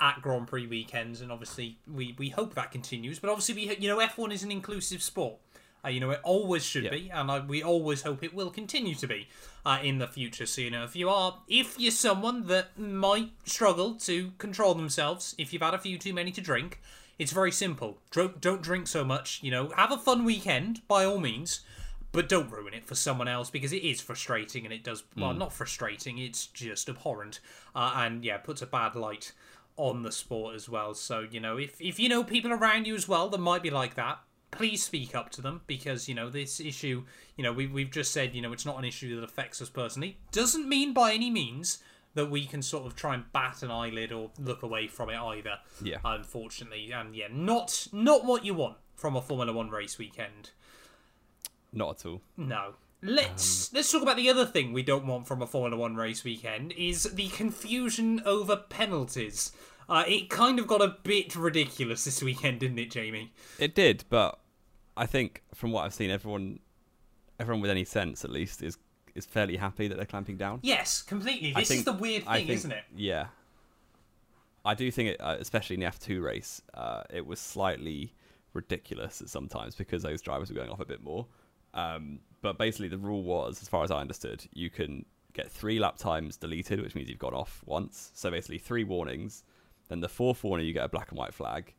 at 0.00 0.20
Grand 0.20 0.46
Prix 0.46 0.66
weekends, 0.66 1.20
and 1.20 1.32
obviously 1.32 1.78
we, 1.90 2.14
we 2.18 2.28
hope 2.28 2.54
that 2.54 2.70
continues. 2.70 3.18
But 3.18 3.30
obviously, 3.30 3.54
we 3.54 3.76
you 3.78 3.88
know, 3.88 3.98
F1 3.98 4.32
is 4.32 4.42
an 4.42 4.52
inclusive 4.52 5.02
sport. 5.02 5.36
Uh, 5.84 5.88
you 5.88 6.00
know, 6.00 6.10
it 6.10 6.20
always 6.24 6.64
should 6.64 6.90
be, 6.90 7.10
and 7.12 7.30
I, 7.30 7.40
we 7.40 7.62
always 7.62 8.02
hope 8.02 8.24
it 8.24 8.34
will 8.34 8.50
continue 8.50 8.94
to 8.96 9.06
be 9.06 9.28
uh, 9.64 9.78
in 9.82 9.98
the 9.98 10.06
future. 10.06 10.46
So, 10.46 10.62
you 10.62 10.70
know, 10.70 10.84
if 10.84 10.96
you 10.96 11.08
are, 11.08 11.38
if 11.48 11.78
you're 11.78 11.92
someone 11.92 12.46
that 12.48 12.78
might 12.78 13.30
struggle 13.44 13.94
to 13.94 14.32
control 14.38 14.74
themselves, 14.74 15.34
if 15.38 15.52
you've 15.52 15.62
had 15.62 15.74
a 15.74 15.78
few 15.78 15.96
too 15.98 16.12
many 16.12 16.32
to 16.32 16.40
drink, 16.40 16.80
it's 17.18 17.32
very 17.32 17.52
simple. 17.52 17.98
Don't, 18.10 18.40
don't 18.40 18.62
drink 18.62 18.88
so 18.88 19.04
much. 19.04 19.40
You 19.42 19.50
know, 19.50 19.68
have 19.76 19.92
a 19.92 19.96
fun 19.96 20.24
weekend 20.24 20.86
by 20.88 21.04
all 21.04 21.18
means, 21.18 21.60
but 22.12 22.28
don't 22.28 22.50
ruin 22.50 22.74
it 22.74 22.86
for 22.86 22.94
someone 22.94 23.28
else 23.28 23.50
because 23.50 23.72
it 23.72 23.82
is 23.82 24.00
frustrating 24.00 24.64
and 24.64 24.72
it 24.72 24.82
does 24.82 25.04
well, 25.16 25.34
not 25.34 25.52
frustrating. 25.52 26.18
It's 26.18 26.46
just 26.46 26.88
abhorrent, 26.88 27.40
uh, 27.74 27.92
and 27.96 28.24
yeah, 28.24 28.38
puts 28.38 28.62
a 28.62 28.66
bad 28.66 28.94
light 28.94 29.32
on 29.76 30.02
the 30.02 30.10
sport 30.10 30.54
as 30.54 30.68
well. 30.68 30.94
So 30.94 31.26
you 31.30 31.40
know, 31.40 31.58
if 31.58 31.78
if 31.80 32.00
you 32.00 32.08
know 32.08 32.24
people 32.24 32.52
around 32.52 32.86
you 32.86 32.94
as 32.94 33.06
well 33.06 33.28
that 33.28 33.38
might 33.38 33.62
be 33.62 33.70
like 33.70 33.96
that, 33.96 34.20
please 34.50 34.82
speak 34.84 35.14
up 35.14 35.30
to 35.30 35.42
them 35.42 35.62
because 35.66 36.08
you 36.08 36.14
know 36.14 36.30
this 36.30 36.60
issue. 36.60 37.04
You 37.36 37.44
know, 37.44 37.52
we 37.52 37.66
we've 37.66 37.90
just 37.90 38.12
said 38.12 38.34
you 38.34 38.42
know 38.42 38.52
it's 38.52 38.66
not 38.66 38.78
an 38.78 38.84
issue 38.84 39.14
that 39.16 39.24
affects 39.24 39.60
us 39.62 39.68
personally. 39.68 40.18
Doesn't 40.32 40.68
mean 40.68 40.92
by 40.92 41.12
any 41.12 41.30
means 41.30 41.78
that 42.14 42.30
we 42.30 42.46
can 42.46 42.62
sort 42.62 42.86
of 42.86 42.96
try 42.96 43.14
and 43.14 43.30
bat 43.32 43.62
an 43.62 43.70
eyelid 43.70 44.10
or 44.10 44.30
look 44.38 44.62
away 44.62 44.88
from 44.88 45.10
it 45.10 45.18
either. 45.18 45.58
Yeah. 45.82 45.98
Unfortunately, 46.04 46.90
and 46.92 47.14
yeah, 47.14 47.26
not 47.30 47.88
not 47.92 48.24
what 48.24 48.44
you 48.44 48.54
want 48.54 48.76
from 48.94 49.16
a 49.16 49.20
Formula 49.22 49.52
One 49.52 49.68
race 49.70 49.98
weekend. 49.98 50.50
not 51.72 52.00
at 52.00 52.06
all 52.06 52.22
No. 52.36 52.74
Let's 53.02 53.68
um, 53.70 53.76
let's 53.76 53.92
talk 53.92 54.00
about 54.02 54.16
the 54.16 54.30
other 54.30 54.46
thing 54.46 54.72
we 54.72 54.82
don't 54.82 55.06
want 55.06 55.28
from 55.28 55.42
a 55.42 55.46
Formula 55.46 55.76
One 55.76 55.94
race 55.96 56.24
weekend 56.24 56.72
is 56.72 57.02
the 57.02 57.28
confusion 57.28 58.22
over 58.24 58.56
penalties. 58.56 59.52
Uh, 59.88 60.04
it 60.06 60.28
kind 60.28 60.58
of 60.58 60.66
got 60.66 60.82
a 60.82 60.96
bit 61.04 61.36
ridiculous 61.36 62.04
this 62.04 62.22
weekend, 62.22 62.60
didn't 62.60 62.78
it, 62.78 62.90
Jamie? 62.90 63.32
It 63.58 63.74
did, 63.74 64.04
but 64.08 64.40
I 64.96 65.06
think 65.06 65.42
from 65.54 65.70
what 65.70 65.84
I've 65.84 65.94
seen, 65.94 66.10
everyone, 66.10 66.58
everyone 67.38 67.60
with 67.60 67.70
any 67.70 67.84
sense 67.84 68.24
at 68.24 68.30
least, 68.30 68.62
is 68.62 68.78
is 69.14 69.24
fairly 69.24 69.56
happy 69.56 69.88
that 69.88 69.94
they're 69.96 70.04
clamping 70.04 70.36
down. 70.36 70.58
Yes, 70.62 71.00
completely. 71.00 71.52
This 71.52 71.68
think- 71.68 71.78
is 71.78 71.84
the 71.84 71.92
weird 71.92 72.24
thing, 72.24 72.34
think- 72.34 72.50
isn't 72.50 72.72
it? 72.72 72.84
Yeah, 72.94 73.28
I 74.64 74.74
do 74.74 74.90
think 74.90 75.10
it, 75.10 75.20
uh, 75.20 75.36
especially 75.38 75.74
in 75.74 75.80
the 75.80 75.86
F 75.86 75.98
two 75.98 76.20
race, 76.20 76.60
uh, 76.74 77.04
it 77.10 77.24
was 77.24 77.38
slightly 77.38 78.12
ridiculous 78.52 79.22
at 79.22 79.28
sometimes 79.28 79.74
because 79.74 80.02
those 80.02 80.20
drivers 80.20 80.50
were 80.50 80.56
going 80.56 80.70
off 80.70 80.80
a 80.80 80.84
bit 80.84 81.02
more. 81.02 81.26
Um, 81.74 82.18
but 82.42 82.58
basically, 82.58 82.88
the 82.88 82.98
rule 82.98 83.22
was, 83.22 83.62
as 83.62 83.68
far 83.68 83.84
as 83.84 83.90
I 83.90 84.00
understood, 84.00 84.44
you 84.52 84.68
can 84.68 85.04
get 85.32 85.50
three 85.50 85.78
lap 85.78 85.96
times 85.96 86.36
deleted, 86.36 86.80
which 86.82 86.94
means 86.94 87.08
you've 87.08 87.18
gone 87.18 87.34
off 87.34 87.62
once. 87.66 88.10
So 88.14 88.30
basically, 88.30 88.58
three 88.58 88.84
warnings, 88.84 89.44
Then 89.88 90.00
the 90.00 90.08
fourth 90.08 90.42
warning, 90.44 90.66
you 90.66 90.72
get 90.72 90.84
a 90.84 90.88
black 90.88 91.10
and 91.10 91.18
white 91.18 91.34
flag. 91.34 91.74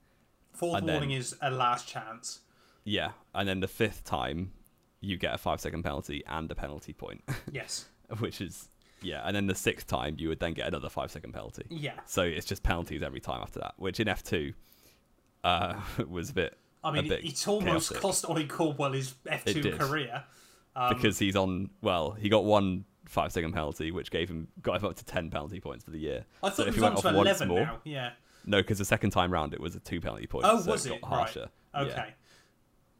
Fourth 0.54 0.78
And 0.80 0.88
then- 0.88 0.96
warning 0.96 1.12
is 1.12 1.36
a 1.42 1.52
last 1.52 1.88
chance. 1.88 2.42
Yeah, 2.84 3.12
and 3.36 3.48
then 3.50 3.60
the 3.60 3.68
fifth 3.68 4.06
time, 4.06 4.54
you 5.02 5.18
get 5.18 5.34
a 5.34 5.38
five 5.38 5.60
second 5.60 5.84
penalty 5.84 6.24
and 6.26 6.50
a 6.50 6.56
penalty 6.56 6.94
point, 6.94 7.22
Yes. 7.52 7.86
which 8.20 8.40
is 8.42 8.70
yeah. 9.02 9.22
And 9.26 9.36
then 9.36 9.46
the 9.48 9.54
sixth 9.56 9.88
time, 9.88 10.16
you 10.18 10.30
would 10.30 10.40
then 10.40 10.54
get 10.54 10.68
another 10.68 10.90
five 10.90 11.12
second 11.12 11.34
penalty. 11.34 11.66
Yeah. 11.70 12.00
So 12.06 12.24
it's 12.24 12.46
just 12.46 12.64
penalties 12.64 13.04
every 13.04 13.20
time 13.20 13.42
after 13.42 13.60
that, 13.60 13.74
which 13.78 14.00
in 14.00 14.08
F 14.08 14.24
two 14.24 14.54
uh, 15.44 15.80
was 16.10 16.30
a 16.30 16.34
bit 16.34 16.58
I 16.84 16.92
mean, 16.92 17.06
a 17.06 17.10
bit 17.10 17.26
it's 17.26 17.48
almost 17.48 17.90
chaotic. 17.90 18.02
cost 18.02 18.26
Ollie 18.26 18.46
Caldwell 18.48 18.94
his 18.94 19.14
F2 19.26 19.78
career. 19.78 20.24
Um, 20.76 20.94
because 20.94 21.20
he's 21.20 21.36
on. 21.36 21.70
Well, 21.82 22.12
he 22.12 22.30
got 22.30 22.46
one 22.46 22.86
five 23.08 23.32
second 23.32 23.54
penalty, 23.54 23.92
which 23.92 24.12
gave 24.12 24.30
him 24.30 24.48
got 24.62 24.82
him 24.82 24.90
up 24.90 24.96
to 24.98 25.06
ten 25.06 25.30
penalty 25.30 25.60
points 25.60 25.84
for 25.84 25.92
the 25.92 26.00
year. 26.00 26.26
I 26.44 26.50
so 26.50 26.56
thought 26.56 26.68
if 26.68 26.76
he 26.76 26.82
went 26.82 26.96
off 26.96 27.02
to 27.02 27.14
once 27.14 27.42
11 27.42 27.48
more, 27.48 27.60
now. 27.62 27.80
Yeah. 27.84 28.12
no, 28.46 28.58
because 28.62 28.78
the 28.78 28.86
second 28.86 29.12
time 29.12 29.32
round 29.32 29.54
it 29.54 29.60
was 29.60 29.76
a 29.76 29.80
two 29.80 30.02
penalty 30.02 30.28
points. 30.28 30.48
Oh, 30.50 30.60
so 30.60 30.72
was 30.72 30.86
it? 30.86 30.94
it? 30.94 31.02
got 31.02 31.12
Right. 31.12 31.18
harsher. 31.18 31.50
Yeah. 31.74 31.82
Okay. 31.82 32.14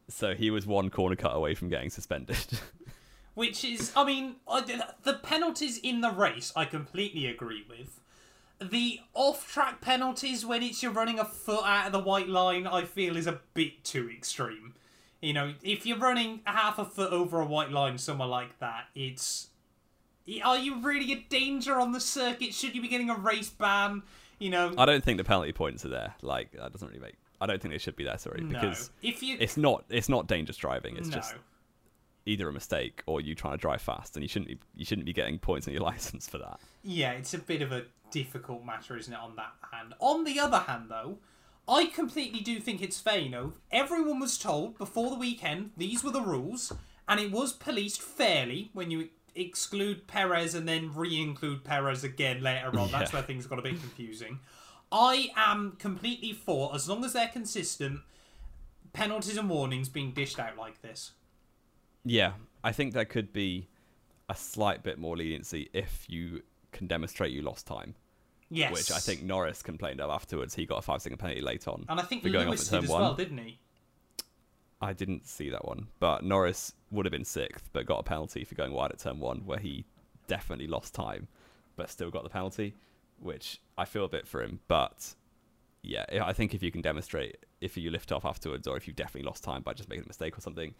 So 0.08 0.34
he 0.34 0.50
was 0.50 0.66
one 0.66 0.90
corner 0.90 1.16
cut 1.16 1.36
away 1.36 1.54
from 1.54 1.68
getting 1.68 1.90
suspended. 1.90 2.38
Which 3.34 3.62
is, 3.64 3.92
I 3.94 4.04
mean, 4.04 4.36
I, 4.48 4.62
the 5.04 5.14
penalties 5.14 5.78
in 5.78 6.00
the 6.00 6.10
race, 6.10 6.52
I 6.56 6.64
completely 6.64 7.26
agree 7.26 7.64
with. 7.68 8.00
The 8.60 8.98
off-track 9.14 9.80
penalties 9.80 10.44
when 10.44 10.62
it's 10.62 10.82
you're 10.82 10.90
running 10.90 11.20
a 11.20 11.24
foot 11.24 11.64
out 11.64 11.86
of 11.86 11.92
the 11.92 12.00
white 12.00 12.28
line, 12.28 12.66
I 12.66 12.84
feel 12.84 13.16
is 13.16 13.28
a 13.28 13.40
bit 13.54 13.84
too 13.84 14.10
extreme. 14.10 14.74
You 15.20 15.34
know, 15.34 15.54
if 15.62 15.86
you're 15.86 15.98
running 15.98 16.40
half 16.44 16.80
a 16.80 16.84
foot 16.84 17.12
over 17.12 17.40
a 17.40 17.46
white 17.46 17.70
line, 17.70 17.98
somewhere 17.98 18.26
like 18.26 18.58
that, 18.58 18.86
it's. 18.94 19.48
Are 20.44 20.58
you 20.58 20.80
really 20.80 21.12
a 21.12 21.24
danger 21.28 21.78
on 21.78 21.92
the 21.92 22.00
circuit? 22.00 22.54
Should 22.54 22.74
you 22.74 22.82
be 22.82 22.88
getting 22.88 23.10
a 23.10 23.14
race 23.14 23.48
ban? 23.48 24.02
You 24.38 24.50
know, 24.50 24.72
I 24.78 24.84
don't 24.84 25.02
think 25.02 25.18
the 25.18 25.24
penalty 25.24 25.52
points 25.52 25.84
are 25.84 25.88
there. 25.88 26.14
Like 26.22 26.52
that 26.52 26.72
doesn't 26.72 26.88
really 26.88 27.00
make. 27.00 27.14
I 27.40 27.46
don't 27.46 27.60
think 27.60 27.72
they 27.72 27.78
should 27.78 27.96
be 27.96 28.04
there. 28.04 28.18
Sorry, 28.18 28.40
no. 28.40 28.48
because 28.48 28.90
If 29.02 29.22
you 29.22 29.36
it's 29.40 29.56
not. 29.56 29.84
It's 29.88 30.08
not 30.08 30.26
dangerous 30.26 30.56
driving. 30.56 30.96
It's 30.96 31.08
no. 31.08 31.16
just 31.16 31.34
either 32.26 32.48
a 32.48 32.52
mistake 32.52 33.02
or 33.06 33.20
you 33.20 33.34
trying 33.34 33.54
to 33.54 33.58
drive 33.58 33.80
fast, 33.80 34.16
and 34.16 34.22
you 34.22 34.28
shouldn't 34.28 34.48
be. 34.48 34.58
You 34.76 34.84
shouldn't 34.84 35.06
be 35.06 35.12
getting 35.12 35.38
points 35.38 35.66
on 35.66 35.74
your 35.74 35.82
license 35.92 36.28
for 36.28 36.38
that. 36.38 36.60
Yeah, 36.82 37.12
it's 37.12 37.34
a 37.34 37.38
bit 37.38 37.62
of 37.62 37.72
a 37.72 37.84
difficult 38.10 38.64
matter, 38.64 38.96
isn't 38.96 39.12
it, 39.12 39.18
on 39.18 39.36
that 39.36 39.52
hand? 39.72 39.94
On 39.98 40.24
the 40.24 40.38
other 40.38 40.58
hand, 40.58 40.86
though, 40.88 41.18
I 41.66 41.86
completely 41.86 42.40
do 42.40 42.60
think 42.60 42.80
it's 42.80 43.00
fair, 43.00 43.18
you 43.18 43.30
know. 43.30 43.52
Everyone 43.70 44.20
was 44.20 44.38
told 44.38 44.78
before 44.78 45.10
the 45.10 45.16
weekend 45.16 45.70
these 45.76 46.04
were 46.04 46.10
the 46.10 46.20
rules, 46.20 46.72
and 47.08 47.18
it 47.18 47.32
was 47.32 47.52
policed 47.52 48.02
fairly 48.02 48.70
when 48.72 48.90
you 48.90 49.08
exclude 49.38 50.06
Perez 50.06 50.54
and 50.54 50.68
then 50.68 50.92
re 50.94 51.20
include 51.20 51.64
Perez 51.64 52.04
again 52.04 52.42
later 52.42 52.78
on. 52.78 52.90
That's 52.90 53.12
where 53.12 53.22
things 53.22 53.46
got 53.46 53.58
a 53.58 53.62
bit 53.62 53.80
confusing. 53.80 54.40
I 54.90 55.30
am 55.36 55.76
completely 55.78 56.32
for, 56.32 56.74
as 56.74 56.88
long 56.88 57.04
as 57.04 57.12
they're 57.12 57.28
consistent, 57.28 58.00
penalties 58.92 59.36
and 59.36 59.48
warnings 59.50 59.88
being 59.88 60.12
dished 60.12 60.38
out 60.38 60.56
like 60.56 60.80
this. 60.82 61.12
Yeah, 62.04 62.32
I 62.64 62.72
think 62.72 62.94
there 62.94 63.04
could 63.04 63.32
be 63.32 63.68
a 64.28 64.34
slight 64.34 64.82
bit 64.82 64.98
more 64.98 65.16
leniency 65.16 65.68
if 65.72 66.06
you 66.08 66.42
can 66.72 66.86
demonstrate 66.86 67.32
you 67.32 67.42
lost 67.42 67.66
time, 67.66 67.94
Yes. 68.50 68.72
which 68.72 68.90
I 68.90 68.98
think 68.98 69.22
Norris 69.22 69.62
complained 69.62 70.00
of 70.00 70.10
afterwards. 70.10 70.54
He 70.54 70.64
got 70.64 70.78
a 70.78 70.82
five 70.82 71.02
second 71.02 71.18
penalty 71.18 71.40
late 71.42 71.68
on. 71.68 71.84
And 71.88 72.00
I 72.00 72.02
think 72.04 72.22
for 72.22 72.30
going 72.30 72.48
off 72.48 72.54
at 72.54 72.60
did 72.60 72.68
turn 72.70 72.84
as 72.84 72.90
one. 72.90 73.02
well, 73.02 73.14
didn't 73.14 73.38
he? 73.38 73.58
I 74.80 74.92
didn't 74.92 75.26
see 75.26 75.50
that 75.50 75.64
one, 75.64 75.88
but 75.98 76.22
Norris 76.22 76.72
would 76.90 77.04
have 77.04 77.12
been 77.12 77.24
sixth, 77.24 77.68
but 77.72 77.86
got 77.86 77.98
a 77.98 78.04
penalty 78.04 78.44
for 78.44 78.54
going 78.54 78.72
wide 78.72 78.92
at 78.92 78.98
turn 78.98 79.18
one, 79.18 79.38
where 79.44 79.58
he 79.58 79.84
definitely 80.28 80.68
lost 80.68 80.94
time, 80.94 81.26
but 81.76 81.90
still 81.90 82.10
got 82.10 82.22
the 82.22 82.28
penalty, 82.30 82.74
which 83.20 83.60
I 83.76 83.84
feel 83.84 84.04
a 84.04 84.08
bit 84.08 84.26
for 84.26 84.42
him. 84.42 84.60
But 84.68 85.14
yeah, 85.82 86.04
I 86.22 86.32
think 86.32 86.54
if 86.54 86.62
you 86.62 86.70
can 86.70 86.80
demonstrate 86.80 87.38
if 87.60 87.76
you 87.76 87.90
lift 87.90 88.12
off 88.12 88.24
afterwards, 88.24 88.68
or 88.68 88.76
if 88.76 88.86
you've 88.86 88.96
definitely 88.96 89.26
lost 89.26 89.42
time 89.42 89.62
by 89.62 89.72
just 89.72 89.88
making 89.88 90.04
a 90.04 90.08
mistake 90.08 90.38
or 90.38 90.40
something, 90.40 90.74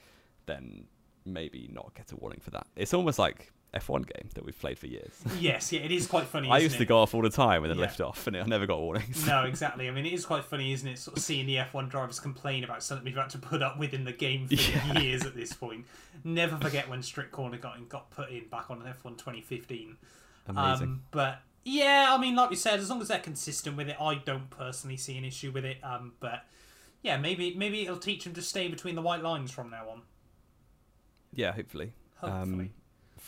then 0.46 0.84
maybe 1.24 1.68
not 1.72 1.92
get 1.94 2.12
a 2.12 2.16
warning 2.16 2.40
for 2.40 2.50
that. 2.50 2.66
It's 2.76 2.94
almost 2.94 3.18
like 3.18 3.52
F1 3.78 4.06
game 4.12 4.28
that 4.34 4.44
we've 4.44 4.58
played 4.58 4.78
for 4.78 4.86
years. 4.86 5.12
Yes, 5.40 5.72
yeah, 5.72 5.80
it 5.80 5.92
is 5.92 6.06
quite 6.06 6.24
funny. 6.26 6.50
I 6.50 6.58
used 6.58 6.78
to 6.78 6.84
go 6.84 6.98
off 6.98 7.14
all 7.14 7.22
the 7.22 7.30
time 7.30 7.62
and 7.64 7.70
then 7.70 7.78
Yeah. 7.78 7.84
lift 7.86 8.00
off, 8.00 8.26
and 8.26 8.36
I 8.36 8.42
never 8.44 8.66
got 8.66 8.80
warnings. 8.80 9.26
No, 9.26 9.42
exactly. 9.46 9.88
I 9.88 9.90
mean, 9.90 10.06
it 10.06 10.12
is 10.12 10.24
quite 10.26 10.44
funny, 10.44 10.72
isn't 10.72 10.88
it? 10.88 10.98
Sort 10.98 11.16
of 11.16 11.22
seeing 11.22 11.46
the 11.46 11.56
F1 11.56 11.88
drivers 11.90 12.20
complain 12.20 12.64
about 12.64 12.82
something 12.82 13.04
we've 13.04 13.14
had 13.16 13.30
to 13.30 13.38
put 13.38 13.62
up 13.62 13.78
with 13.78 13.94
in 13.94 14.04
the 14.04 14.12
game 14.12 14.48
for 14.48 14.54
Yeah. 14.54 14.98
years 15.00 15.24
at 15.24 15.34
this 15.36 15.52
point. 15.52 15.86
Never 16.24 16.56
forget 16.56 16.88
when 16.88 17.02
Strict 17.02 17.30
Corner 17.32 17.58
got 17.58 17.88
got 17.88 18.10
put 18.10 18.30
in 18.30 18.48
back 18.48 18.70
on 18.70 18.80
F1 18.82 19.16
2015. 19.18 19.96
Amazing. 20.48 20.86
Um, 20.86 21.02
but 21.10 21.40
yeah, 21.64 22.06
I 22.10 22.18
mean, 22.18 22.34
like 22.34 22.50
we 22.50 22.56
said, 22.56 22.80
as 22.80 22.88
long 22.90 23.00
as 23.02 23.08
they're 23.08 23.18
consistent 23.18 23.76
with 23.76 23.88
it, 23.88 23.96
I 24.00 24.14
don't 24.16 24.48
personally 24.50 24.96
see 24.96 25.16
an 25.18 25.24
issue 25.24 25.50
with 25.50 25.64
it. 25.64 25.76
Um, 25.84 26.12
but 26.20 26.44
yeah, 27.02 27.16
maybe 27.18 27.54
maybe 27.54 27.82
it'll 27.82 27.98
teach 27.98 28.24
them 28.24 28.32
to 28.34 28.42
stay 28.42 28.68
between 28.68 28.94
the 28.94 29.02
white 29.02 29.22
lines 29.22 29.50
from 29.50 29.70
now 29.70 29.88
on. 29.90 30.02
yeah, 31.32 31.52
hopefully. 31.52 31.92
Hopefully. 32.16 32.42
Um, 32.66 32.70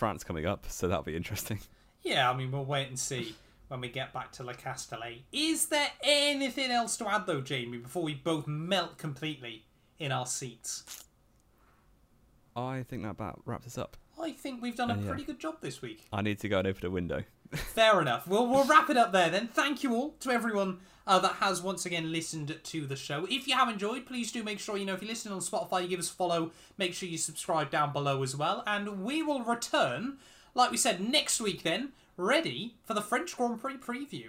France 0.01 0.25
coming 0.25 0.47
up, 0.47 0.65
so 0.71 0.89
that'll 0.89 1.05
be 1.05 1.15
interesting. 1.15 1.61
Yeah, 2.03 2.31
I 2.31 2.35
mean, 2.35 2.51
we'll 2.51 2.65
wait 2.65 2.89
and 2.89 2.99
see 2.99 3.35
when 3.69 3.83
we 3.83 3.91
get 3.91 4.15
back 4.15 4.33
to 4.33 4.43
La 4.43 4.55
Castellet. 4.55 5.21
Is 5.33 5.67
there 5.67 5.91
anything 6.03 6.71
else 6.71 6.97
to 6.97 7.07
add, 7.07 7.27
though, 7.27 7.43
Jamie, 7.43 7.77
before 7.77 8.03
we 8.03 8.15
both 8.15 8.47
melt 8.47 8.97
completely 8.97 9.67
in 9.99 10.11
our 10.11 10.25
seats? 10.25 11.05
I 12.57 12.85
think 12.89 13.03
that 13.03 13.11
about 13.11 13.43
wraps 13.45 13.67
us 13.67 13.77
up. 13.77 13.99
I 14.19 14.33
think 14.33 14.63
we've 14.63 14.75
done 14.75 14.91
a 14.91 14.95
Uh, 14.95 14.97
yeah. 14.97 15.09
pretty 15.09 15.25
good 15.25 15.39
job 15.39 15.57
this 15.61 15.83
week. 15.83 16.07
I 16.11 16.23
need 16.23 16.39
to 16.41 16.49
go 16.49 16.61
and 16.61 16.69
open 16.69 16.87
a 16.87 16.91
window. 16.91 17.23
Fair 17.53 18.01
enough. 18.01 18.27
We'll, 18.27 18.47
we'll 18.47 18.65
wrap 18.65 18.91
it 18.91 18.97
up 18.97 19.13
there 19.13 19.29
then. 19.29 19.49
Thank 19.49 19.83
you 19.83 19.95
all 19.95 20.15
to 20.21 20.31
everyone 20.31 20.79
uh, 21.07 21.19
that 21.19 21.37
has 21.37 21.61
once 21.61 21.85
again 21.85 22.13
listened 22.13 22.57
to 22.63 22.87
the 22.87 22.95
show. 22.95 23.27
If 23.29 23.49
you 23.49 23.55
have 23.57 23.69
enjoyed, 23.69 24.07
please 24.07 24.31
do 24.31 24.45
make 24.45 24.61
sure, 24.61 24.77
you 24.77 24.85
know, 24.85 24.95
if 24.95 25.03
you're 25.03 25.09
listening 25.09 25.35
on 25.35 25.41
Spotify, 25.41 25.83
you 25.83 25.89
give 25.89 25.99
us 25.99 26.11
a 26.11 26.15
follow. 26.15 26.53
Make 26.79 26.95
sure 26.95 27.09
you 27.09 27.19
subscribe 27.19 27.71
down 27.71 27.93
below 27.93 28.23
as 28.23 28.37
well. 28.37 28.63
And 28.67 29.03
we 29.03 29.23
will 29.23 29.43
return, 29.43 30.19
like 30.55 30.71
we 30.71 30.77
said, 30.77 31.01
next 31.01 31.41
week 31.41 31.65
then, 31.65 31.91
ready 32.17 32.75
for 32.85 32.95
the 32.95 33.03
French 33.03 33.37
Grand 33.37 33.61
Prix 33.61 33.79
preview. 33.79 34.29